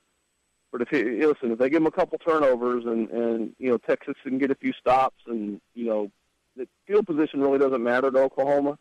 But 0.71 0.81
if 0.81 0.89
he, 0.89 1.03
listen, 1.25 1.51
if 1.51 1.59
they 1.59 1.69
give 1.69 1.81
him 1.81 1.87
a 1.87 1.91
couple 1.91 2.17
turnovers 2.17 2.85
and 2.85 3.09
and 3.09 3.53
you 3.59 3.69
know 3.69 3.77
Texas 3.77 4.15
can 4.23 4.37
get 4.37 4.51
a 4.51 4.55
few 4.55 4.71
stops 4.73 5.17
and 5.27 5.59
you 5.73 5.85
know 5.85 6.11
the 6.55 6.67
field 6.87 7.05
position 7.05 7.41
really 7.41 7.59
doesn't 7.59 7.83
matter 7.83 8.09
to 8.09 8.19
Oklahoma, 8.19 8.77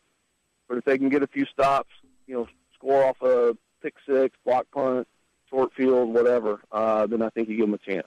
but 0.69 0.79
if 0.79 0.85
they 0.85 0.99
can 0.99 1.09
get 1.09 1.23
a 1.23 1.27
few 1.27 1.47
stops, 1.47 1.91
you 2.27 2.35
know, 2.35 2.49
score 2.75 3.05
off 3.05 3.21
a 3.23 3.57
pick 3.83 3.95
six, 4.09 4.37
block 4.45 4.67
punt, 4.73 5.07
short 5.49 5.73
field, 5.75 6.13
whatever, 6.15 6.61
uh, 6.73 7.07
then 7.07 7.23
I 7.23 7.31
think 7.31 7.49
you 7.49 7.57
give 7.57 7.67
them 7.67 7.75
a 7.75 7.79
chance. 7.79 8.07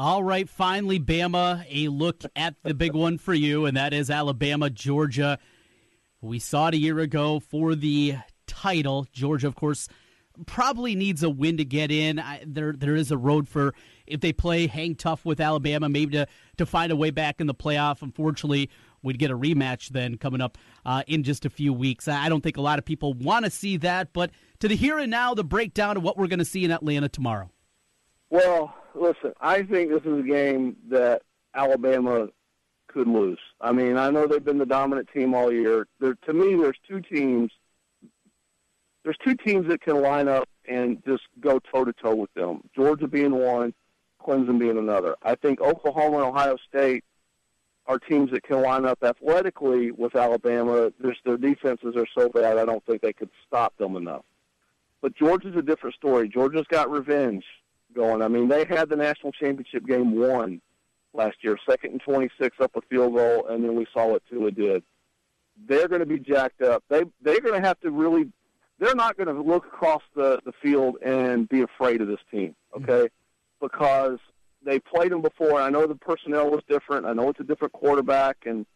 All 0.00 0.22
right, 0.22 0.48
finally, 0.48 1.00
Bama, 1.00 1.66
a 1.68 1.88
look 1.88 2.22
at 2.36 2.54
the 2.62 2.72
big 2.72 2.94
one 2.94 3.18
for 3.18 3.34
you, 3.34 3.66
and 3.66 3.76
that 3.76 3.92
is 3.92 4.10
Alabama, 4.10 4.70
Georgia. 4.70 5.40
We 6.20 6.38
saw 6.38 6.68
it 6.68 6.74
a 6.74 6.76
year 6.76 7.00
ago 7.00 7.40
for 7.40 7.74
the 7.74 8.14
title. 8.46 9.08
Georgia, 9.12 9.48
of 9.48 9.56
course, 9.56 9.88
probably 10.46 10.94
needs 10.94 11.24
a 11.24 11.28
win 11.28 11.56
to 11.56 11.64
get 11.64 11.90
in. 11.90 12.20
I, 12.20 12.44
there 12.46 12.74
there 12.74 12.94
is 12.94 13.10
a 13.10 13.16
road 13.16 13.48
for 13.48 13.74
if 14.06 14.20
they 14.20 14.32
play 14.32 14.68
hang 14.68 14.94
tough 14.94 15.24
with 15.24 15.40
Alabama, 15.40 15.88
maybe 15.88 16.12
to 16.12 16.28
to 16.58 16.64
find 16.64 16.92
a 16.92 16.96
way 16.96 17.10
back 17.10 17.40
in 17.40 17.48
the 17.48 17.54
playoff. 17.54 18.00
Unfortunately, 18.00 18.70
we'd 19.02 19.18
get 19.18 19.32
a 19.32 19.36
rematch 19.36 19.88
then 19.88 20.16
coming 20.16 20.40
up 20.40 20.58
uh, 20.86 21.02
in 21.08 21.24
just 21.24 21.44
a 21.44 21.50
few 21.50 21.72
weeks. 21.72 22.06
I 22.06 22.28
don't 22.28 22.42
think 22.42 22.56
a 22.56 22.62
lot 22.62 22.78
of 22.78 22.84
people 22.84 23.14
want 23.14 23.46
to 23.46 23.50
see 23.50 23.76
that, 23.78 24.12
but 24.12 24.30
to 24.60 24.68
the 24.68 24.76
here 24.76 25.00
and 25.00 25.10
now, 25.10 25.34
the 25.34 25.42
breakdown 25.42 25.96
of 25.96 26.04
what 26.04 26.16
we're 26.16 26.28
going 26.28 26.38
to 26.38 26.44
see 26.44 26.64
in 26.64 26.70
Atlanta 26.70 27.08
tomorrow. 27.08 27.50
Well, 28.30 28.76
listen, 28.94 29.32
I 29.40 29.62
think 29.62 29.90
this 29.90 30.02
is 30.02 30.20
a 30.20 30.22
game 30.22 30.76
that 30.90 31.22
Alabama 31.54 32.28
could 32.88 33.08
lose. 33.08 33.38
I 33.60 33.72
mean, 33.72 33.96
I 33.96 34.10
know 34.10 34.26
they've 34.26 34.44
been 34.44 34.58
the 34.58 34.66
dominant 34.66 35.08
team 35.14 35.34
all 35.34 35.52
year. 35.52 35.86
There, 36.00 36.14
to 36.26 36.32
me, 36.32 36.54
there's 36.54 36.78
two 36.88 37.00
teams. 37.00 37.50
There's 39.04 39.18
two 39.24 39.34
teams 39.34 39.68
that 39.68 39.80
can 39.80 40.02
line 40.02 40.28
up 40.28 40.48
and 40.66 41.02
just 41.06 41.22
go 41.40 41.58
toe 41.58 41.84
to 41.84 41.92
toe 41.92 42.14
with 42.14 42.32
them. 42.34 42.62
Georgia 42.74 43.06
being 43.06 43.34
one, 43.34 43.72
Clemson 44.20 44.58
being 44.58 44.78
another. 44.78 45.16
I 45.22 45.34
think 45.34 45.60
Oklahoma 45.60 46.18
and 46.18 46.26
Ohio 46.26 46.56
State 46.68 47.04
are 47.86 47.98
teams 47.98 48.30
that 48.32 48.42
can 48.42 48.60
line 48.62 48.84
up 48.84 48.98
athletically 49.02 49.90
with 49.90 50.14
Alabama. 50.14 50.92
Their 51.24 51.38
defenses 51.38 51.96
are 51.96 52.06
so 52.16 52.28
bad, 52.28 52.58
I 52.58 52.66
don't 52.66 52.84
think 52.84 53.00
they 53.00 53.14
could 53.14 53.30
stop 53.46 53.76
them 53.78 53.96
enough. 53.96 54.24
But 55.00 55.14
Georgia's 55.14 55.56
a 55.56 55.62
different 55.62 55.94
story. 55.94 56.28
Georgia's 56.28 56.66
got 56.68 56.90
revenge 56.90 57.44
going. 57.94 58.22
I 58.22 58.28
mean, 58.28 58.48
they 58.48 58.64
had 58.64 58.88
the 58.88 58.96
national 58.96 59.32
championship 59.32 59.86
game 59.86 60.14
won 60.18 60.60
last 61.14 61.36
year, 61.42 61.58
second 61.68 61.92
and 61.92 62.00
26 62.00 62.56
up 62.60 62.76
a 62.76 62.80
field 62.82 63.14
goal, 63.14 63.46
and 63.48 63.64
then 63.64 63.74
we 63.74 63.86
saw 63.92 64.08
what 64.08 64.22
Tua 64.30 64.50
did. 64.50 64.82
They're 65.66 65.88
going 65.88 66.00
to 66.00 66.06
be 66.06 66.18
jacked 66.18 66.62
up. 66.62 66.84
They 66.88 67.02
they're 67.20 67.40
going 67.40 67.60
to 67.60 67.66
have 67.66 67.80
to 67.80 67.90
really. 67.90 68.30
They're 68.78 68.94
not 68.94 69.16
going 69.16 69.26
to 69.34 69.42
look 69.42 69.66
across 69.66 70.02
the 70.14 70.40
the 70.44 70.52
field 70.62 70.96
and 71.04 71.48
be 71.48 71.62
afraid 71.62 72.00
of 72.00 72.06
this 72.06 72.20
team, 72.30 72.54
okay? 72.76 73.08
Because 73.60 74.18
they 74.64 74.78
played 74.78 75.10
them 75.10 75.20
before. 75.20 75.60
I 75.60 75.70
know 75.70 75.86
the 75.86 75.96
personnel 75.96 76.50
was 76.50 76.62
different. 76.68 77.06
I 77.06 77.12
know 77.12 77.28
it's 77.30 77.40
a 77.40 77.44
different 77.44 77.72
quarterback, 77.72 78.38
and 78.46 78.66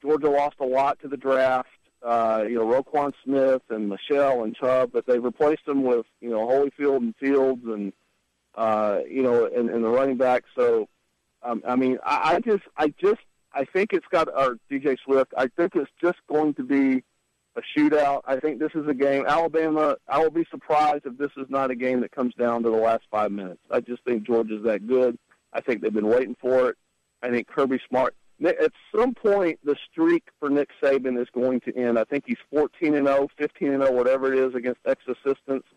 Georgia 0.00 0.30
lost 0.30 0.56
a 0.60 0.64
lot 0.64 0.98
to 1.00 1.08
the 1.08 1.16
draft. 1.18 1.68
Uh, 2.02 2.44
you 2.46 2.54
know, 2.54 2.66
Roquan 2.66 3.12
Smith 3.24 3.62
and 3.70 3.88
Michel 3.88 4.44
and 4.44 4.54
Chubb, 4.54 4.90
but 4.92 5.06
they've 5.06 5.24
replaced 5.24 5.64
them 5.66 5.82
with 5.82 6.06
you 6.20 6.30
know 6.30 6.46
Holyfield 6.46 6.98
and 6.98 7.14
Fields 7.16 7.64
and 7.64 7.92
uh, 8.56 9.00
you 9.08 9.22
know 9.22 9.46
and, 9.46 9.68
the 9.68 9.88
running 9.88 10.16
back. 10.16 10.44
So, 10.56 10.88
um, 11.42 11.62
I 11.66 11.76
mean, 11.76 11.98
I, 12.04 12.34
I 12.34 12.40
just, 12.40 12.64
I 12.76 12.88
just, 13.00 13.20
I 13.52 13.64
think 13.64 13.92
it's 13.92 14.06
got 14.10 14.32
our 14.32 14.56
DJ 14.70 14.96
Swift. 15.04 15.32
I 15.36 15.48
think 15.48 15.76
it's 15.76 15.90
just 16.00 16.18
going 16.28 16.54
to 16.54 16.62
be 16.62 17.02
a 17.56 17.62
shootout. 17.76 18.22
I 18.26 18.40
think 18.40 18.58
this 18.58 18.72
is 18.74 18.86
a 18.88 18.94
game. 18.94 19.24
Alabama. 19.26 19.96
I 20.08 20.18
will 20.18 20.30
be 20.30 20.46
surprised 20.50 21.06
if 21.06 21.16
this 21.18 21.30
is 21.36 21.46
not 21.48 21.70
a 21.70 21.74
game 21.74 22.00
that 22.00 22.12
comes 22.12 22.34
down 22.34 22.62
to 22.64 22.70
the 22.70 22.76
last 22.76 23.04
five 23.10 23.32
minutes. 23.32 23.60
I 23.70 23.80
just 23.80 24.02
think 24.04 24.24
Georgia's 24.24 24.64
that 24.64 24.86
good. 24.86 25.18
I 25.52 25.60
think 25.60 25.80
they've 25.80 25.92
been 25.92 26.08
waiting 26.08 26.36
for 26.40 26.70
it. 26.70 26.76
I 27.22 27.30
think 27.30 27.46
Kirby 27.46 27.80
Smart. 27.88 28.14
At 28.44 28.72
some 28.94 29.14
point, 29.14 29.60
the 29.64 29.76
streak 29.90 30.24
for 30.40 30.50
Nick 30.50 30.68
Saban 30.82 31.20
is 31.20 31.28
going 31.32 31.60
to 31.60 31.76
end. 31.76 31.98
I 31.98 32.04
think 32.04 32.24
he's 32.26 32.36
14 32.50 32.94
and 32.94 33.06
0, 33.06 33.28
15 33.38 33.72
and 33.72 33.82
0, 33.82 33.92
whatever 33.92 34.32
it 34.32 34.38
is 34.38 34.54
against 34.54 34.80
ex-assistants. 34.84 35.68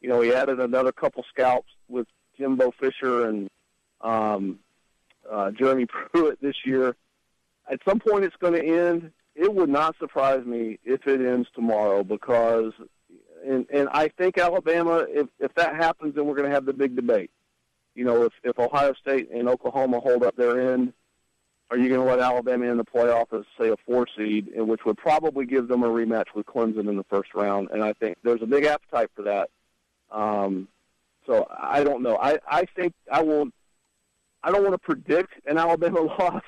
You 0.00 0.08
know, 0.08 0.22
he 0.22 0.32
added 0.32 0.58
another 0.58 0.92
couple 0.92 1.24
scalps 1.28 1.72
with 1.88 2.06
Jimbo 2.36 2.72
Fisher 2.78 3.28
and 3.28 3.50
um, 4.00 4.58
uh, 5.30 5.50
Jeremy 5.50 5.86
Pruitt 6.12 6.40
this 6.40 6.56
year. 6.64 6.96
At 7.70 7.80
some 7.86 7.98
point, 7.98 8.24
it's 8.24 8.36
going 8.36 8.54
to 8.54 8.64
end. 8.64 9.10
It 9.34 9.52
would 9.52 9.68
not 9.68 9.96
surprise 9.98 10.44
me 10.46 10.78
if 10.84 11.06
it 11.06 11.20
ends 11.20 11.48
tomorrow 11.54 12.04
because, 12.04 12.72
and 13.44 13.66
and 13.72 13.88
I 13.90 14.08
think 14.08 14.38
Alabama. 14.38 15.06
If 15.08 15.26
if 15.40 15.52
that 15.54 15.74
happens, 15.74 16.14
then 16.14 16.26
we're 16.26 16.36
going 16.36 16.48
to 16.48 16.54
have 16.54 16.64
the 16.64 16.72
big 16.72 16.96
debate. 16.96 17.30
You 17.94 18.04
know, 18.04 18.24
if 18.24 18.32
if 18.44 18.58
Ohio 18.58 18.94
State 18.94 19.30
and 19.30 19.48
Oklahoma 19.48 20.00
hold 20.00 20.22
up 20.22 20.36
their 20.36 20.72
end, 20.72 20.92
are 21.70 21.76
you 21.76 21.88
going 21.88 22.00
to 22.00 22.06
let 22.06 22.20
Alabama 22.20 22.66
in 22.66 22.76
the 22.76 22.84
playoff 22.84 23.32
as 23.36 23.44
say 23.58 23.68
a 23.68 23.76
four 23.84 24.06
seed, 24.16 24.48
which 24.54 24.84
would 24.84 24.96
probably 24.96 25.44
give 25.44 25.66
them 25.66 25.82
a 25.82 25.88
rematch 25.88 26.26
with 26.34 26.46
Clemson 26.46 26.88
in 26.88 26.96
the 26.96 27.04
first 27.04 27.34
round? 27.34 27.70
And 27.72 27.82
I 27.82 27.92
think 27.94 28.18
there's 28.22 28.42
a 28.42 28.46
big 28.46 28.64
appetite 28.64 29.10
for 29.16 29.22
that. 29.22 29.50
Um, 30.10 30.68
so 31.26 31.46
I 31.50 31.84
don't 31.84 32.02
know. 32.02 32.16
I 32.20 32.38
I 32.48 32.64
think 32.76 32.94
I 33.10 33.22
will. 33.22 33.48
I 34.42 34.50
don't 34.50 34.62
want 34.62 34.74
to 34.74 34.78
predict 34.78 35.34
an 35.46 35.58
Alabama 35.58 36.00
loss. 36.18 36.42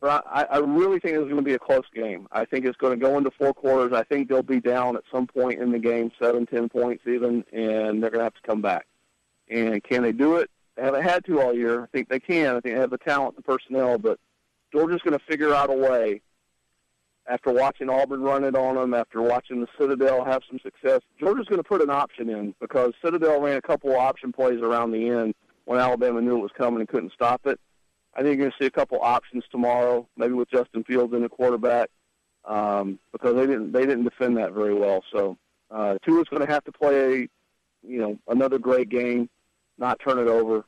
but 0.00 0.24
I, 0.26 0.44
I 0.44 0.58
really 0.58 0.98
think 1.00 1.16
it's 1.16 1.24
going 1.24 1.36
to 1.36 1.42
be 1.42 1.54
a 1.54 1.58
close 1.58 1.84
game. 1.94 2.28
I 2.32 2.46
think 2.46 2.64
it's 2.64 2.78
going 2.78 2.98
to 2.98 3.04
go 3.04 3.18
into 3.18 3.30
four 3.30 3.52
quarters. 3.52 3.92
I 3.92 4.04
think 4.04 4.28
they'll 4.28 4.42
be 4.42 4.60
down 4.60 4.96
at 4.96 5.02
some 5.12 5.26
point 5.26 5.60
in 5.60 5.70
the 5.70 5.78
game, 5.78 6.10
seven, 6.18 6.46
ten 6.46 6.68
points 6.70 7.02
even, 7.06 7.44
and 7.52 8.02
they're 8.02 8.10
going 8.10 8.20
to 8.20 8.24
have 8.24 8.34
to 8.34 8.46
come 8.46 8.62
back. 8.62 8.86
And 9.50 9.82
can 9.84 10.02
they 10.02 10.12
do 10.12 10.36
it? 10.36 10.50
They 10.76 10.82
haven't 10.82 11.02
had 11.02 11.24
to 11.26 11.40
all 11.40 11.54
year. 11.54 11.82
I 11.82 11.86
think 11.86 12.08
they 12.08 12.20
can. 12.20 12.56
I 12.56 12.60
think 12.60 12.74
they 12.74 12.80
have 12.80 12.90
the 12.90 12.98
talent 12.98 13.36
the 13.36 13.42
personnel, 13.42 13.98
but 13.98 14.18
Georgia's 14.72 15.02
going 15.02 15.18
to 15.18 15.24
figure 15.26 15.54
out 15.54 15.70
a 15.70 15.74
way. 15.74 16.22
After 17.28 17.52
watching 17.52 17.90
Auburn 17.90 18.22
run 18.22 18.44
it 18.44 18.54
on 18.54 18.76
them, 18.76 18.94
after 18.94 19.20
watching 19.20 19.60
the 19.60 19.66
Citadel 19.78 20.24
have 20.24 20.42
some 20.48 20.60
success, 20.60 21.00
Georgia's 21.18 21.48
going 21.48 21.60
to 21.62 21.68
put 21.68 21.82
an 21.82 21.90
option 21.90 22.28
in 22.28 22.54
because 22.60 22.92
Citadel 23.04 23.40
ran 23.40 23.56
a 23.56 23.62
couple 23.62 23.90
of 23.90 23.96
option 23.96 24.32
plays 24.32 24.60
around 24.60 24.92
the 24.92 25.08
end 25.08 25.34
when 25.64 25.80
Alabama 25.80 26.20
knew 26.20 26.38
it 26.38 26.42
was 26.42 26.52
coming 26.56 26.80
and 26.80 26.88
couldn't 26.88 27.12
stop 27.12 27.40
it. 27.46 27.58
I 28.14 28.22
think 28.22 28.38
you're 28.38 28.48
going 28.48 28.52
to 28.52 28.56
see 28.58 28.66
a 28.66 28.70
couple 28.70 28.98
options 29.02 29.44
tomorrow, 29.50 30.08
maybe 30.16 30.32
with 30.34 30.50
Justin 30.50 30.84
Fields 30.84 31.12
in 31.12 31.22
the 31.22 31.28
quarterback, 31.28 31.90
um, 32.44 32.98
because 33.12 33.34
they 33.34 33.46
didn't 33.46 33.72
they 33.72 33.84
didn't 33.84 34.04
defend 34.04 34.36
that 34.38 34.52
very 34.52 34.74
well. 34.74 35.02
So 35.12 35.36
uh, 35.70 35.98
Tua's 36.02 36.28
going 36.28 36.46
to 36.46 36.50
have 36.50 36.64
to 36.64 36.72
play, 36.72 37.28
you 37.82 37.98
know, 37.98 38.18
another 38.28 38.58
great 38.58 38.88
game, 38.88 39.28
not 39.78 40.00
turn 40.00 40.18
it 40.18 40.28
over. 40.28 40.64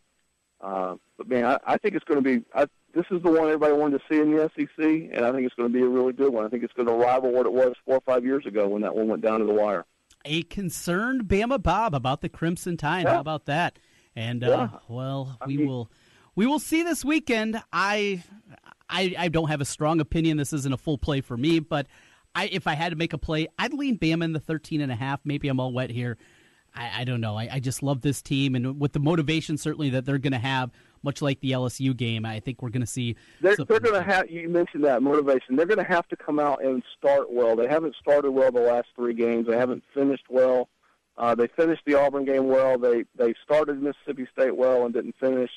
Uh, 0.61 0.97
but 1.17 1.29
man, 1.29 1.45
I, 1.45 1.59
I 1.65 1.77
think 1.79 1.95
it's 1.95 2.05
going 2.05 2.23
to 2.23 2.39
be. 2.39 2.45
I, 2.55 2.67
this 2.95 3.05
is 3.11 3.23
the 3.23 3.31
one 3.31 3.45
everybody 3.45 3.73
wanted 3.75 3.99
to 3.99 4.05
see 4.11 4.21
in 4.21 4.35
the 4.35 4.51
SEC, 4.57 4.79
and 4.79 5.25
I 5.25 5.33
think 5.33 5.45
it's 5.45 5.55
going 5.55 5.71
to 5.71 5.73
be 5.73 5.85
a 5.85 5.89
really 5.89 6.13
good 6.13 6.33
one. 6.33 6.45
I 6.45 6.49
think 6.49 6.65
it's 6.65 6.73
going 6.73 6.89
to 6.89 6.95
rival 6.95 7.33
what 7.33 7.47
it 7.47 7.53
was 7.53 7.75
four 7.85 7.97
or 7.97 8.01
five 8.01 8.25
years 8.25 8.47
ago 8.47 8.69
when 8.69 8.83
that 8.83 8.95
one 8.95 9.09
went 9.09 9.23
down 9.23 9.41
to 9.41 9.47
the 9.47 9.53
wire. 9.53 9.85
A 10.25 10.43
concerned 10.45 11.25
Bama 11.25 11.63
Bob 11.63 11.95
about 11.95 12.23
the 12.23 12.29
Crimson 12.29 12.77
Tide. 12.77 13.07
How 13.07 13.21
about 13.21 13.47
that? 13.47 13.79
And 14.17 14.43
uh, 14.43 14.69
well, 14.89 15.39
we 15.47 15.65
will 15.65 15.91
we 16.35 16.47
will 16.47 16.59
see 16.59 16.83
this 16.83 17.05
weekend. 17.05 17.63
I, 17.73 18.25
I 18.89 19.15
I 19.17 19.29
don't 19.29 19.49
have 19.49 19.61
a 19.61 19.65
strong 19.65 20.01
opinion. 20.01 20.37
This 20.37 20.53
isn't 20.53 20.73
a 20.73 20.77
full 20.77 20.99
play 20.99 21.21
for 21.21 21.37
me, 21.37 21.61
but 21.61 21.87
I 22.35 22.47
if 22.47 22.67
I 22.67 22.75
had 22.75 22.91
to 22.91 22.97
make 22.97 23.13
a 23.13 23.19
play, 23.19 23.47
I'd 23.59 23.73
lean 23.73 23.99
Bama 23.99 24.25
in 24.25 24.33
the 24.33 24.41
13 24.41 24.81
and 24.81 24.91
a 24.91 24.97
half. 24.97 25.21
Maybe 25.25 25.49
I'm 25.49 25.61
all 25.61 25.73
wet 25.73 25.91
here. 25.91 26.19
I, 26.75 27.03
I 27.03 27.05
don't 27.05 27.21
know. 27.21 27.37
I, 27.37 27.49
I 27.53 27.61
just 27.61 27.83
love 27.83 28.01
this 28.01 28.23
team, 28.23 28.55
and 28.55 28.81
with 28.81 28.93
the 28.93 29.01
motivation 29.01 29.57
certainly 29.57 29.91
that 29.91 30.05
they're 30.05 30.19
going 30.19 30.33
to 30.33 30.39
have, 30.39 30.71
much 31.03 31.23
like 31.23 31.41
the 31.41 31.53
LSU 31.53 31.97
game, 31.97 32.25
I 32.25 32.41
think 32.41 32.63
we're 32.63 32.71
going 32.71 32.81
to 32.81 32.87
see. 32.87 33.17
They're, 33.41 33.57
they're 33.57 33.81
going 33.81 33.95
to 33.95 34.03
have. 34.03 34.31
You 34.31 34.49
mentioned 34.49 34.85
that 34.85 35.03
motivation. 35.03 35.57
They're 35.57 35.67
going 35.67 35.79
to 35.79 35.85
have 35.85 36.09
to 36.09 36.17
come 36.17 36.39
out 36.39 36.65
and 36.65 36.83
start 36.97 37.33
well. 37.33 37.57
They 37.57 37.69
haven't 37.69 37.97
started 38.01 38.31
well 38.31 38.53
the 38.53 38.61
last 38.61 38.89
three 38.97 39.15
games. 39.15 39.47
They 39.47 39.57
haven't 39.57 39.85
finished 39.95 40.25
well. 40.29 40.69
Uh, 41.19 41.35
they 41.35 41.49
finished 41.49 41.83
the 41.85 41.95
Auburn 41.95 42.25
game 42.25 42.47
well. 42.47 42.79
They 42.79 43.05
they 43.17 43.35
started 43.45 43.83
Mississippi 43.83 44.29
State 44.33 44.57
well 44.57 44.85
and 44.85 44.95
didn't 44.95 45.17
finish. 45.19 45.51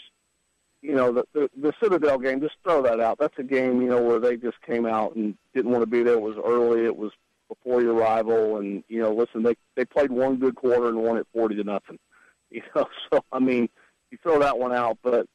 You 0.82 0.96
know 0.96 1.12
the, 1.12 1.24
the 1.34 1.50
the 1.62 1.74
Citadel 1.82 2.18
game. 2.18 2.42
Just 2.42 2.56
throw 2.64 2.82
that 2.82 3.00
out. 3.00 3.20
That's 3.20 3.38
a 3.38 3.44
game 3.44 3.80
you 3.80 3.88
know 3.88 4.02
where 4.02 4.20
they 4.20 4.38
just 4.38 4.60
came 4.64 4.88
out 4.88 5.16
and 5.16 5.38
didn't 5.54 5.72
want 5.72 5.84
to 5.84 5.88
be 5.88 6.02
there. 6.02 6.16
It 6.16 6.22
was 6.22 6.38
early. 6.44 6.86
It 6.86 6.98
was 6.98 7.12
before 7.48 7.82
your 7.84 7.94
rival, 7.94 8.58
and 8.58 8.84
you 8.88 9.00
know 9.00 9.14
listen 9.14 9.44
they 9.44 9.56
they 9.76 9.86
played 9.86 10.12
one 10.12 10.38
good 10.38 10.56
quarter 10.56 10.90
and 10.90 10.98
won 10.98 11.18
it 11.18 11.28
forty 11.34 11.56
to 11.56 11.64
nothing. 11.64 12.00
You 12.54 12.64
know 12.76 12.86
so 13.10 13.24
I 13.32 13.40
mean 13.40 13.70
you 14.12 14.18
throw 14.22 14.40
that 14.40 14.60
one 14.60 14.74
out, 14.74 14.98
but 15.02 15.28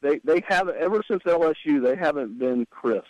they 0.00 0.20
they 0.24 0.42
haven't 0.46 0.76
ever 0.76 1.02
since 1.06 1.22
LSU 1.24 1.82
they 1.82 1.96
haven't 1.96 2.38
been 2.38 2.66
crisp. 2.70 3.04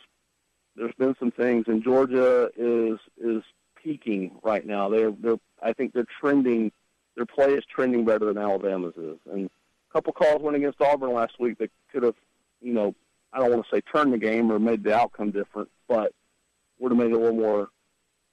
There's 0.74 0.94
been 0.98 1.14
some 1.18 1.30
things, 1.30 1.66
and 1.68 1.84
Georgia 1.84 2.50
is 2.56 2.98
is 3.22 3.42
peaking 3.82 4.38
right 4.42 4.66
now. 4.66 4.88
They're 4.88 5.12
they're 5.12 5.38
I 5.62 5.72
think 5.72 5.92
they're 5.92 6.06
trending. 6.20 6.72
Their 7.14 7.26
play 7.26 7.52
is 7.52 7.64
trending 7.66 8.06
better 8.06 8.26
than 8.26 8.38
Alabama's 8.38 8.96
is, 8.96 9.18
and 9.30 9.46
a 9.46 9.92
couple 9.92 10.14
calls 10.14 10.40
went 10.40 10.56
against 10.56 10.80
Auburn 10.80 11.12
last 11.12 11.38
week 11.38 11.58
that 11.58 11.70
could 11.92 12.02
have, 12.02 12.14
you 12.62 12.72
know, 12.72 12.94
I 13.34 13.38
don't 13.38 13.50
want 13.50 13.66
to 13.66 13.76
say 13.76 13.82
turned 13.82 14.14
the 14.14 14.18
game 14.18 14.50
or 14.50 14.58
made 14.58 14.82
the 14.82 14.96
outcome 14.96 15.30
different, 15.30 15.68
but 15.88 16.14
would 16.78 16.90
have 16.90 16.98
made 16.98 17.10
it 17.10 17.12
a 17.12 17.18
little 17.18 17.34
more 17.34 17.68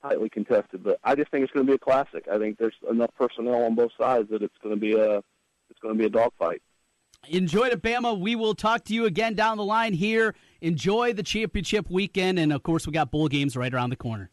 tightly 0.01 0.29
contested. 0.29 0.81
But 0.81 0.99
I 1.03 1.15
just 1.15 1.29
think 1.29 1.43
it's 1.43 1.51
going 1.51 1.65
to 1.65 1.71
be 1.71 1.75
a 1.75 1.79
classic. 1.79 2.29
I 2.31 2.37
think 2.37 2.57
there's 2.57 2.75
enough 2.89 3.11
personnel 3.17 3.65
on 3.65 3.75
both 3.75 3.91
sides 3.99 4.29
that 4.29 4.41
it's 4.41 4.57
going 4.63 4.75
to 4.75 4.79
be 4.79 4.93
a 4.93 5.17
it's 5.69 5.79
going 5.81 5.93
to 5.93 5.99
be 5.99 6.05
a 6.05 6.09
dogfight. 6.09 6.61
Enjoy 7.27 7.65
it, 7.65 7.81
Bama. 7.81 8.19
We 8.19 8.35
will 8.35 8.55
talk 8.55 8.85
to 8.85 8.93
you 8.93 9.05
again 9.05 9.35
down 9.35 9.57
the 9.57 9.63
line 9.63 9.93
here. 9.93 10.35
Enjoy 10.61 11.13
the 11.13 11.23
championship 11.23 11.89
weekend, 11.89 12.39
and 12.39 12.51
of 12.51 12.63
course, 12.63 12.87
we 12.87 12.93
got 12.93 13.11
bowl 13.11 13.27
games 13.27 13.55
right 13.55 13.73
around 13.73 13.89
the 13.91 13.95
corner. 13.95 14.31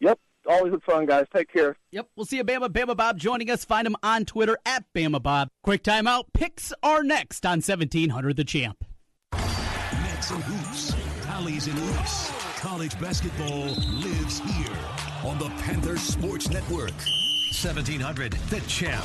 Yep, 0.00 0.18
always 0.48 0.72
fun, 0.84 1.06
guys. 1.06 1.26
Take 1.34 1.52
care. 1.52 1.76
Yep, 1.92 2.08
we'll 2.16 2.26
see 2.26 2.38
you, 2.38 2.44
Bama. 2.44 2.68
Bama 2.68 2.96
Bob 2.96 3.18
joining 3.18 3.50
us. 3.50 3.64
Find 3.64 3.86
him 3.86 3.96
on 4.02 4.24
Twitter 4.24 4.58
at 4.66 4.84
Bama 4.94 5.22
Bob. 5.22 5.48
Quick 5.62 5.82
timeout. 5.84 6.24
Picks 6.32 6.72
are 6.82 7.04
next 7.04 7.46
on 7.46 7.58
1700 7.58 8.36
The 8.36 8.44
Champ. 8.44 8.84
Nets 9.32 10.30
and 10.30 10.42
hoops, 10.42 10.94
tallies 11.22 11.66
and 11.68 11.78
hoops. 11.78 12.32
College 12.60 12.98
basketball 13.00 13.66
lives 13.66 14.40
here 14.40 14.76
on 15.24 15.38
the 15.38 15.48
Panther 15.62 15.96
Sports 15.96 16.48
Network. 16.50 16.92
1700 17.62 18.32
The 18.32 18.60
Champ. 18.62 19.04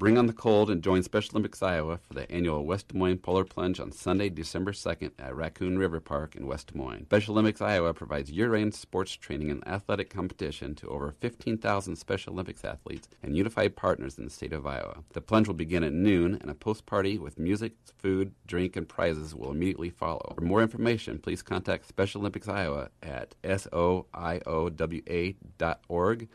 Bring 0.00 0.16
on 0.16 0.26
the 0.26 0.32
cold 0.32 0.70
and 0.70 0.82
join 0.82 1.02
Special 1.02 1.32
Olympics 1.34 1.62
Iowa 1.62 1.98
for 1.98 2.14
the 2.14 2.32
annual 2.32 2.64
West 2.64 2.88
Des 2.88 2.96
Moines 2.96 3.18
Polar 3.18 3.44
Plunge 3.44 3.78
on 3.80 3.92
Sunday, 3.92 4.30
December 4.30 4.72
2nd 4.72 5.10
at 5.18 5.36
Raccoon 5.36 5.78
River 5.78 6.00
Park 6.00 6.34
in 6.34 6.46
West 6.46 6.72
Des 6.72 6.78
Moines. 6.78 7.04
Special 7.04 7.34
Olympics 7.34 7.60
Iowa 7.60 7.92
provides 7.92 8.30
year-round 8.30 8.74
sports 8.74 9.12
training 9.12 9.50
and 9.50 9.62
athletic 9.68 10.08
competition 10.08 10.74
to 10.76 10.88
over 10.88 11.14
15,000 11.20 11.96
Special 11.96 12.32
Olympics 12.32 12.64
athletes 12.64 13.08
and 13.22 13.36
unified 13.36 13.76
partners 13.76 14.16
in 14.16 14.24
the 14.24 14.30
state 14.30 14.54
of 14.54 14.66
Iowa. 14.66 15.04
The 15.12 15.20
plunge 15.20 15.48
will 15.48 15.54
begin 15.54 15.84
at 15.84 15.92
noon 15.92 16.38
and 16.40 16.50
a 16.50 16.54
post-party 16.54 17.18
with 17.18 17.38
music, 17.38 17.74
food, 17.98 18.32
drink, 18.46 18.76
and 18.76 18.88
prizes 18.88 19.34
will 19.34 19.50
immediately 19.50 19.90
follow. 19.90 20.32
For 20.34 20.40
more 20.40 20.62
information, 20.62 21.18
please 21.18 21.42
contact 21.42 21.86
Special 21.86 22.22
Olympics 22.22 22.48
Iowa 22.48 22.88
at 23.02 23.34
soiowa.org 23.44 24.38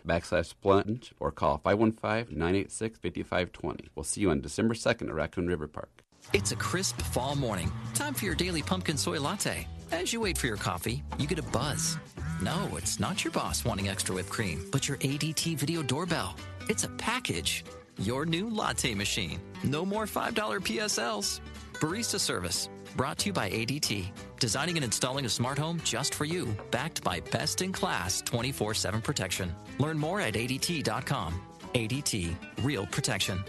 backslash 0.08 0.54
plunge 0.62 1.16
or 1.20 1.32
call 1.32 1.58
515-986-5520. 1.66 3.55
We'll 3.96 4.04
see 4.04 4.22
you 4.22 4.32
on 4.32 4.42
December 4.42 4.74
2nd 4.74 5.10
at 5.10 5.16
Raccoon 5.16 5.48
River 5.48 5.68
Park. 5.68 6.04
It's 6.34 6.52
a 6.52 6.56
crisp 6.56 7.02
fall 7.02 7.36
morning. 7.36 7.72
Time 7.94 8.14
for 8.14 8.26
your 8.26 8.36
daily 8.36 8.62
pumpkin 8.62 8.98
soy 8.98 9.20
latte. 9.20 9.68
As 9.92 10.12
you 10.12 10.22
wait 10.22 10.38
for 10.38 10.48
your 10.48 10.58
coffee, 10.58 11.04
you 11.18 11.28
get 11.28 11.40
a 11.40 11.44
buzz. 11.44 11.98
No, 12.42 12.70
it's 12.76 13.00
not 13.00 13.24
your 13.24 13.32
boss 13.32 13.64
wanting 13.64 13.88
extra 13.88 14.16
whipped 14.16 14.30
cream, 14.30 14.68
but 14.72 14.88
your 14.88 14.98
ADT 14.98 15.58
video 15.58 15.84
doorbell. 15.84 16.36
It's 16.70 16.84
a 16.84 16.90
package. 16.90 17.64
Your 18.00 18.26
new 18.26 18.50
latte 18.50 18.94
machine. 18.94 19.40
No 19.64 19.86
more 19.86 20.06
$5 20.06 20.34
PSLs. 20.34 21.40
Barista 21.74 22.20
service. 22.20 22.70
Brought 22.98 23.20
to 23.20 23.28
you 23.28 23.34
by 23.34 23.50
ADT. 23.50 24.12
Designing 24.40 24.76
and 24.78 24.84
installing 24.84 25.26
a 25.26 25.30
smart 25.30 25.58
home 25.58 25.80
just 25.84 26.14
for 26.14 26.26
you. 26.26 26.56
Backed 26.72 27.04
by 27.04 27.20
best 27.20 27.62
in 27.62 27.72
class 27.72 28.22
24 28.22 28.74
7 28.74 29.02
protection. 29.02 29.56
Learn 29.80 29.98
more 29.98 30.20
at 30.20 30.34
ADT.com. 30.34 31.42
ADT. 31.76 32.36
Real 32.64 32.86
protection. 32.88 33.44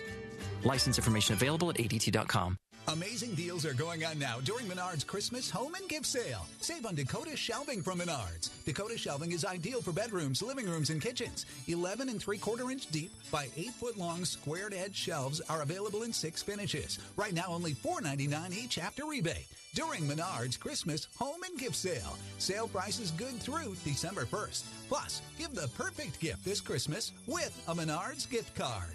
License 0.65 0.99
information 0.99 1.35
available 1.35 1.71
at 1.71 1.77
ADT.com. 1.77 2.59
Amazing 2.89 3.35
deals 3.35 3.67
are 3.67 3.75
going 3.75 4.05
on 4.05 4.17
now 4.17 4.39
during 4.45 4.67
Menards 4.67 5.05
Christmas 5.05 5.51
home 5.51 5.75
and 5.75 5.89
gift 5.89 6.07
sale. 6.07 6.47
Save 6.61 6.87
on 6.87 6.95
Dakota 6.95 7.37
shelving 7.37 7.83
from 7.83 7.99
Menards. 7.99 8.51
Dakota 8.65 8.97
shelving 8.97 9.33
is 9.33 9.45
ideal 9.45 9.83
for 9.83 9.91
bedrooms, 9.91 10.41
living 10.41 10.67
rooms, 10.67 10.91
and 10.91 11.03
kitchens. 11.03 11.47
11 11.67 12.09
and 12.09 12.21
3 12.21 12.39
quarter 12.39 12.71
inch 12.71 12.87
deep 12.93 13.11
by 13.33 13.49
8 13.57 13.71
foot 13.73 13.99
long 13.99 14.25
squared 14.25 14.73
edge 14.73 14.95
shelves 14.95 15.41
are 15.49 15.63
available 15.63 16.05
in 16.05 16.13
six 16.13 16.45
finishes. 16.45 17.01
Right 17.17 17.35
now, 17.35 17.47
only 17.49 17.73
$4.99 17.75 18.57
each 18.57 18.79
after 18.79 19.05
rebate. 19.05 19.49
During 19.75 20.03
Menards 20.05 20.59
Christmas 20.59 21.09
home 21.19 21.43
and 21.43 21.59
gift 21.59 21.75
sale. 21.75 22.17
Sale 22.39 22.69
prices 22.69 23.11
good 23.11 23.35
through 23.41 23.75
December 23.83 24.27
1st. 24.27 24.63
Plus, 24.89 25.23
give 25.37 25.57
the 25.57 25.69
perfect 25.77 26.21
gift 26.21 26.45
this 26.45 26.61
Christmas 26.61 27.11
with 27.27 27.61
a 27.67 27.75
Menards 27.75 28.31
gift 28.31 28.55
card. 28.55 28.95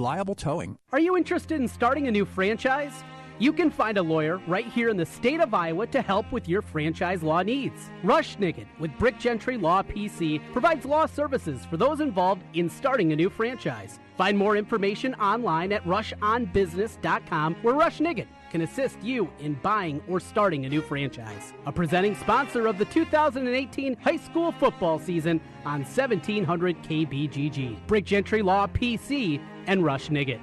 reliable 0.00 0.34
towing. 0.34 0.78
Are 0.92 0.98
you 0.98 1.14
interested 1.14 1.60
in 1.60 1.68
starting 1.68 2.08
a 2.08 2.10
new 2.10 2.24
franchise? 2.24 3.04
You 3.38 3.52
can 3.52 3.70
find 3.70 3.98
a 3.98 4.02
lawyer 4.02 4.38
right 4.46 4.66
here 4.66 4.88
in 4.88 4.96
the 4.96 5.04
state 5.04 5.40
of 5.40 5.52
Iowa 5.52 5.86
to 5.88 6.00
help 6.00 6.32
with 6.32 6.48
your 6.48 6.62
franchise 6.62 7.22
law 7.22 7.42
needs. 7.42 7.90
Rush 8.02 8.38
Nigut 8.38 8.66
with 8.78 8.90
Brick 8.98 9.18
Gentry 9.18 9.58
Law 9.58 9.82
PC 9.82 10.40
provides 10.52 10.86
law 10.86 11.04
services 11.04 11.66
for 11.66 11.76
those 11.76 12.00
involved 12.00 12.42
in 12.54 12.70
starting 12.70 13.12
a 13.12 13.16
new 13.16 13.28
franchise. 13.28 13.98
Find 14.16 14.38
more 14.38 14.56
information 14.56 15.14
online 15.16 15.70
at 15.70 15.84
rushonbusiness.com 15.84 17.56
where 17.60 17.74
Rush 17.74 17.98
Nigut 17.98 18.26
can 18.50 18.62
assist 18.62 19.02
you 19.02 19.30
in 19.38 19.54
buying 19.62 20.02
or 20.08 20.18
starting 20.18 20.64
a 20.64 20.68
new 20.68 20.82
franchise. 20.82 21.52
A 21.66 21.72
presenting 21.72 22.14
sponsor 22.16 22.66
of 22.66 22.78
the 22.78 22.86
2018 22.86 23.96
high 23.98 24.16
school 24.16 24.52
football 24.52 24.98
season 24.98 25.40
on 25.64 25.80
1700 25.80 26.82
KBGG. 26.82 27.86
Brick 27.86 28.04
Gentry 28.04 28.42
Law 28.42 28.66
PC 28.66 29.40
and 29.70 29.84
Rush 29.84 30.08
Nigut. 30.08 30.40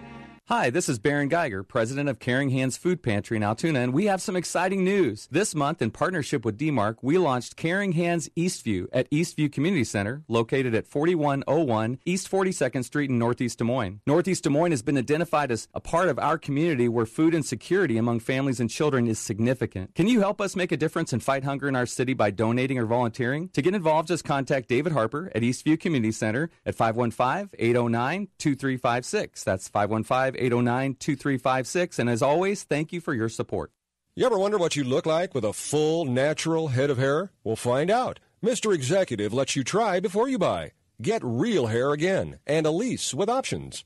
Hi, 0.49 0.69
this 0.69 0.87
is 0.87 0.97
Baron 0.97 1.27
Geiger, 1.27 1.61
president 1.61 2.07
of 2.07 2.19
Caring 2.19 2.51
Hands 2.51 2.77
Food 2.77 3.03
Pantry 3.03 3.35
in 3.35 3.43
Altoona, 3.43 3.81
and 3.81 3.91
we 3.91 4.05
have 4.05 4.21
some 4.21 4.37
exciting 4.37 4.81
news. 4.81 5.27
This 5.29 5.53
month, 5.53 5.81
in 5.81 5.91
partnership 5.91 6.45
with 6.45 6.57
DMARC, 6.57 6.99
we 7.01 7.17
launched 7.17 7.57
Caring 7.57 7.91
Hands 7.91 8.29
Eastview 8.37 8.87
at 8.93 9.11
Eastview 9.11 9.51
Community 9.51 9.83
Center, 9.83 10.23
located 10.29 10.73
at 10.73 10.87
4101 10.87 11.99
East 12.05 12.31
42nd 12.31 12.85
Street 12.85 13.09
in 13.09 13.19
Northeast 13.19 13.57
Des 13.57 13.65
Moines. 13.65 13.99
Northeast 14.07 14.45
Des 14.45 14.49
Moines 14.49 14.71
has 14.71 14.81
been 14.81 14.97
identified 14.97 15.51
as 15.51 15.67
a 15.73 15.81
part 15.81 16.07
of 16.07 16.17
our 16.17 16.37
community 16.37 16.87
where 16.87 17.05
food 17.05 17.35
insecurity 17.35 17.97
among 17.97 18.21
families 18.21 18.61
and 18.61 18.69
children 18.69 19.05
is 19.05 19.19
significant. 19.19 19.95
Can 19.95 20.07
you 20.07 20.21
help 20.21 20.39
us 20.39 20.55
make 20.55 20.71
a 20.71 20.77
difference 20.77 21.11
and 21.11 21.21
fight 21.21 21.43
hunger 21.43 21.67
in 21.67 21.75
our 21.75 21.85
city 21.85 22.13
by 22.13 22.31
donating 22.31 22.79
or 22.79 22.85
volunteering? 22.85 23.49
To 23.49 23.61
get 23.61 23.75
involved, 23.75 24.07
just 24.07 24.23
contact 24.23 24.69
David 24.69 24.93
Harper 24.93 25.29
at 25.35 25.41
Eastview 25.41 25.77
Community 25.77 26.13
Center 26.13 26.49
at 26.65 26.73
515 26.73 27.49
809 27.59 28.29
2356. 28.37 29.43
That's 29.43 29.67
515 29.67 30.36
809 30.37 30.95
2356. 30.95 31.99
And 31.99 32.09
as 32.09 32.21
always, 32.21 32.63
thank 32.63 32.93
you 32.93 33.01
for 33.01 33.13
your 33.13 33.29
support. 33.29 33.71
You 34.15 34.25
ever 34.25 34.39
wonder 34.39 34.57
what 34.57 34.75
you 34.75 34.83
look 34.83 35.05
like 35.05 35.35
with 35.35 35.45
a 35.45 35.53
full, 35.53 36.05
natural 36.05 36.69
head 36.69 36.89
of 36.89 36.97
hair? 36.97 37.31
We'll 37.43 37.55
find 37.55 37.91
out. 37.91 38.19
Mr. 38.43 38.73
Executive 38.73 39.33
lets 39.33 39.55
you 39.55 39.63
try 39.63 39.99
before 39.99 40.27
you 40.27 40.39
buy. 40.39 40.71
Get 41.01 41.21
real 41.23 41.67
hair 41.67 41.91
again 41.91 42.39
and 42.47 42.65
a 42.65 42.71
lease 42.71 43.13
with 43.13 43.29
options. 43.29 43.85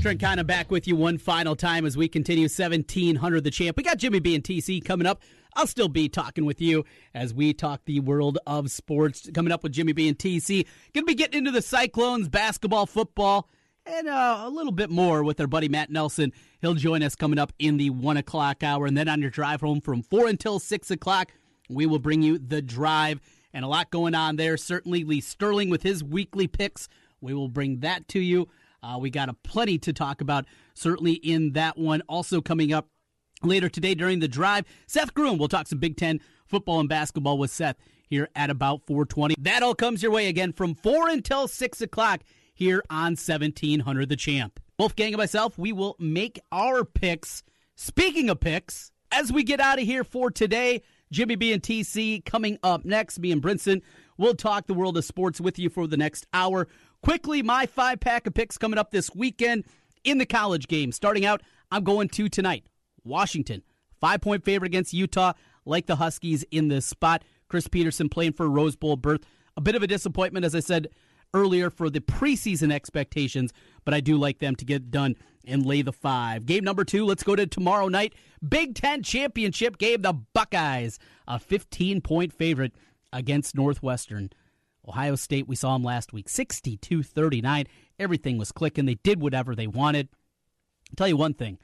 Trent 0.00 0.20
Condon 0.20 0.46
back 0.46 0.70
with 0.70 0.86
you 0.86 0.94
one 0.94 1.18
final 1.18 1.56
time 1.56 1.84
as 1.84 1.96
we 1.96 2.08
continue 2.08 2.44
1700 2.44 3.42
the 3.42 3.50
champ. 3.50 3.76
We 3.76 3.82
got 3.82 3.98
Jimmy 3.98 4.20
B 4.20 4.34
and 4.36 4.44
TC 4.44 4.84
coming 4.84 5.08
up. 5.08 5.22
I'll 5.56 5.66
still 5.66 5.88
be 5.88 6.08
talking 6.08 6.44
with 6.44 6.60
you 6.60 6.84
as 7.14 7.34
we 7.34 7.52
talk 7.52 7.80
the 7.84 7.98
world 7.98 8.38
of 8.46 8.70
sports. 8.70 9.28
Coming 9.34 9.52
up 9.52 9.64
with 9.64 9.72
Jimmy 9.72 9.92
B 9.92 10.06
and 10.06 10.16
TC. 10.16 10.66
Going 10.94 11.04
to 11.04 11.10
be 11.10 11.16
getting 11.16 11.38
into 11.38 11.50
the 11.50 11.62
Cyclones, 11.62 12.28
basketball, 12.28 12.86
football, 12.86 13.48
and 13.86 14.06
uh, 14.06 14.42
a 14.44 14.48
little 14.48 14.70
bit 14.70 14.88
more 14.88 15.24
with 15.24 15.40
our 15.40 15.48
buddy 15.48 15.68
Matt 15.68 15.90
Nelson. 15.90 16.32
He'll 16.60 16.74
join 16.74 17.02
us 17.02 17.16
coming 17.16 17.40
up 17.40 17.52
in 17.58 17.76
the 17.76 17.90
one 17.90 18.16
o'clock 18.16 18.62
hour. 18.62 18.86
And 18.86 18.96
then 18.96 19.08
on 19.08 19.20
your 19.20 19.30
drive 19.30 19.62
home 19.62 19.80
from 19.80 20.02
four 20.02 20.28
until 20.28 20.60
six 20.60 20.92
o'clock, 20.92 21.32
we 21.68 21.86
will 21.86 21.98
bring 21.98 22.22
you 22.22 22.38
the 22.38 22.62
drive 22.62 23.20
and 23.52 23.64
a 23.64 23.68
lot 23.68 23.90
going 23.90 24.14
on 24.14 24.36
there. 24.36 24.56
Certainly, 24.56 25.02
Lee 25.02 25.20
Sterling 25.20 25.70
with 25.70 25.82
his 25.82 26.04
weekly 26.04 26.46
picks. 26.46 26.88
We 27.20 27.34
will 27.34 27.48
bring 27.48 27.80
that 27.80 28.06
to 28.08 28.20
you. 28.20 28.48
Uh, 28.82 28.98
we 29.00 29.10
got 29.10 29.28
a 29.28 29.34
plenty 29.34 29.78
to 29.78 29.92
talk 29.92 30.20
about, 30.20 30.46
certainly 30.74 31.14
in 31.14 31.52
that 31.52 31.76
one. 31.76 32.02
Also 32.08 32.40
coming 32.40 32.72
up 32.72 32.88
later 33.42 33.68
today 33.68 33.94
during 33.94 34.20
the 34.20 34.28
drive, 34.28 34.64
Seth 34.86 35.14
Groom. 35.14 35.38
We'll 35.38 35.48
talk 35.48 35.66
some 35.66 35.78
Big 35.78 35.96
Ten 35.96 36.20
football 36.46 36.80
and 36.80 36.88
basketball 36.88 37.38
with 37.38 37.50
Seth 37.50 37.76
here 38.08 38.28
at 38.34 38.50
about 38.50 38.86
420. 38.86 39.34
That 39.38 39.62
all 39.62 39.74
comes 39.74 40.02
your 40.02 40.12
way 40.12 40.28
again 40.28 40.52
from 40.52 40.74
4 40.74 41.08
until 41.08 41.46
6 41.46 41.80
o'clock 41.80 42.22
here 42.54 42.82
on 42.90 43.12
1700 43.12 44.08
The 44.08 44.16
Champ. 44.16 44.60
Wolfgang 44.78 45.12
and 45.12 45.18
myself, 45.18 45.58
we 45.58 45.72
will 45.72 45.96
make 45.98 46.40
our 46.52 46.84
picks. 46.84 47.42
Speaking 47.74 48.30
of 48.30 48.40
picks, 48.40 48.90
as 49.12 49.32
we 49.32 49.42
get 49.42 49.60
out 49.60 49.78
of 49.78 49.84
here 49.84 50.04
for 50.04 50.30
today, 50.30 50.82
Jimmy 51.10 51.36
B 51.36 51.52
and 51.52 51.62
TC 51.62 52.24
coming 52.24 52.58
up 52.62 52.84
next. 52.84 53.18
Me 53.18 53.32
and 53.32 53.42
Brinson 53.42 53.82
will 54.16 54.34
talk 54.34 54.66
the 54.66 54.74
world 54.74 54.96
of 54.96 55.04
sports 55.04 55.40
with 55.40 55.58
you 55.58 55.70
for 55.70 55.86
the 55.86 55.96
next 55.96 56.26
hour. 56.32 56.68
Quickly, 57.02 57.42
my 57.42 57.66
five 57.66 58.00
pack 58.00 58.26
of 58.26 58.34
picks 58.34 58.58
coming 58.58 58.78
up 58.78 58.90
this 58.90 59.14
weekend 59.14 59.64
in 60.04 60.18
the 60.18 60.26
college 60.26 60.68
game. 60.68 60.92
Starting 60.92 61.24
out, 61.24 61.42
I'm 61.70 61.84
going 61.84 62.08
to 62.10 62.28
tonight. 62.28 62.64
Washington, 63.04 63.62
five 64.00 64.20
point 64.20 64.44
favorite 64.44 64.68
against 64.68 64.92
Utah, 64.92 65.32
like 65.64 65.86
the 65.86 65.96
Huskies 65.96 66.44
in 66.50 66.68
this 66.68 66.86
spot. 66.86 67.22
Chris 67.48 67.68
Petersen 67.68 68.08
playing 68.08 68.32
for 68.32 68.48
Rose 68.48 68.76
Bowl 68.76 68.96
berth. 68.96 69.22
A 69.56 69.60
bit 69.60 69.74
of 69.74 69.82
a 69.82 69.86
disappointment, 69.86 70.44
as 70.44 70.54
I 70.54 70.60
said 70.60 70.88
earlier, 71.34 71.70
for 71.70 71.90
the 71.90 72.00
preseason 72.00 72.72
expectations, 72.72 73.52
but 73.84 73.94
I 73.94 74.00
do 74.00 74.16
like 74.16 74.38
them 74.38 74.54
to 74.56 74.64
get 74.64 74.90
done 74.90 75.16
and 75.46 75.64
lay 75.64 75.82
the 75.82 75.92
five. 75.92 76.46
Game 76.46 76.64
number 76.64 76.84
two, 76.84 77.04
let's 77.04 77.22
go 77.22 77.34
to 77.34 77.46
tomorrow 77.46 77.88
night. 77.88 78.14
Big 78.46 78.74
Ten 78.74 79.02
championship 79.02 79.78
game. 79.78 80.02
The 80.02 80.12
Buckeyes, 80.12 80.98
a 81.26 81.38
15 81.38 82.00
point 82.00 82.32
favorite 82.32 82.72
against 83.12 83.54
Northwestern. 83.54 84.30
Ohio 84.88 85.14
State, 85.14 85.46
we 85.46 85.56
saw 85.56 85.74
them 85.74 85.84
last 85.84 86.12
week, 86.12 86.28
62 86.28 87.02
39. 87.02 87.66
Everything 87.98 88.38
was 88.38 88.52
clicking. 88.52 88.86
They 88.86 88.94
did 88.94 89.20
whatever 89.20 89.54
they 89.54 89.66
wanted. 89.66 90.08
I'll 90.90 90.96
tell 90.96 91.08
you 91.08 91.16
one 91.16 91.34
thing 91.34 91.58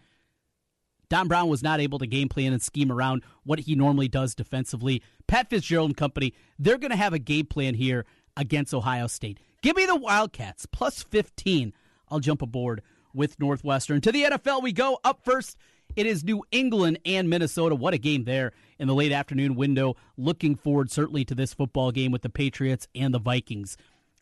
Don 1.08 1.28
Brown 1.28 1.48
was 1.48 1.62
not 1.62 1.80
able 1.80 1.98
to 1.98 2.06
game 2.06 2.28
plan 2.28 2.52
and 2.52 2.62
scheme 2.62 2.90
around 2.90 3.22
what 3.44 3.60
he 3.60 3.74
normally 3.74 4.08
does 4.08 4.34
defensively. 4.34 5.02
Pat 5.26 5.50
Fitzgerald 5.50 5.90
and 5.90 5.96
company, 5.96 6.34
they're 6.58 6.78
going 6.78 6.90
to 6.90 6.96
have 6.96 7.12
a 7.12 7.18
game 7.18 7.46
plan 7.46 7.74
here 7.74 8.04
against 8.36 8.74
Ohio 8.74 9.06
State. 9.06 9.38
Give 9.62 9.76
me 9.76 9.86
the 9.86 9.96
Wildcats, 9.96 10.66
plus 10.66 11.02
15. 11.02 11.72
I'll 12.08 12.20
jump 12.20 12.42
aboard 12.42 12.82
with 13.14 13.38
Northwestern. 13.38 14.00
To 14.02 14.12
the 14.12 14.24
NFL 14.24 14.62
we 14.62 14.72
go. 14.72 14.98
Up 15.04 15.24
first, 15.24 15.56
it 15.96 16.06
is 16.06 16.24
New 16.24 16.42
England 16.50 16.98
and 17.04 17.28
Minnesota. 17.28 17.74
What 17.74 17.94
a 17.94 17.98
game 17.98 18.24
there 18.24 18.52
in 18.78 18.88
the 18.88 18.94
late 18.94 19.12
afternoon 19.12 19.54
window. 19.54 19.96
Looking 20.16 20.56
forward 20.56 20.90
certainly 20.90 21.24
to 21.26 21.34
this 21.34 21.54
football 21.54 21.92
game 21.92 22.12
with 22.12 22.22
the 22.22 22.28
Patriots 22.28 22.88
and 22.94 23.14
the 23.14 23.18
Vikings. 23.18 23.76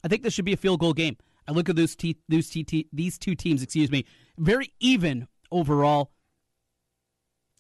I 0.04 0.08
think 0.08 0.22
this 0.22 0.34
should 0.34 0.44
be 0.44 0.52
a 0.52 0.58
field 0.58 0.80
goal 0.80 0.92
game. 0.92 1.16
I 1.46 1.52
look 1.52 1.68
at 1.68 1.76
those, 1.76 1.96
those 2.28 2.56
these 2.92 3.18
two 3.18 3.34
teams, 3.34 3.62
excuse 3.62 3.90
me, 3.90 4.04
very 4.38 4.72
even 4.80 5.28
overall. 5.50 6.12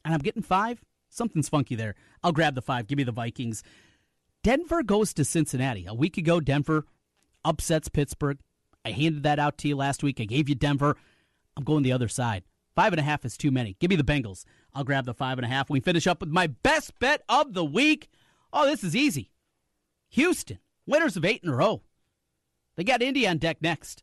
And 0.04 0.14
I'm 0.14 0.20
getting 0.20 0.42
five. 0.42 0.82
Something's 1.10 1.48
funky 1.48 1.74
there. 1.74 1.94
I'll 2.22 2.32
grab 2.32 2.54
the 2.54 2.62
five. 2.62 2.86
Give 2.86 2.96
me 2.96 3.04
the 3.04 3.12
Vikings. 3.12 3.62
Denver 4.42 4.82
goes 4.82 5.12
to 5.14 5.24
Cincinnati. 5.24 5.86
A 5.86 5.94
week 5.94 6.16
ago, 6.16 6.40
Denver 6.40 6.84
upsets 7.44 7.88
Pittsburgh. 7.88 8.38
I 8.84 8.90
handed 8.90 9.22
that 9.22 9.38
out 9.38 9.58
to 9.58 9.68
you 9.68 9.76
last 9.76 10.02
week. 10.02 10.20
I 10.20 10.24
gave 10.24 10.48
you 10.48 10.54
Denver. 10.54 10.96
I'm 11.56 11.64
going 11.64 11.82
the 11.82 11.92
other 11.92 12.08
side. 12.08 12.42
Five 12.74 12.92
and 12.92 13.00
a 13.00 13.04
half 13.04 13.24
is 13.24 13.36
too 13.36 13.50
many. 13.50 13.76
Give 13.80 13.90
me 13.90 13.96
the 13.96 14.04
Bengals. 14.04 14.44
I'll 14.74 14.84
grab 14.84 15.04
the 15.04 15.14
five 15.14 15.38
and 15.38 15.44
a 15.44 15.48
half. 15.48 15.68
We 15.68 15.80
finish 15.80 16.06
up 16.06 16.20
with 16.20 16.30
my 16.30 16.46
best 16.46 16.98
bet 16.98 17.22
of 17.28 17.52
the 17.52 17.64
week. 17.64 18.08
Oh, 18.52 18.66
this 18.66 18.82
is 18.82 18.96
easy. 18.96 19.30
Houston, 20.10 20.58
winners 20.86 21.16
of 21.16 21.24
eight 21.24 21.42
in 21.42 21.50
a 21.50 21.56
row. 21.56 21.82
They 22.76 22.84
got 22.84 23.02
Indy 23.02 23.26
on 23.26 23.38
deck 23.38 23.58
next. 23.60 24.02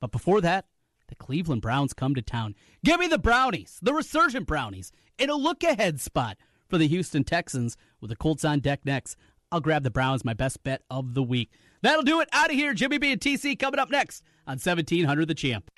But 0.00 0.12
before 0.12 0.40
that, 0.40 0.66
the 1.08 1.14
Cleveland 1.14 1.62
Browns 1.62 1.92
come 1.92 2.14
to 2.14 2.22
town. 2.22 2.54
Give 2.84 2.98
me 2.98 3.06
the 3.06 3.18
Brownies, 3.18 3.78
the 3.82 3.94
resurgent 3.94 4.46
Brownies, 4.46 4.92
in 5.18 5.30
a 5.30 5.34
look 5.34 5.62
ahead 5.62 6.00
spot 6.00 6.36
for 6.68 6.78
the 6.78 6.88
Houston 6.88 7.24
Texans 7.24 7.76
with 8.00 8.10
the 8.10 8.16
Colts 8.16 8.44
on 8.44 8.60
deck 8.60 8.80
next. 8.84 9.16
I'll 9.52 9.60
grab 9.60 9.84
the 9.84 9.90
Browns, 9.90 10.24
my 10.24 10.34
best 10.34 10.62
bet 10.64 10.82
of 10.90 11.14
the 11.14 11.22
week. 11.22 11.50
That'll 11.82 12.02
do 12.02 12.20
it. 12.20 12.28
Out 12.32 12.50
of 12.50 12.56
here. 12.56 12.74
Jimmy 12.74 12.98
B 12.98 13.12
and 13.12 13.20
TC 13.20 13.58
coming 13.58 13.78
up 13.78 13.90
next 13.90 14.24
on 14.46 14.58
1700 14.58 15.28
The 15.28 15.34
Champ. 15.34 15.70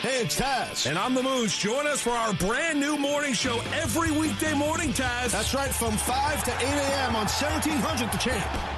Hey, 0.00 0.22
it's 0.22 0.38
Taz. 0.38 0.88
And 0.88 0.96
I'm 0.96 1.12
the 1.12 1.24
Moose. 1.24 1.58
Join 1.58 1.88
us 1.88 2.00
for 2.00 2.10
our 2.10 2.32
brand 2.34 2.78
new 2.78 2.96
morning 2.96 3.32
show 3.32 3.60
every 3.72 4.12
weekday 4.12 4.54
morning, 4.54 4.90
Taz. 4.90 5.32
That's 5.32 5.52
right, 5.54 5.74
from 5.74 5.96
5 5.96 6.44
to 6.44 6.52
8 6.52 6.62
a.m. 6.62 7.16
on 7.16 7.26
1700 7.26 8.12
The 8.12 8.18
Champ. 8.18 8.77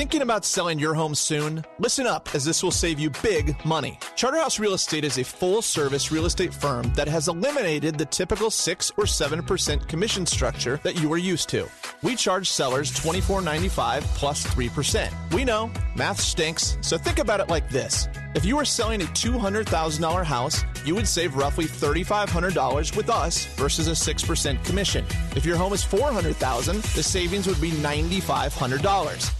Thinking 0.00 0.22
about 0.22 0.46
selling 0.46 0.78
your 0.78 0.94
home 0.94 1.14
soon? 1.14 1.62
Listen 1.78 2.06
up, 2.06 2.34
as 2.34 2.42
this 2.42 2.62
will 2.62 2.70
save 2.70 2.98
you 2.98 3.10
big 3.22 3.62
money. 3.66 3.98
Charterhouse 4.16 4.58
Real 4.58 4.72
Estate 4.72 5.04
is 5.04 5.18
a 5.18 5.22
full 5.22 5.60
service 5.60 6.10
real 6.10 6.24
estate 6.24 6.54
firm 6.54 6.90
that 6.94 7.06
has 7.06 7.28
eliminated 7.28 7.98
the 7.98 8.06
typical 8.06 8.50
6 8.50 8.92
or 8.96 9.04
7% 9.04 9.88
commission 9.88 10.24
structure 10.24 10.80
that 10.84 10.98
you 11.02 11.12
are 11.12 11.18
used 11.18 11.50
to. 11.50 11.68
We 12.02 12.16
charge 12.16 12.48
sellers 12.48 12.90
$24.95 12.92 14.00
plus 14.16 14.46
3%. 14.46 15.34
We 15.34 15.44
know, 15.44 15.70
math 15.94 16.18
stinks, 16.18 16.78
so 16.80 16.96
think 16.96 17.18
about 17.18 17.40
it 17.40 17.50
like 17.50 17.68
this. 17.68 18.08
If 18.34 18.46
you 18.46 18.58
are 18.58 18.64
selling 18.64 19.02
a 19.02 19.06
$200,000 19.12 20.24
house, 20.24 20.64
you 20.82 20.94
would 20.94 21.08
save 21.08 21.36
roughly 21.36 21.66
$3,500 21.66 22.96
with 22.96 23.10
us 23.10 23.44
versus 23.56 23.86
a 23.86 23.90
6% 23.90 24.64
commission. 24.64 25.04
If 25.36 25.44
your 25.44 25.58
home 25.58 25.74
is 25.74 25.84
400,000, 25.84 26.82
the 26.94 27.02
savings 27.02 27.46
would 27.46 27.60
be 27.60 27.72
$9,500. 27.72 29.39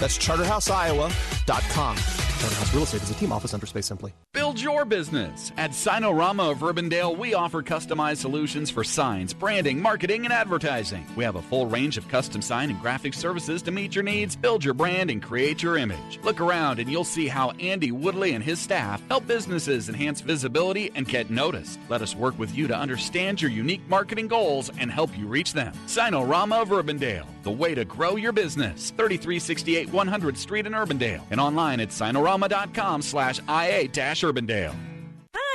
That's 0.00 0.18
charterhouseiowa.com. 0.18 1.96
Charterhouse 2.38 2.74
Real 2.74 2.82
Estate 2.82 3.02
is 3.02 3.10
a 3.10 3.14
team 3.14 3.32
office 3.32 3.54
under 3.54 3.64
Space 3.64 3.86
Simply. 3.86 4.12
Build 4.34 4.60
your 4.60 4.84
business. 4.84 5.52
At 5.56 5.70
Signarama 5.70 6.50
of 6.50 6.58
Urbandale, 6.58 7.16
we 7.16 7.32
offer 7.32 7.62
customized 7.62 8.18
solutions 8.18 8.70
for 8.70 8.84
signs, 8.84 9.32
branding, 9.32 9.80
marketing, 9.80 10.24
and 10.24 10.32
advertising. 10.32 11.06
We 11.16 11.24
have 11.24 11.36
a 11.36 11.42
full 11.42 11.66
range 11.66 11.96
of 11.96 12.06
custom 12.08 12.42
sign 12.42 12.68
and 12.68 12.80
graphic 12.80 13.14
services 13.14 13.62
to 13.62 13.70
meet 13.70 13.94
your 13.94 14.04
needs, 14.04 14.36
build 14.36 14.62
your 14.62 14.74
brand, 14.74 15.10
and 15.10 15.22
create 15.22 15.62
your 15.62 15.78
image. 15.78 16.20
Look 16.22 16.40
around 16.40 16.78
and 16.78 16.90
you'll 16.90 17.04
see 17.04 17.26
how 17.26 17.52
Andy 17.52 17.90
Woodley 17.90 18.34
and 18.34 18.44
his 18.44 18.58
staff 18.58 19.02
help 19.08 19.26
businesses 19.26 19.88
enhance 19.88 20.20
visibility 20.20 20.90
and 20.94 21.08
get 21.08 21.30
noticed. 21.30 21.78
Let 21.88 22.02
us 22.02 22.14
work 22.14 22.38
with 22.38 22.54
you 22.54 22.68
to 22.68 22.76
understand 22.76 23.40
your 23.40 23.50
unique 23.50 23.88
marketing 23.88 24.28
goals 24.28 24.70
and 24.78 24.90
help 24.90 25.16
you 25.16 25.26
reach 25.26 25.54
them. 25.54 25.72
Signarama 25.86 26.60
of 26.60 26.68
Urbandale, 26.68 27.26
the 27.46 27.50
way 27.52 27.76
to 27.76 27.84
grow 27.84 28.16
your 28.16 28.32
business. 28.32 28.90
3368 28.96 29.88
100th 29.90 30.36
Street 30.36 30.66
in 30.66 30.72
Urbandale 30.72 31.22
and 31.30 31.40
online 31.40 31.78
at 31.80 31.92
signarama.com 31.92 33.00
slash 33.00 33.38
IA-Urbandale. 33.48 34.74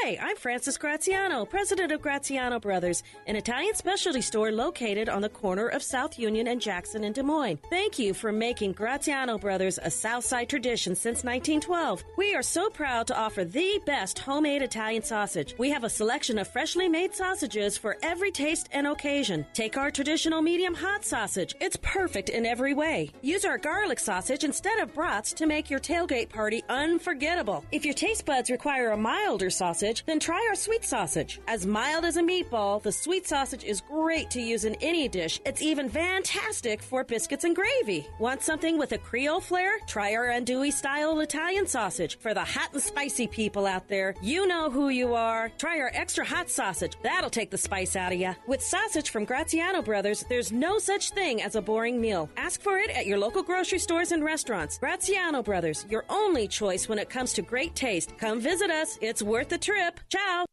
Hi, 0.03 0.17
I'm 0.19 0.35
Francis 0.35 0.79
Graziano, 0.79 1.45
president 1.45 1.91
of 1.91 2.01
Graziano 2.01 2.59
Brothers, 2.59 3.03
an 3.27 3.35
Italian 3.35 3.75
specialty 3.75 4.21
store 4.21 4.51
located 4.51 5.09
on 5.09 5.21
the 5.21 5.29
corner 5.29 5.67
of 5.67 5.83
South 5.83 6.17
Union 6.17 6.47
and 6.47 6.59
Jackson 6.59 7.03
in 7.03 7.13
Des 7.13 7.21
Moines. 7.21 7.59
Thank 7.69 7.99
you 7.99 8.15
for 8.15 8.31
making 8.31 8.71
Graziano 8.71 9.37
Brothers 9.37 9.77
a 9.77 9.91
Southside 9.91 10.49
tradition 10.49 10.95
since 10.95 11.23
1912. 11.23 12.03
We 12.17 12.33
are 12.33 12.41
so 12.41 12.71
proud 12.71 13.05
to 13.07 13.17
offer 13.17 13.45
the 13.45 13.79
best 13.85 14.17
homemade 14.17 14.63
Italian 14.63 15.03
sausage. 15.03 15.53
We 15.59 15.69
have 15.69 15.83
a 15.83 15.89
selection 15.89 16.39
of 16.39 16.47
freshly 16.47 16.89
made 16.89 17.13
sausages 17.13 17.77
for 17.77 17.97
every 18.01 18.31
taste 18.31 18.69
and 18.71 18.87
occasion. 18.87 19.45
Take 19.53 19.77
our 19.77 19.91
traditional 19.91 20.41
medium 20.41 20.73
hot 20.73 21.05
sausage. 21.05 21.53
It's 21.61 21.77
perfect 21.77 22.29
in 22.29 22.47
every 22.47 22.73
way. 22.73 23.11
Use 23.21 23.45
our 23.45 23.59
garlic 23.59 23.99
sausage 23.99 24.43
instead 24.43 24.79
of 24.79 24.95
brats 24.95 25.31
to 25.33 25.45
make 25.45 25.69
your 25.69 25.79
tailgate 25.79 26.29
party 26.29 26.63
unforgettable. 26.69 27.63
If 27.71 27.85
your 27.85 27.93
taste 27.93 28.25
buds 28.25 28.49
require 28.49 28.91
a 28.91 28.97
milder 28.97 29.51
sausage, 29.51 29.90
then 30.05 30.19
try 30.19 30.45
our 30.49 30.55
sweet 30.55 30.85
sausage. 30.85 31.39
As 31.47 31.65
mild 31.65 32.05
as 32.05 32.17
a 32.17 32.21
meatball, 32.23 32.81
the 32.81 32.91
sweet 32.91 33.27
sausage 33.27 33.63
is 33.63 33.81
great 33.81 34.29
to 34.31 34.41
use 34.41 34.65
in 34.65 34.75
any 34.75 35.07
dish. 35.07 35.41
It's 35.45 35.61
even 35.61 35.89
fantastic 35.89 36.81
for 36.81 37.03
biscuits 37.03 37.43
and 37.43 37.55
gravy. 37.55 38.07
Want 38.19 38.41
something 38.41 38.77
with 38.77 38.93
a 38.93 38.97
Creole 38.97 39.41
flair? 39.41 39.73
Try 39.87 40.15
our 40.15 40.27
andouille 40.27 40.71
style 40.71 41.19
Italian 41.19 41.67
sausage. 41.67 42.17
For 42.19 42.33
the 42.33 42.43
hot 42.43 42.73
and 42.73 42.81
spicy 42.81 43.27
people 43.27 43.65
out 43.65 43.87
there, 43.89 44.15
you 44.21 44.47
know 44.47 44.69
who 44.69 44.89
you 44.89 45.13
are. 45.13 45.49
Try 45.57 45.79
our 45.79 45.91
extra 45.93 46.25
hot 46.25 46.49
sausage. 46.49 46.95
That'll 47.03 47.29
take 47.29 47.51
the 47.51 47.57
spice 47.57 47.95
out 47.95 48.13
of 48.13 48.19
you. 48.19 48.33
With 48.47 48.61
sausage 48.61 49.09
from 49.09 49.25
Graziano 49.25 49.81
Brothers, 49.81 50.23
there's 50.29 50.51
no 50.51 50.79
such 50.79 51.09
thing 51.11 51.41
as 51.41 51.55
a 51.55 51.61
boring 51.61 51.99
meal. 51.99 52.29
Ask 52.37 52.61
for 52.61 52.77
it 52.77 52.89
at 52.91 53.07
your 53.07 53.17
local 53.17 53.43
grocery 53.43 53.79
stores 53.79 54.11
and 54.13 54.23
restaurants. 54.23 54.77
Graziano 54.77 55.43
Brothers, 55.43 55.85
your 55.89 56.05
only 56.09 56.47
choice 56.47 56.87
when 56.87 56.99
it 56.99 57.09
comes 57.09 57.33
to 57.33 57.41
great 57.41 57.75
taste. 57.75 58.17
Come 58.17 58.39
visit 58.39 58.71
us. 58.71 58.97
It's 59.01 59.21
worth 59.21 59.49
the 59.49 59.57
trip. 59.57 59.80
Ciao. 60.09 60.45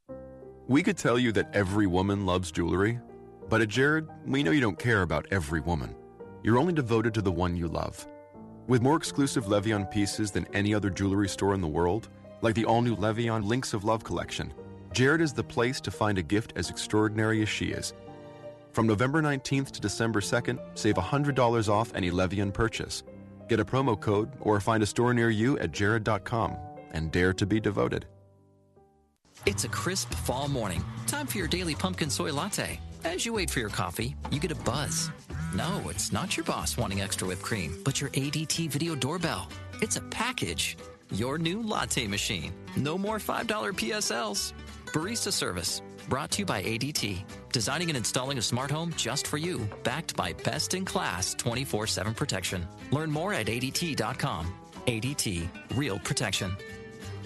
We 0.66 0.82
could 0.82 0.98
tell 0.98 1.18
you 1.18 1.32
that 1.32 1.50
every 1.54 1.86
woman 1.86 2.26
loves 2.26 2.50
jewelry, 2.50 3.00
but 3.48 3.60
at 3.60 3.68
Jared, 3.68 4.06
we 4.26 4.42
know 4.42 4.50
you 4.50 4.60
don't 4.60 4.78
care 4.78 5.02
about 5.02 5.26
every 5.30 5.60
woman. 5.60 5.94
You're 6.42 6.58
only 6.58 6.72
devoted 6.72 7.14
to 7.14 7.22
the 7.22 7.32
one 7.32 7.56
you 7.56 7.68
love. 7.68 8.06
With 8.66 8.82
more 8.82 8.96
exclusive 8.96 9.48
Le 9.48 9.60
Vian 9.62 9.90
pieces 9.90 10.30
than 10.30 10.46
any 10.52 10.74
other 10.74 10.90
jewelry 10.90 11.28
store 11.28 11.54
in 11.54 11.60
the 11.60 11.66
world, 11.66 12.08
like 12.42 12.54
the 12.54 12.66
all 12.66 12.82
new 12.82 12.94
Le 12.94 13.14
Vian 13.14 13.44
Links 13.44 13.72
of 13.72 13.84
Love 13.84 14.04
collection, 14.04 14.52
Jared 14.92 15.20
is 15.20 15.32
the 15.32 15.42
place 15.42 15.80
to 15.80 15.90
find 15.90 16.18
a 16.18 16.22
gift 16.22 16.52
as 16.56 16.70
extraordinary 16.70 17.42
as 17.42 17.48
she 17.48 17.66
is. 17.66 17.94
From 18.72 18.86
November 18.86 19.22
19th 19.22 19.70
to 19.72 19.80
December 19.80 20.20
2nd, 20.20 20.58
save 20.74 20.96
$100 20.96 21.68
off 21.68 21.92
any 21.94 22.10
Le 22.10 22.28
Vian 22.28 22.52
purchase. 22.52 23.02
Get 23.48 23.60
a 23.60 23.64
promo 23.64 23.98
code 23.98 24.30
or 24.40 24.60
find 24.60 24.82
a 24.82 24.86
store 24.86 25.14
near 25.14 25.30
you 25.30 25.58
at 25.58 25.72
jared.com 25.72 26.56
and 26.92 27.10
dare 27.10 27.32
to 27.32 27.46
be 27.46 27.58
devoted. 27.58 28.06
It's 29.46 29.64
a 29.64 29.68
crisp 29.68 30.12
fall 30.14 30.48
morning. 30.48 30.84
Time 31.06 31.26
for 31.26 31.38
your 31.38 31.48
daily 31.48 31.74
pumpkin 31.74 32.10
soy 32.10 32.32
latte. 32.32 32.80
As 33.04 33.24
you 33.24 33.32
wait 33.32 33.50
for 33.50 33.60
your 33.60 33.70
coffee, 33.70 34.16
you 34.30 34.40
get 34.40 34.52
a 34.52 34.56
buzz. 34.56 35.10
No, 35.54 35.82
it's 35.88 36.12
not 36.12 36.36
your 36.36 36.44
boss 36.44 36.76
wanting 36.76 37.00
extra 37.00 37.26
whipped 37.26 37.42
cream, 37.42 37.80
but 37.84 38.00
your 38.00 38.10
ADT 38.10 38.68
video 38.70 38.94
doorbell. 38.94 39.48
It's 39.80 39.96
a 39.96 40.00
package. 40.02 40.76
Your 41.10 41.38
new 41.38 41.62
latte 41.62 42.06
machine. 42.06 42.52
No 42.76 42.98
more 42.98 43.18
$5 43.18 43.46
PSLs. 43.46 44.52
Barista 44.86 45.32
service. 45.32 45.82
Brought 46.08 46.30
to 46.32 46.40
you 46.40 46.46
by 46.46 46.62
ADT. 46.62 47.22
Designing 47.52 47.88
and 47.88 47.96
installing 47.96 48.38
a 48.38 48.42
smart 48.42 48.70
home 48.70 48.92
just 48.96 49.26
for 49.26 49.38
you. 49.38 49.68
Backed 49.84 50.16
by 50.16 50.32
best 50.32 50.74
in 50.74 50.84
class 50.84 51.34
24 51.34 51.86
7 51.86 52.14
protection. 52.14 52.66
Learn 52.90 53.10
more 53.10 53.32
at 53.32 53.46
ADT.com. 53.46 54.52
ADT. 54.86 55.48
Real 55.74 55.98
protection. 56.00 56.56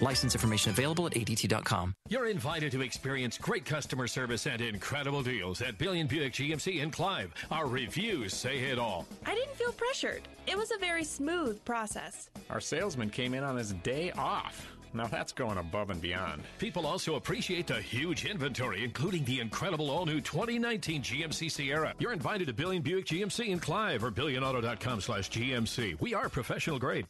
License 0.03 0.35
information 0.35 0.71
available 0.71 1.05
at 1.05 1.13
ADT.com. 1.13 1.95
You're 2.09 2.27
invited 2.27 2.73
to 2.73 2.81
experience 2.81 3.37
great 3.37 3.63
customer 3.63 4.07
service 4.07 4.45
and 4.47 4.61
incredible 4.61 5.23
deals 5.23 5.61
at 5.61 5.77
Billion 5.77 6.07
Buick 6.07 6.33
GMC 6.33 6.81
in 6.81 6.91
Clive. 6.91 7.33
Our 7.49 7.67
reviews 7.67 8.33
say 8.33 8.59
it 8.59 8.77
all. 8.77 9.07
I 9.25 9.33
didn't 9.33 9.55
feel 9.55 9.71
pressured. 9.71 10.27
It 10.45 10.57
was 10.57 10.71
a 10.71 10.77
very 10.77 11.05
smooth 11.05 11.63
process. 11.63 12.29
Our 12.49 12.59
salesman 12.59 13.11
came 13.11 13.33
in 13.33 13.45
on 13.45 13.55
his 13.55 13.71
day 13.75 14.11
off. 14.11 14.67
Now 14.93 15.07
that's 15.07 15.31
going 15.31 15.57
above 15.57 15.89
and 15.89 16.01
beyond. 16.01 16.43
People 16.59 16.85
also 16.85 17.15
appreciate 17.15 17.67
the 17.67 17.81
huge 17.81 18.25
inventory, 18.25 18.83
including 18.83 19.23
the 19.23 19.39
incredible 19.39 19.89
all 19.89 20.05
new 20.05 20.19
2019 20.19 21.01
GMC 21.01 21.49
Sierra. 21.49 21.93
You're 21.99 22.11
invited 22.11 22.47
to 22.47 22.53
Billion 22.53 22.83
Buick 22.83 23.05
GMC 23.05 23.47
in 23.47 23.59
Clive 23.59 24.03
or 24.03 24.11
billionauto.com 24.11 24.99
slash 24.99 25.29
GMC. 25.29 25.99
We 26.01 26.13
are 26.13 26.27
professional 26.27 26.77
grade. 26.77 27.07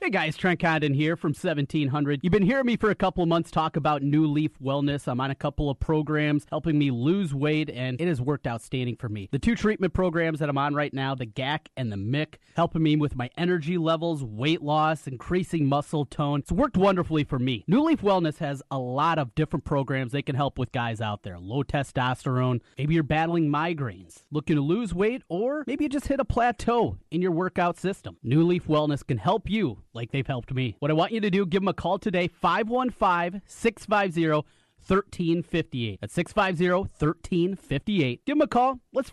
Hey 0.00 0.10
guys, 0.10 0.36
Trent 0.36 0.60
Condon 0.60 0.94
here 0.94 1.16
from 1.16 1.30
1700. 1.30 2.20
You've 2.22 2.32
been 2.32 2.44
hearing 2.44 2.66
me 2.66 2.76
for 2.76 2.90
a 2.90 2.94
couple 2.94 3.24
of 3.24 3.28
months 3.28 3.50
talk 3.50 3.74
about 3.74 4.00
New 4.00 4.28
Leaf 4.28 4.52
Wellness. 4.62 5.08
I'm 5.08 5.20
on 5.20 5.32
a 5.32 5.34
couple 5.34 5.68
of 5.68 5.80
programs 5.80 6.46
helping 6.48 6.78
me 6.78 6.92
lose 6.92 7.34
weight, 7.34 7.68
and 7.68 8.00
it 8.00 8.06
has 8.06 8.20
worked 8.20 8.46
outstanding 8.46 8.94
for 8.94 9.08
me. 9.08 9.28
The 9.32 9.40
two 9.40 9.56
treatment 9.56 9.92
programs 9.94 10.38
that 10.38 10.48
I'm 10.48 10.56
on 10.56 10.72
right 10.72 10.94
now, 10.94 11.16
the 11.16 11.26
GAC 11.26 11.66
and 11.76 11.90
the 11.90 11.96
MIC, 11.96 12.38
helping 12.54 12.84
me 12.84 12.94
with 12.94 13.16
my 13.16 13.28
energy 13.36 13.76
levels, 13.76 14.22
weight 14.22 14.62
loss, 14.62 15.08
increasing 15.08 15.66
muscle 15.66 16.04
tone. 16.04 16.40
It's 16.40 16.52
worked 16.52 16.76
wonderfully 16.76 17.24
for 17.24 17.40
me. 17.40 17.64
New 17.66 17.82
Leaf 17.82 18.00
Wellness 18.00 18.38
has 18.38 18.62
a 18.70 18.78
lot 18.78 19.18
of 19.18 19.34
different 19.34 19.64
programs 19.64 20.12
they 20.12 20.22
can 20.22 20.36
help 20.36 20.60
with 20.60 20.70
guys 20.70 21.00
out 21.00 21.24
there. 21.24 21.40
Low 21.40 21.64
testosterone, 21.64 22.60
maybe 22.78 22.94
you're 22.94 23.02
battling 23.02 23.50
migraines, 23.50 24.22
looking 24.30 24.54
to 24.54 24.62
lose 24.62 24.94
weight, 24.94 25.24
or 25.28 25.64
maybe 25.66 25.86
you 25.86 25.90
just 25.90 26.06
hit 26.06 26.20
a 26.20 26.24
plateau 26.24 26.98
in 27.10 27.20
your 27.20 27.32
workout 27.32 27.76
system. 27.76 28.16
New 28.22 28.44
Leaf 28.44 28.68
Wellness 28.68 29.04
can 29.04 29.18
help 29.18 29.50
you 29.50 29.78
like 29.94 30.10
they've 30.10 30.26
helped 30.26 30.52
me. 30.52 30.76
What 30.78 30.90
I 30.90 30.94
want 30.94 31.12
you 31.12 31.20
to 31.20 31.30
do, 31.30 31.46
give 31.46 31.62
them 31.62 31.68
a 31.68 31.74
call 31.74 31.98
today, 31.98 32.28
515 32.28 33.42
650 33.46 34.44
1358. 34.86 36.00
That's 36.00 36.14
650 36.14 36.70
1358. 36.70 38.24
Give 38.24 38.36
them 38.36 38.42
a 38.42 38.46
call. 38.46 38.80
Let's 38.92 39.10